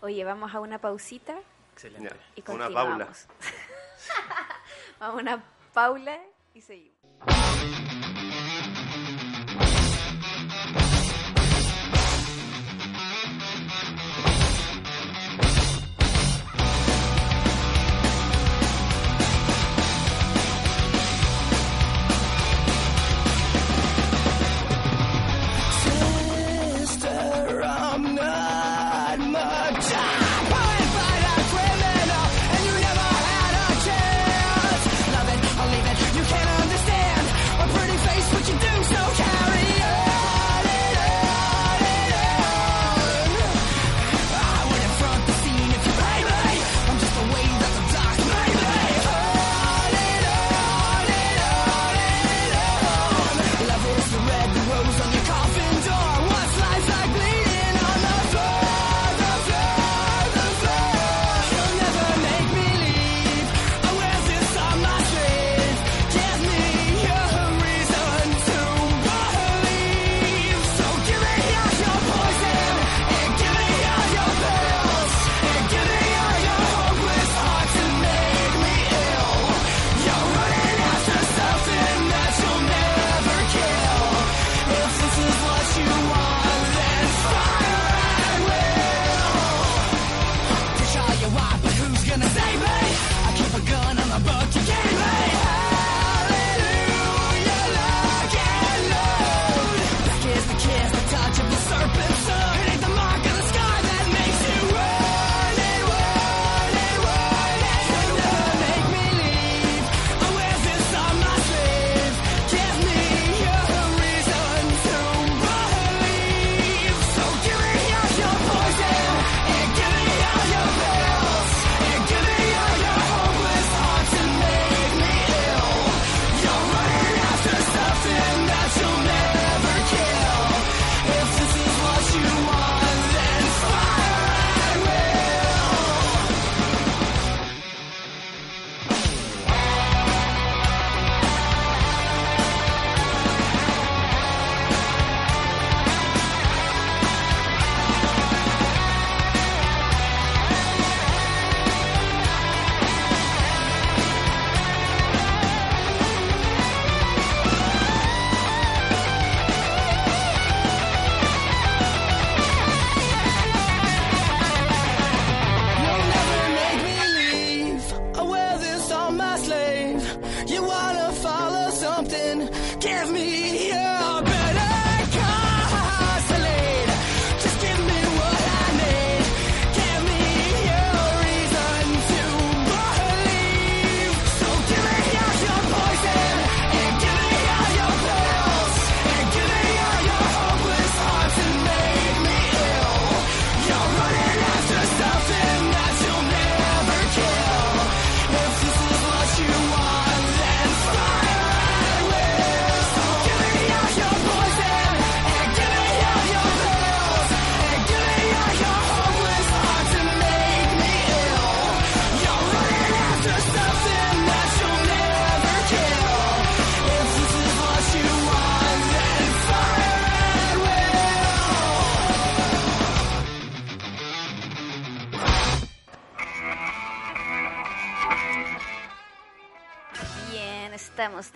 [0.00, 1.36] Oye, vamos a una pausita
[1.74, 2.08] Excelente.
[2.10, 3.08] Ya, y una paula
[4.98, 6.18] vamos a una paula
[6.54, 6.92] y seguimos.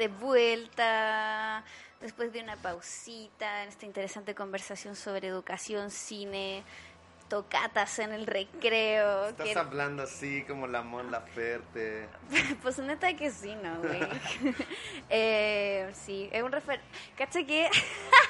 [0.06, 1.64] De vuelta
[2.00, 6.62] después de una pausita en esta interesante conversación sobre educación, cine,
[7.28, 9.26] tocatas en el recreo.
[9.28, 12.06] Estás que- hablando así como la Mon Laferte.
[12.62, 14.00] Pues neta que sí, ¿no, güey?
[15.10, 16.80] eh, sí, es un refer...
[17.16, 17.68] ¿Cacha que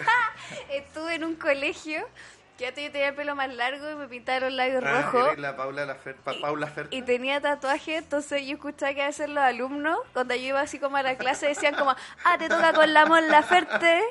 [0.71, 2.09] estuve en un colegio
[2.57, 5.39] que yo tenía el pelo más largo y me pintaba los labios Ah, rojos?
[5.39, 5.97] la Paula.
[6.25, 6.97] Pa- Paula Ferte.
[6.97, 10.79] Y tenía tatuaje, entonces yo escuchaba que a veces los alumnos, cuando yo iba así
[10.79, 11.91] como a la clase, decían como,
[12.25, 14.03] ah, te toca con la Mon Laferte.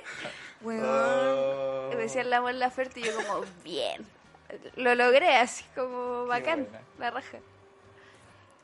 [0.61, 0.83] Weón.
[0.87, 1.89] Oh.
[1.91, 4.05] Y me decían la Mon Laferte y yo como, bien.
[4.75, 6.67] Lo logré así como bacán,
[6.99, 7.39] la raja.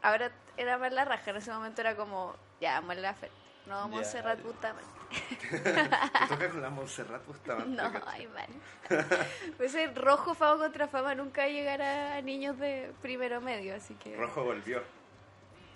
[0.03, 3.35] Ahora era más la raja, en ese momento era como, ya, Mon Laferte.
[3.65, 4.43] No, Montserrat ya.
[4.43, 5.00] Bustamante.
[5.49, 7.69] Te toca con la Montserrat Bustamante.
[7.81, 8.47] No, ay, mal.
[9.57, 14.15] Pues el rojo fama contra fama nunca llegará a niños de primero medio, así que...
[14.15, 14.81] Rojo volvió.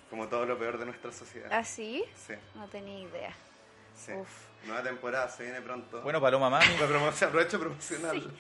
[0.10, 1.50] Como todo lo peor de nuestra sociedad.
[1.52, 2.04] ¿Ah, sí?
[2.16, 3.34] Sí, No tenía idea.
[3.96, 4.14] sí.
[4.14, 4.30] Uf.
[4.66, 6.02] Nueva temporada se viene pronto.
[6.02, 6.66] Bueno, Paloma Mami.
[7.24, 8.32] Aprovecho promocional.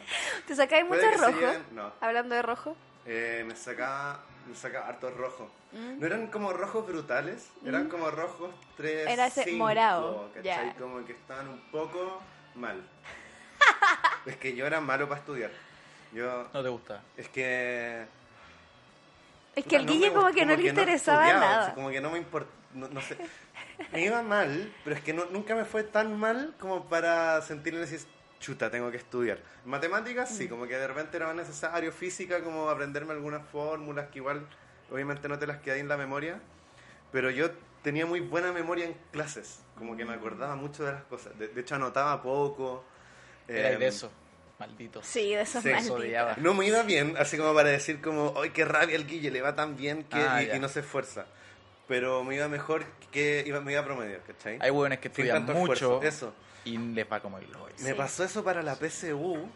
[0.47, 1.39] ¿Te sacáis mucho rojo?
[1.39, 1.91] lleven- no.
[2.01, 2.75] Hablando de rojo.
[3.05, 5.49] Eh, me sacaba, me sacaba harto rojo.
[5.71, 5.99] Mm.
[5.99, 10.43] No eran como rojos brutales, eran como rojos 3, Era ese morado, ¿cachai?
[10.67, 10.75] ya.
[10.75, 12.21] Como que estaban un poco
[12.55, 12.81] mal.
[14.25, 15.51] es que yo era malo para estudiar.
[16.13, 17.01] Yo, No te gusta.
[17.17, 18.05] es que...
[19.55, 21.73] Es que no Guille me como que no le interesaba nada.
[21.73, 23.17] Como que no me importa, no, no sé.
[23.93, 27.79] Me iba mal, pero es que no- nunca me fue tan mal como para sentirme
[27.79, 28.01] decir,
[28.39, 29.39] chuta, tengo que estudiar.
[29.65, 30.35] Matemáticas, Mm.
[30.35, 31.91] sí, como que de repente era más necesario.
[31.91, 34.45] Física, como aprenderme algunas fórmulas que igual,
[34.91, 36.39] obviamente no te las quedáis en la memoria.
[37.11, 37.49] Pero yo
[37.81, 41.37] tenía muy buena memoria en clases, como que me acordaba mucho de las cosas.
[41.39, 42.83] De, de hecho, anotaba poco.
[43.47, 44.11] Era em, de eso.
[44.59, 45.03] Maldito.
[45.03, 46.37] Sí, de esos Sí, malditos.
[46.37, 49.29] no me iba bien, así como para decir como, ¡ay, qué rabia el Guille!
[49.29, 51.25] Le va tan bien que, Ah, y, y no se esfuerza.
[51.87, 54.57] Pero me iba mejor que iba, me iba a promedio, ¿cachai?
[54.61, 56.33] Hay hueones que estudian mucho esfuerzo, eso.
[56.65, 57.73] Y les va como el hoyo.
[57.79, 57.93] Me Sí.
[57.93, 59.47] pasó eso para la PSU.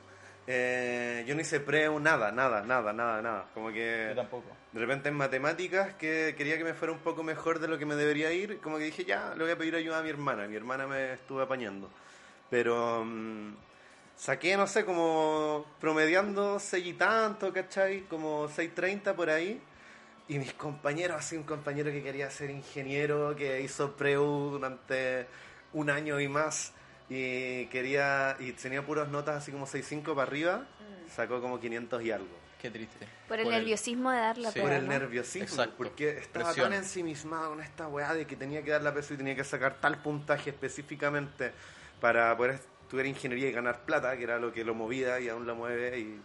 [0.51, 3.45] eh, yo no hice preu, nada, nada, nada, nada, nada.
[3.53, 4.47] Como que Yo tampoco.
[4.71, 7.85] de repente en matemáticas que quería que me fuera un poco mejor de lo que
[7.85, 10.47] me debería ir, como que dije, ya, le voy a pedir ayuda a mi hermana.
[10.47, 11.87] Mi hermana me estuvo apañando.
[12.49, 13.53] Pero mm,
[14.15, 18.01] saqué, no sé, como promediando 6 y tanto, ¿cachai?
[18.09, 19.61] Como 6.30 por ahí.
[20.29, 25.27] Y mis compañeros, así un compañero que quería ser ingeniero, que hizo preu durante
[25.73, 26.73] un año y más,
[27.09, 30.65] y quería, y tenía puras notas así como 6.5 para arriba,
[31.15, 32.27] sacó como 500 y algo.
[32.61, 33.07] Qué triste.
[33.27, 34.59] Por el Por el- nerviosismo de dar la Sí.
[34.59, 34.91] prueba, Por el ¿no?
[34.91, 35.73] nerviosismo, Exacto.
[35.77, 36.69] porque estaba Presión.
[36.71, 39.43] tan ensimismado con esta weá de que tenía que dar la PSU y tenía que
[39.45, 41.51] sacar tal puntaje específicamente
[42.01, 45.47] para poder estudiar ingeniería y ganar plata, que era lo que lo movía y aún
[45.47, 45.97] lo mueve.
[45.99, 46.19] Y,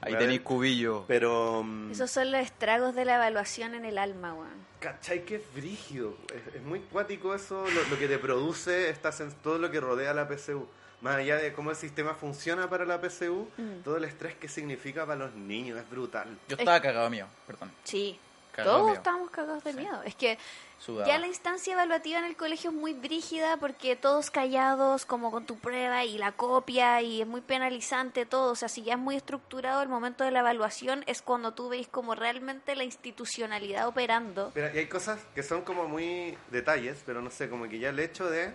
[0.00, 1.04] Ahí tenéis cubillo.
[1.08, 4.66] Pero, mm, Esos son los estragos de la evaluación en el alma, weón.
[4.80, 5.24] ¿cachai?
[5.24, 6.16] Que es brígido.
[6.34, 9.80] Es, es muy cuático eso, lo, lo que te produce, esta sens- todo lo que
[9.80, 10.68] rodea la PSU.
[11.00, 13.82] Más allá de cómo el sistema funciona para la PSU, Mm.
[13.84, 16.26] todo el estrés que significa para los niños es brutal.
[16.48, 17.72] Yo estaba cagado mío, perdón.
[17.84, 18.18] Sí.
[18.52, 18.94] Cagado Todos mío.
[18.96, 20.02] estábamos cagados de miedo.
[20.04, 20.38] Es que
[20.78, 21.06] Sudaba.
[21.08, 25.46] ya la instancia evaluativa en el colegio es muy brígida porque todos callados, como con
[25.46, 28.52] tu prueba y la copia, y es muy penalizante todo.
[28.52, 31.68] O sea, si ya es muy estructurado el momento de la evaluación, es cuando tú
[31.70, 34.50] veis como realmente la institucionalidad operando.
[34.54, 37.88] Pero y hay cosas que son como muy detalles, pero no sé, como que ya
[37.88, 38.52] el hecho de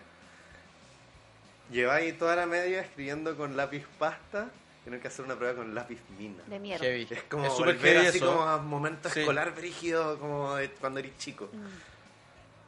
[1.72, 4.50] lleváis toda la media escribiendo con lápiz pasta,
[4.84, 6.44] tener que hacer una prueba con lápiz mina.
[6.48, 6.86] De mierda.
[6.86, 7.08] Heavy.
[7.10, 8.28] Es como es súper volver así eso.
[8.28, 9.22] como a momentos Sí.
[9.22, 11.50] escolar brígido como de cuando eres chico.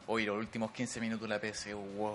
[0.08, 2.12] Oye, los últimos 15 minutos la PSU, wow,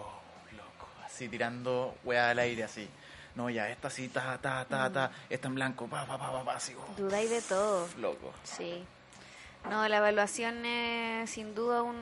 [0.57, 0.89] loco.
[1.05, 2.89] Así tirando weá al aire, así.
[3.35, 5.11] No, ya, esta sí, ta, ta, ta, ta.
[5.31, 6.75] Esta en blanco, pa, pa, pa, pa, así.
[6.97, 7.89] Dudáis de todo.
[7.99, 8.33] Loco.
[8.43, 8.85] Sí.
[9.71, 11.97] No, la evaluación es sin duda un...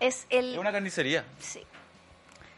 [0.00, 0.52] Es el...
[0.52, 1.24] Es una carnicería.
[1.40, 1.62] Sí.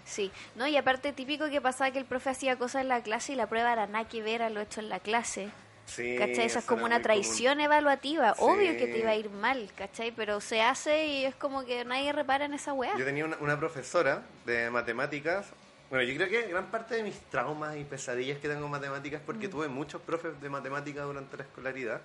[0.05, 0.31] Sí.
[0.55, 3.37] No, y aparte típico que pasaba que el profe hacía cosas en la clase y
[3.37, 5.51] la prueba era nada que ver a lo hecho en la clase.
[5.87, 6.47] Sí, ¿Cachai?
[6.47, 8.35] Eso es como una traición evaluativa.
[8.35, 8.41] Sí.
[8.43, 10.13] Obvio que te iba a ir mal, ¿cachai?
[10.13, 12.91] Pero se hace y es como que nadie repara en esa weá.
[12.93, 13.01] común.
[13.01, 15.47] Yo tenía una, una profesora de matemáticas.
[15.91, 19.19] Bueno, yo creo que gran parte de mis traumas y pesadillas que tengo en matemáticas
[19.21, 19.27] es Mm.
[19.27, 22.01] porque tuve muchos profes de matemáticas durante la escolaridad.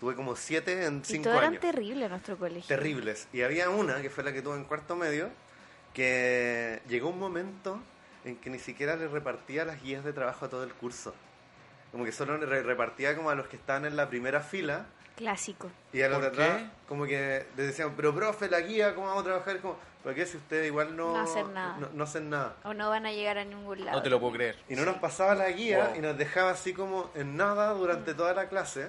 [0.00, 1.60] Tuve como siete en Y cinco todo eran años.
[1.60, 2.66] terribles en nuestro colegio.
[2.68, 3.28] terribles.
[3.32, 5.30] Y había una, que fue la que tuve en cuarto medio,
[5.94, 7.80] que llegó un momento
[8.24, 11.14] en que ni siquiera le repartía las guías de trabajo a todo el curso.
[11.92, 14.86] Como que solo re- repartía como a los que estaban en la primera fila
[15.16, 15.70] Clásico.
[15.92, 19.08] y a los de ¿Por atrás, como que les decían, pero profe, la guía, ¿cómo
[19.08, 19.58] vamos a trabajar?
[19.60, 21.76] Como, ¿por qué si ustedes igual no, No hacen nada.
[21.78, 22.56] No, no hacen nada?
[22.64, 23.98] O no van a llegar a ningún lado.
[23.98, 24.56] No te lo puedo creer.
[24.68, 25.96] Y no nos pasaba la guía Wow.
[25.96, 28.88] y nos dejaba así como en nada durante toda la clase.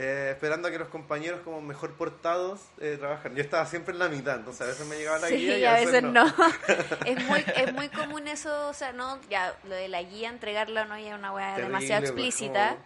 [0.00, 3.34] Eh, esperando a que los compañeros como mejor portados eh, trabajan.
[3.34, 5.64] Yo estaba siempre en la mitad, entonces a veces me llegaba la guía Sí, y
[5.64, 6.24] a veces no.
[7.04, 10.84] es, muy, es muy común eso, o sea, no, ya lo de la guía, entregarla
[10.84, 12.68] no ya es una weá demasiado pues, explícita.
[12.70, 12.82] como-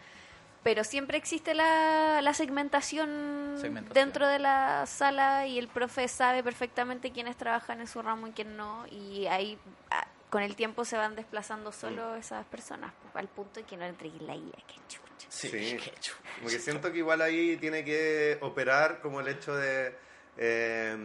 [0.63, 3.93] Pero siempre existe la, la segmentación, Segmentación.
[3.95, 8.31] dentro de la sala y el profe sabe perfectamente quiénes trabajan en su ramo y
[8.31, 8.87] quién no.
[8.91, 9.59] Y ahí
[9.91, 11.75] ah, con el tiempo se van desplazando Mm.
[11.75, 14.55] solo esas personas, pues, al punto de que no entreguen la guía.
[14.67, 15.27] Qué chucha.
[15.29, 15.77] Sí, Sí.
[15.77, 16.19] qué chulo.
[16.39, 19.95] Como que siento que igual ahí tiene que operar como el hecho de,
[20.39, 20.97] eh,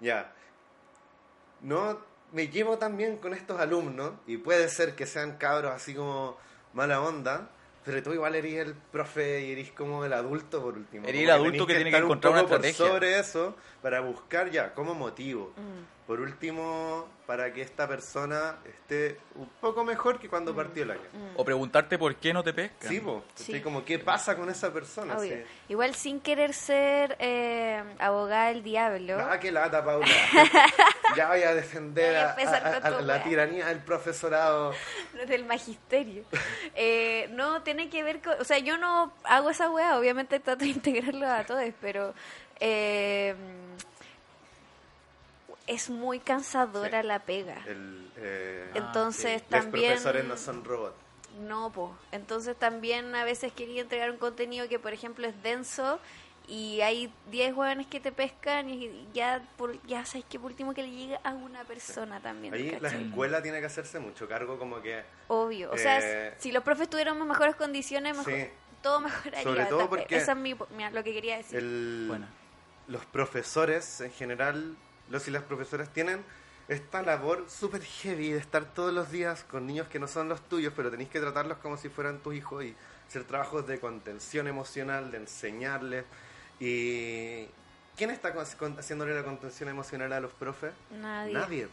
[0.00, 0.32] ya,
[1.60, 2.00] no
[2.32, 6.38] me llevo tan bien con estos alumnos y puede ser que sean cabros así como
[6.72, 7.50] mala onda,
[7.84, 11.06] pero tú igual eres el profe y eres como el adulto por último.
[11.06, 12.86] Eres el adulto que tiene que un encontrar una estrategia.
[12.88, 15.52] sobre eso para buscar ya como motivo.
[15.56, 16.01] Mm.
[16.06, 21.00] Por último, para que esta persona esté un poco mejor que cuando partió el año.
[21.36, 22.90] O preguntarte por qué no te pescan.
[22.90, 23.22] Sí, po.
[23.36, 23.60] Sí.
[23.60, 25.16] Como, ¿qué pasa con esa persona?
[25.20, 25.32] Sí.
[25.68, 29.16] Igual sin querer ser eh, abogada del diablo.
[29.20, 30.06] Ah, qué lata, Paula.
[31.16, 34.74] ya voy a defender Voy a la tiranía del profesorado.
[35.28, 36.24] del magisterio.
[36.74, 38.40] Eh, no, tiene que ver con...
[38.40, 42.12] O sea, yo no hago esa weá, obviamente trato de integrarlo a todos, pero...
[42.58, 43.36] eh,
[45.66, 47.06] es muy cansadora Sí.
[47.06, 47.62] la pega.
[47.66, 49.92] El, eh, Entonces los también...
[49.92, 50.94] profesores no son robots.
[51.40, 51.96] No, po.
[52.12, 55.98] Entonces también a veces quería entregar un contenido que, por ejemplo, es denso
[56.46, 60.74] y hay 10 hueones que te pescan y ya por, ya sabes que por último
[60.74, 62.52] que le llegue a una persona también.
[62.52, 65.02] Ahí la escuela tiene que hacerse mucho cargo como que...
[65.28, 65.70] Obvio.
[65.72, 68.48] O sea, Eh, si los profes tuviéramos mejores condiciones, mejor, Sí.
[68.82, 69.42] todo mejoraría.
[69.44, 69.88] Sobre todo También.
[69.88, 71.58] porque Esa es mi, mira, lo que quería decir.
[71.58, 72.26] El, Bueno.
[72.88, 74.76] Los profesores en general,
[75.10, 76.24] los y las profesoras tienen
[76.68, 80.40] esta labor súper heavy de estar todos los días con niños que no son los
[80.48, 82.74] tuyos, pero tenéis que tratarlos como si fueran tus hijos y
[83.08, 86.04] hacer trabajos de contención emocional, de enseñarles.
[86.60, 87.46] ¿Y
[87.96, 90.72] quién está con- con- haciéndole la contención emocional a los profes?
[90.90, 91.32] Nadie.
[91.34, 91.68] Nadie.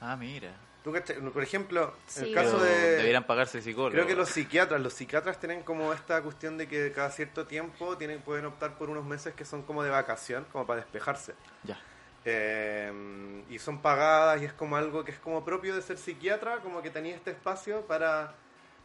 [0.00, 0.52] Ah, mira.
[0.82, 2.28] Por ejemplo, en Sí.
[2.30, 2.96] el caso Pero de...
[2.96, 3.92] Deberían pagarse psicólogos.
[3.92, 7.98] Creo que los psiquiatras, los psiquiatras tienen como esta cuestión de que cada cierto tiempo
[7.98, 11.34] tienen, pueden optar por unos meses que son como de vacación, como para despejarse.
[11.64, 11.78] Ya.
[12.24, 16.58] Eh, y son pagadas y es como algo que es como propio de ser psiquiatra,
[16.60, 18.34] como que tenías este espacio para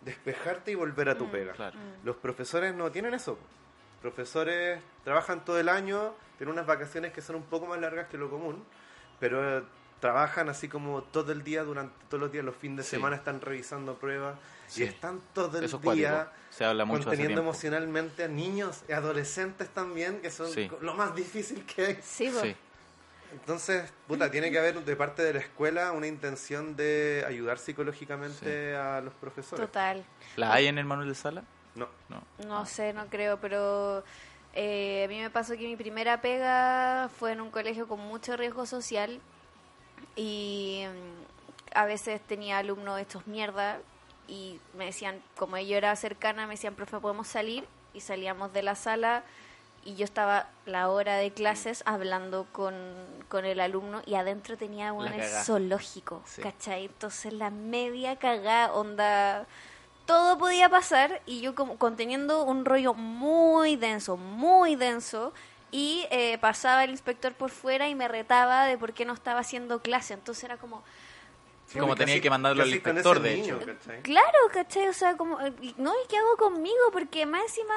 [0.01, 1.53] despejarte y volver a tu Mm, pega.
[1.53, 1.77] Claro.
[2.03, 3.37] Los profesores no tienen eso.
[4.01, 8.17] Profesores trabajan todo el año, tienen unas vacaciones que son un poco más largas que
[8.17, 8.63] lo común,
[9.19, 9.63] pero eh,
[9.99, 12.89] trabajan así como todo el día, durante todos los días, los fines de Sí.
[12.91, 14.37] semana están revisando pruebas
[14.67, 14.81] Sí.
[14.83, 19.69] y están todo el Eso día Se habla mucho conteniendo emocionalmente a niños y adolescentes
[19.69, 20.69] también, que son Sí.
[20.81, 21.99] lo más difícil que hay.
[22.01, 22.31] Sí.
[22.31, 22.55] Sí.
[23.33, 28.75] Entonces, puta, tiene que haber de parte de la escuela una intención de ayudar psicológicamente
[28.75, 29.65] a los profesores.
[29.65, 30.03] total.
[30.35, 31.43] ¿La hay en el manual de sala?
[31.75, 31.87] No.
[32.09, 32.23] No.
[32.47, 34.03] No sé, no creo, pero
[34.53, 38.37] eh, a mí me pasó que mi primera pega fue en un colegio con mucho
[38.37, 39.19] riesgo social
[40.15, 43.79] y mm, a veces tenía alumnos hechos mierda
[44.27, 47.67] y me decían, como yo era cercana, me decían, profe, ¿podemos salir?
[47.93, 49.23] Y salíamos de la sala
[49.85, 52.73] y yo estaba la hora de clases hablando con,
[53.29, 55.07] con el alumno y adentro tenía un
[55.45, 56.41] zoológico, Sí.
[56.41, 56.85] ¿cachai?
[56.85, 59.45] Entonces la media cagada, onda
[60.05, 65.33] todo podía pasar y yo como conteniendo un rollo muy denso, muy denso
[65.71, 69.39] y eh, pasaba el inspector por fuera y me retaba de por qué no estaba
[69.39, 70.13] haciendo clase.
[70.13, 70.83] Entonces era como,
[71.67, 73.65] Sí, Como casi- tenía que mandarlo al inspector, de niño, hecho.
[73.65, 74.01] ¿cachai?
[74.03, 74.87] claro, ¿cachai?
[74.87, 76.75] O sea, como, eh, no, ¿y qué hago conmigo?
[76.93, 77.73] Porque más encima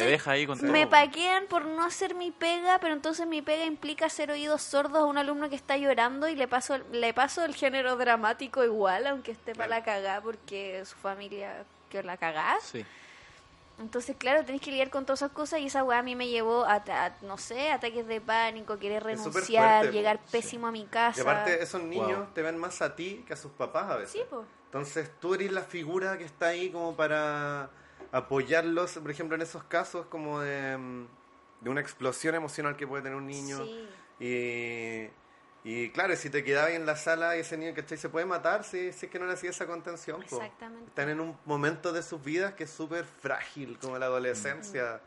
[0.00, 0.70] Te deja ahí con todo.
[0.70, 4.98] me paquean por no hacer mi pega, pero entonces mi pega implica hacer oídos sordos
[4.98, 9.06] a un alumno que está llorando y le paso le paso el género dramático igual,
[9.06, 12.56] aunque esté para la cagá porque su familia que la cagá.
[12.62, 12.84] Sí.
[13.78, 16.28] Entonces, claro, tenés que lidiar con todas esas cosas y esa weá a mí me
[16.28, 20.86] llevó a, a, no sé, ataques de pánico, querer renunciar, fuerte, llegar pésimo a mi
[20.86, 21.18] casa.
[21.18, 22.26] Y aparte, esos niños Wow.
[22.32, 24.12] te ven más a ti que a sus papás a veces.
[24.12, 24.46] Sí, pues.
[24.66, 27.68] Entonces, tú eres la figura que está ahí como para
[28.12, 31.06] apoyarlos, por ejemplo, en esos casos como de, mm,
[31.60, 33.64] de una explosión emocional que puede tener un niño.
[33.64, 33.88] Sí.
[34.20, 35.10] Y,
[35.68, 37.98] y claro, si te quedabas ahí en la sala y ese niño, ¿cachai?
[37.98, 40.20] Se puede matar si, si es que no le hacía esa contención.
[40.28, 40.36] po.
[40.36, 40.86] Exactamente.
[40.88, 45.00] Están en un momento de sus vidas que es súper frágil, como la adolescencia.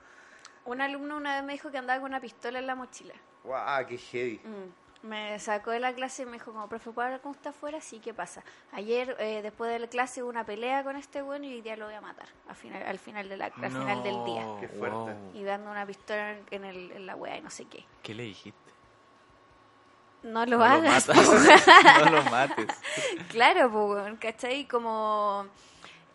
[0.66, 3.14] Un alumno una vez me dijo que andaba con una pistola en la mochila.
[3.44, 3.86] ¡Guau!
[3.88, 4.42] ¡Qué heavy!
[4.44, 4.89] Mm.
[5.02, 7.80] Me sacó de la clase y me dijo, como, profe, ¿puedo hablar con usted afuera?
[7.80, 8.44] Sí, ¿qué pasa?
[8.74, 11.78] Ayer, eh, después de la clase, hubo una pelea con este bueno y hoy día
[11.78, 14.46] lo voy a matar al final, al final, de la, al final del día.
[14.60, 14.98] Qué fuerte.
[14.98, 15.32] wow.
[15.36, 17.86] Y dando una pistola en, el, en la wea y no sé qué.
[18.04, 18.60] ¿Qué le dijiste?
[20.24, 21.08] No lo No hagas.
[21.08, 21.26] matas.
[21.26, 21.34] po.
[22.06, 22.68] no lo mates.
[23.30, 24.66] claro, pues, ¿cachai?
[24.68, 25.46] Como...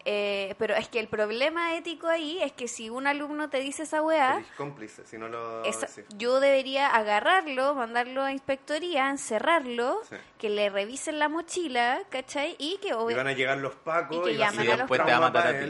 [0.06, 3.84] Eh, pero es que el problema ético ahí es que si un alumno te dice
[3.84, 6.04] esa weá, Eres cómplice, si no lo esa- decís.
[6.18, 10.16] yo debería agarrarlo, mandarlo a inspectoría, encerrarlo, Sí.
[10.36, 12.54] que le revisen la mochila, ¿cachai?
[12.58, 15.00] Y que Y van a llegar los pacos Y que y, va a los después
[15.00, 15.60] te va a trauma matar a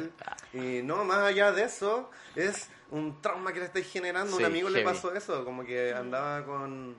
[0.50, 0.58] ti.
[0.58, 4.36] Y no, más allá de eso, es un trauma que le estáis generando.
[4.36, 6.96] Sí, un amigo le pasó eso, como que andaba con,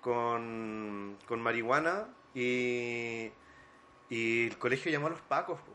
[0.00, 3.30] con, con marihuana y,
[4.08, 5.60] y el colegio llamó a los pacos.
[5.60, 5.72] po.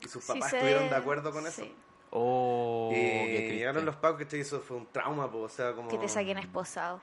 [0.00, 1.62] Y sus papás estuvieron de acuerdo con eso.
[1.62, 1.74] sí,
[2.12, 3.54] Oh, triste.
[3.54, 5.88] llegaron los pacos, que eso fue un trauma, po, o sea, como...
[5.88, 7.00] que te saquen esposado.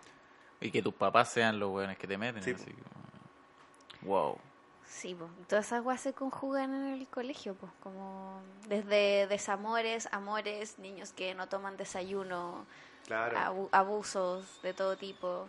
[0.60, 2.44] Y que tus papás sean los weones que te meten.
[2.44, 4.38] Sí, así que- Wow.
[4.86, 10.78] Sí, pues, todas esas weas se conjugan en el colegio, pues, como desde desamores, amores,
[10.80, 12.66] niños que no toman desayuno,
[13.06, 13.38] Claro.
[13.38, 15.48] abu- abusos de todo tipo.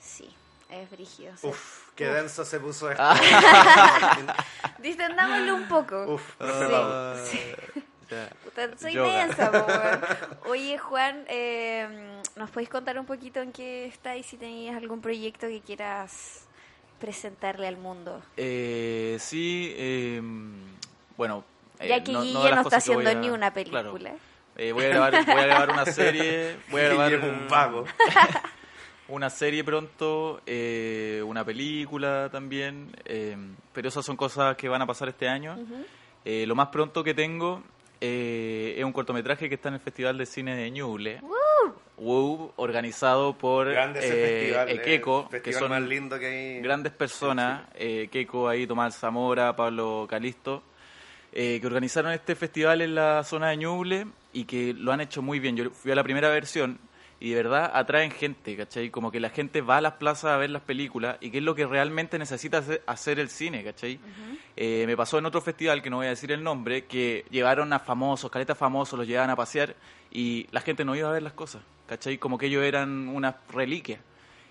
[0.00, 0.32] Sí,
[0.70, 1.32] es brígido.
[1.36, 1.46] sí.
[1.46, 3.02] Uf, qué denso se puso esto.
[4.78, 6.04] Distendámoslo un poco.
[6.14, 7.14] Uf, profe Pau.
[7.24, 7.38] Sí,
[7.74, 7.82] sí.
[8.10, 8.30] Ya.
[8.42, 9.26] Puta, soy Yoga.
[9.26, 10.48] densa, po.
[10.50, 14.24] Oye, Juan, eh, ¿nos podéis contar un poquito en qué estáis?
[14.26, 16.46] Si tenías algún proyecto que quieras
[16.98, 18.22] presentarle al mundo.
[18.36, 20.22] Eh, sí, eh,
[21.18, 21.44] bueno.
[21.80, 23.92] eh, Ya que no- Guille no, las está haciendo a- ni una claro.
[23.92, 24.12] película.
[24.56, 26.56] Eh, voy, a grabar, voy a grabar una serie.
[26.70, 27.84] Voy a grabar un vago.
[29.08, 32.94] Una serie pronto, eh, una película también.
[33.04, 33.36] eh,
[33.72, 35.56] pero esas son cosas que van a pasar este año.
[36.24, 37.62] Eh, lo más pronto que tengo
[38.00, 41.20] eh, es un cortometraje que está en el Festival de Cine de Ñuble.
[41.96, 44.82] WOW, organizado por eh, festival.
[44.82, 46.60] Keiko, el que festival son más lindo que hay.
[46.60, 50.62] grandes personas, eh, Keiko ahí, Tomás Zamora, Pablo Calisto,
[51.32, 55.22] eh, que organizaron este festival en la zona de Ñuble y que lo han hecho
[55.22, 55.56] muy bien.
[55.56, 56.78] Yo fui a la primera versión
[57.20, 58.90] y de verdad atraen gente, ¿cachai?
[58.90, 61.44] Como que la gente va a las plazas a ver las películas y que es
[61.44, 63.98] lo que realmente necesita hacer, el cine, ¿cachai?
[64.56, 67.72] Eh, me pasó en otro festival, que no voy a decir el nombre, que llevaron
[67.72, 69.74] a famosos, caletas famosos, los llevaban a pasear
[70.12, 72.18] y la gente no iba a ver las cosas, ¿cachai?
[72.18, 73.98] Como que ellos eran una reliquia.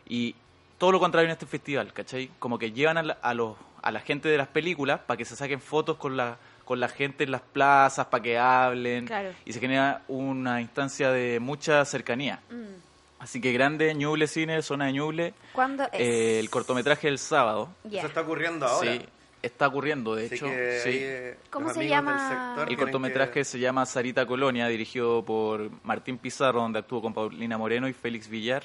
[0.09, 0.35] Y
[0.77, 2.29] todo lo contrario en este festival, ¿cachai?
[2.37, 5.23] Como que llevan a la, a los, a la gente de las películas para que
[5.23, 6.37] se saquen fotos con la,
[6.67, 9.05] con la gente en las plazas, para que hablen.
[9.07, 9.29] Claro.
[9.45, 12.41] Y se genera una instancia de mucha cercanía.
[12.49, 12.75] Mm.
[13.19, 15.33] Así que grande, Ñuble Cine, zona de Ñuble.
[15.53, 15.89] ¿Cuándo es?
[15.99, 17.69] Eh, el cortometraje el sábado.
[17.85, 17.99] Ya.
[17.99, 18.91] Eso está ocurriendo ahora.
[18.91, 19.01] Sí,
[19.41, 20.45] está ocurriendo, de Así hecho.
[20.45, 20.89] que sí.
[20.93, 22.55] eh, ¿Cómo se llama?
[22.69, 27.57] El cortometraje que- se llama Sarita Colonia, dirigido por Martín Pizarro, donde actuó con Paulina
[27.57, 28.63] Moreno y Félix Villar.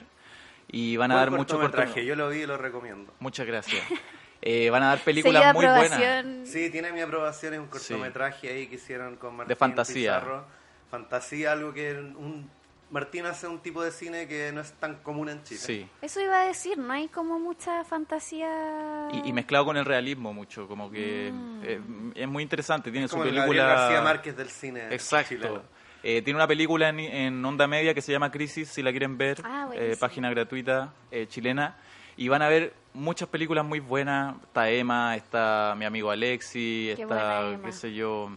[0.71, 2.05] Y van a Buen dar mucho cortometraje.
[2.05, 3.13] Yo lo vi y lo recomiendo.
[3.21, 3.83] Muchas gracias.
[4.43, 5.93] Eh, van a dar películas de muy buenas.
[5.93, 6.47] aprobación.
[6.47, 7.55] Sí, tiene mi aprobación.
[7.55, 10.15] Es un cortometraje ahí que hicieron con Martín fantasía.
[10.21, 10.45] Pizarro.
[10.91, 12.51] Fantasía, algo que un,
[12.91, 15.61] Martín hace un tipo de cine que no es tan común en Chile.
[15.61, 15.89] Sí.
[16.03, 19.09] Eso iba a decir, no hay como mucha fantasía.
[19.13, 21.61] Y, y mezclado con el realismo mucho, como que Mm.
[21.65, 21.81] eh,
[22.17, 22.91] es muy interesante.
[22.91, 23.65] Tiene Como su el película.
[23.65, 25.29] García Márquez del cine Exacto.
[25.31, 25.63] chileno.
[26.03, 29.17] Eh, tiene una película en, en onda media que se llama Crisis, si la quieren
[29.17, 31.77] ver, Ah, eh, página gratuita eh, chilena.
[32.17, 34.37] Y van a ver muchas películas muy buenas.
[34.45, 38.31] Está Emma, está mi amigo Alexi, Qué está, qué sé yo.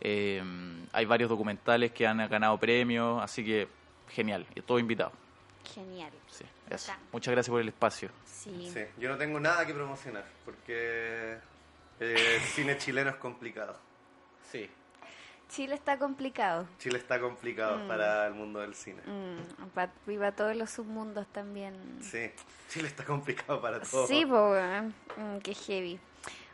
[0.00, 0.42] eh,
[0.92, 3.68] hay varios documentales que han ganado premios, así que
[4.08, 4.46] genial.
[4.54, 5.12] Y todo invitado.
[5.74, 6.10] Genial.
[6.28, 6.88] Sí, eso.
[6.92, 7.06] Bacán.
[7.12, 8.10] Muchas gracias por el espacio.
[8.24, 8.70] Sí.
[8.72, 11.38] Sí, yo no tengo nada que promocionar porque
[12.00, 13.76] el cine chileno es complicado.
[14.52, 14.68] Sí.
[15.54, 16.66] Chile está complicado.
[16.78, 17.88] Chile está complicado Mm.
[17.88, 19.00] para el mundo del cine.
[19.06, 19.90] Mm, pa-
[20.32, 21.74] todos los submundos también.
[22.02, 22.30] Sí,
[22.68, 24.06] Chile está complicado para todo.
[24.06, 24.94] Sí, weón.
[25.16, 26.00] Mm, qué heavy.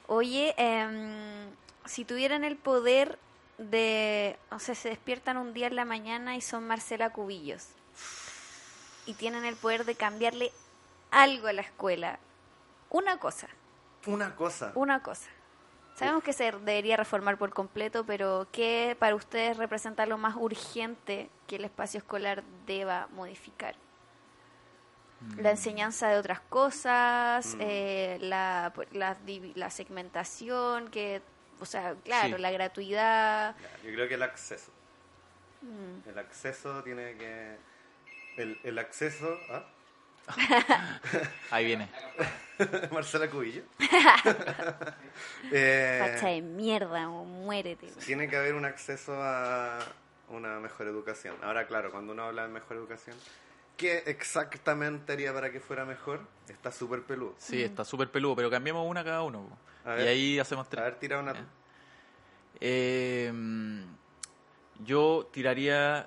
[0.06, 1.48] Oye, em,
[1.86, 3.18] si tuvieran el poder
[3.58, 7.68] de, o sea, se despiertan un día en la mañana y son Marcela Cubillos
[9.06, 10.52] y tienen el poder de cambiarle
[11.10, 12.18] algo a la escuela,
[12.90, 13.48] una cosa,
[14.06, 14.72] Una cosa.
[14.74, 15.28] una cosa.
[16.00, 21.28] Sabemos que se debería reformar por completo, pero ¿qué para ustedes representa lo más urgente
[21.46, 23.74] que el espacio escolar deba modificar?
[25.36, 27.60] La enseñanza de otras cosas, Mm.
[27.60, 31.20] eh, la, la, segmentación, que,
[31.60, 32.42] o sea, claro, Sí.
[32.42, 33.54] la gratuidad.
[33.84, 34.72] Yo creo que el acceso.
[35.60, 36.08] Mm.
[36.08, 37.56] El acceso tiene que...
[38.38, 39.38] El, el acceso...
[39.50, 39.64] ¿ah?
[41.50, 41.88] Ahí viene.
[42.92, 43.62] Marcela Cubillo.
[45.52, 47.88] Eh, Facha de mierda, o muérete.
[48.04, 49.78] tiene que haber un acceso a
[50.28, 51.34] una mejor educación.
[51.42, 53.16] Ahora, claro, cuando uno habla de mejor educación,
[53.76, 56.20] ¿qué exactamente haría para que fuera mejor?
[56.48, 57.34] Está súper peludo.
[57.38, 59.48] Sí, está súper peludo, pero cambiemos una cada uno.
[59.84, 60.08] A Y ver.
[60.08, 60.84] ahí hacemos A tres.
[60.84, 61.34] ver, tira una...
[62.60, 63.32] Eh,
[64.84, 66.06] yo tiraría.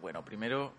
[0.00, 0.72] Bueno, primero.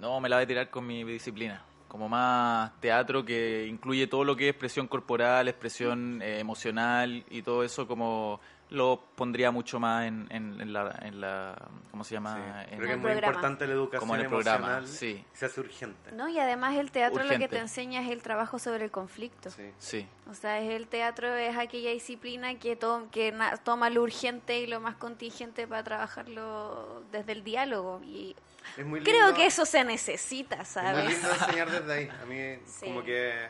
[0.00, 1.62] No, me la voy a tirar con mi disciplina.
[1.88, 7.42] Como más teatro que incluye todo lo que es expresión corporal, expresión eh, emocional y
[7.42, 8.40] todo eso, como
[8.70, 11.56] lo pondría mucho más en, en, en la, en la...
[11.90, 12.36] ¿Cómo se llama?
[12.36, 12.40] Sí,
[12.74, 13.26] En- Creo que es el muy programa.
[13.34, 15.24] importante la educación Como en el programa, sí.
[15.32, 16.12] Se hace urgente.
[16.12, 19.50] No, y además el teatro lo que te enseña es el trabajo sobre el conflicto.
[19.50, 19.72] Sí.
[19.80, 20.06] Sí.
[20.30, 24.60] O sea, es el teatro es aquella disciplina que, to- que na- toma lo urgente
[24.60, 28.00] y lo más contingente para trabajarlo desde el diálogo.
[28.04, 28.36] Y
[28.76, 31.08] Es muy creo lindo- que eso se necesita, Es muy ¿sabes?
[31.10, 32.08] lindo enseñar desde ahí.
[32.22, 32.86] A mí Sí.
[32.86, 33.46] como que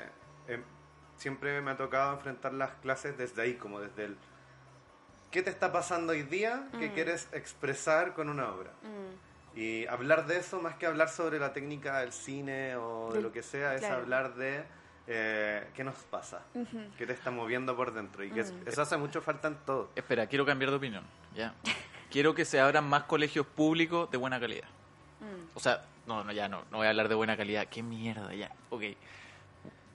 [0.49, 0.63] eh,
[1.17, 4.17] siempre me ha tocado enfrentar las clases desde ahí, como desde el...
[5.31, 6.95] ¿Qué te está pasando hoy día que Mm.
[6.95, 8.73] quieres expresar con una obra?
[9.55, 13.33] Y hablar de eso, más que hablar sobre la técnica del cine o de lo
[13.33, 13.97] que sea, es claro.
[13.97, 14.65] hablar de
[15.13, 16.43] eh, qué nos pasa,
[16.97, 18.23] qué te está moviendo por dentro.
[18.23, 18.45] Y que Mm.
[18.45, 19.91] es- eso hace mucho falta en todo.
[19.97, 21.05] Espera, quiero cambiar de opinión.
[21.35, 21.53] Ya.
[22.11, 24.69] quiero que se abran más colegios públicos de buena calidad.
[25.53, 25.57] Mm.
[25.57, 27.67] O sea, no, no, ya no, no voy a hablar de buena calidad.
[27.69, 28.51] Qué mierda, ya.
[28.71, 28.83] Ok.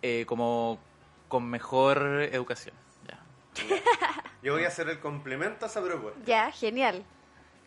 [0.01, 0.79] Eh, como
[1.27, 1.97] con mejor
[2.31, 2.75] educación.
[3.07, 3.19] Ya.
[4.43, 6.19] Yo voy a hacer el complemento a esa propuesta.
[6.25, 7.03] Ya, genial.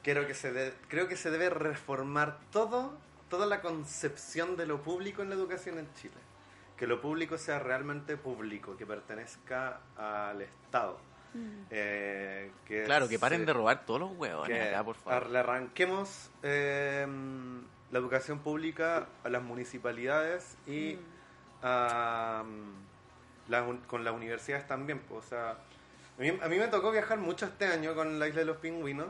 [0.03, 2.97] Quiero que se de- creo que se debe reformar todo,
[3.29, 6.15] toda la concepción de lo público en la educación en Chile.
[6.77, 11.01] Que lo público sea realmente público, que pertenezca al Estado.
[11.71, 15.29] Eh, que Claro, que paren se- de robar todos los huevos que acá, por favor.
[15.29, 17.07] le arranquemos eh,
[17.91, 20.99] la educación pública a las municipalidades y
[21.63, 25.01] a, mm, un- con las universidades también.
[25.01, 28.29] pues, O sea, a mí, a mí me tocó viajar mucho este año con la
[28.29, 29.09] isla de los pingüinos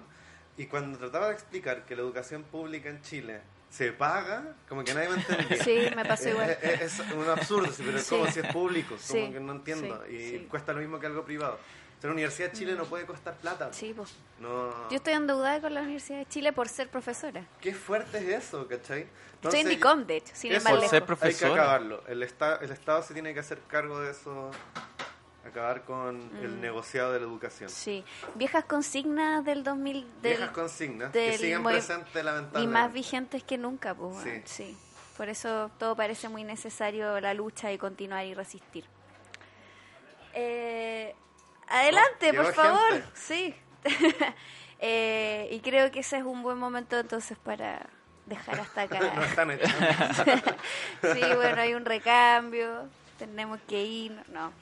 [0.57, 3.41] y cuando trataba de explicar que la educación pública en Chile
[3.71, 5.59] se paga, como que nadie me entendía.
[5.65, 6.51] Sí, me pasó igual.
[6.51, 8.11] Es, es- es un absurdo, pero es Sí.
[8.17, 10.03] como si es público, como Sí, que no entiendo.
[10.09, 11.59] sí, y cuesta lo mismo que algo privado.
[11.99, 13.73] O sea, la Universidad de Chile no puede costar plata.
[13.73, 14.15] Sí, pues.
[14.39, 17.45] No, Yo estoy endeudada con la Universidad de Chile por ser profesora.
[17.61, 19.01] Qué fuerte es eso, ¿cachai?
[19.01, 20.91] Estoy en Entonces, DICOM, de hecho, sin ir más lejos.
[20.91, 21.53] ser Hay que profesora.
[21.55, 22.05] acabarlo.
[22.07, 24.51] El, esta- el Estado se tiene que hacer cargo de eso.
[25.45, 27.71] Acabar con el negociado de la educación.
[27.71, 28.05] Sí,
[28.35, 32.67] viejas consignas del 2000, del, Viejas consignas del que siguen presentes y lamentablemente.
[32.81, 34.19] más vigentes que nunca, pues.
[34.23, 34.43] Sí.
[34.45, 34.79] sí.
[35.17, 38.85] Por eso todo parece muy necesario la lucha y continuar y resistir.
[40.35, 41.15] Eh,
[41.71, 42.93] adelante, por favor.
[42.93, 43.09] gente.
[43.15, 43.55] Sí.
[44.81, 47.89] Eh, y creo que ese es un buen momento entonces para
[48.29, 49.01] dejar hasta acá.
[49.15, 49.51] no están.
[51.03, 52.89] Sí, bueno, hay un recambio,
[53.19, 54.53] tenemos que ir, no.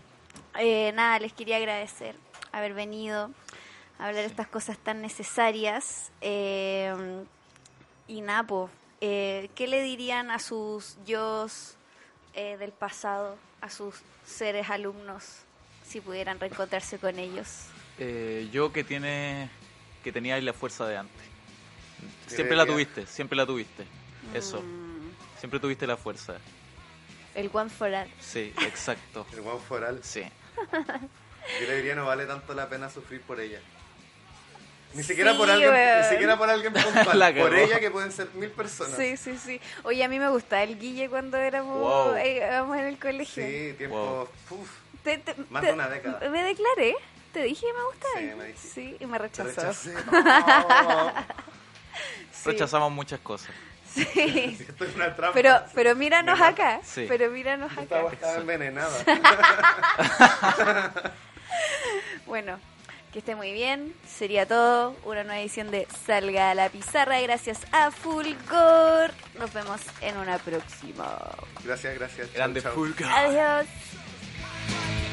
[0.58, 2.14] Eh, nada, les quería agradecer
[2.52, 3.30] haber venido
[3.98, 6.10] a hablar de estas cosas tan necesarias.
[6.20, 7.24] Eh,
[8.06, 8.70] y nada, pues,
[9.00, 11.46] eh, ¿qué le dirían a sus yo
[12.34, 15.45] del pasado, a sus seres alumnos,
[15.86, 17.66] si pudieran reencontrarse con ellos?
[17.98, 19.48] Eh, yo que tiene
[20.04, 21.24] que tenía ahí la fuerza de antes.
[22.26, 23.84] Siempre la tuviste, siempre la tuviste.
[24.34, 24.60] Eso.
[24.60, 24.96] Mm,
[25.38, 26.36] Siempre tuviste la fuerza.
[27.34, 28.08] el one for all.
[28.20, 29.26] Sí, exacto.
[29.32, 30.00] El guau foral.
[30.02, 30.22] Sí.
[31.60, 33.60] Yo le diría no vale tanto la pena sufrir por ella.
[34.94, 38.28] Ni siquiera por alguien, ni siquiera por alguien puntual, La por ella que pueden ser
[38.34, 38.96] mil personas.
[38.96, 39.60] Sí, sí, sí.
[39.82, 42.14] Oye, a mí me gustaba el Guille cuando éramos Wow.
[42.16, 43.44] eh, éramos en el colegio.
[43.44, 44.28] Sí, tiempo.
[44.48, 44.58] Wow.
[44.58, 44.70] uf,
[45.06, 46.28] Te- te- Más te- de una década.
[46.28, 46.94] Me declaré.
[47.32, 48.14] Te dije que me gustaba.
[48.18, 48.68] Sí, me dijiste.
[48.74, 49.48] Sí, y me te rechazó.
[49.60, 49.94] rechacé.
[50.10, 51.12] No.
[52.32, 53.50] Sí, Rechazamos muchas cosas.
[53.94, 54.56] sí.
[54.68, 55.32] Esto es una trampa.
[55.34, 56.80] Pero, pero míranos acá.
[56.84, 57.06] Sí.
[57.08, 58.02] Pero míranos acá.
[58.12, 58.90] estaba envenenada.
[62.26, 62.58] Bueno,
[63.12, 63.94] que esté muy bien.
[64.06, 64.96] Sería todo.
[65.04, 67.20] Una nueva edición de Salga a la Pizarra.
[67.20, 69.12] Gracias a Fulgor.
[69.38, 71.18] Nos vemos en una próxima.
[71.64, 72.26] Gracias, gracias.
[72.28, 72.74] Chau, Grande chau.
[72.74, 73.16] Fulga.
[73.16, 73.66] Adiós.
[74.68, 75.05] Bye.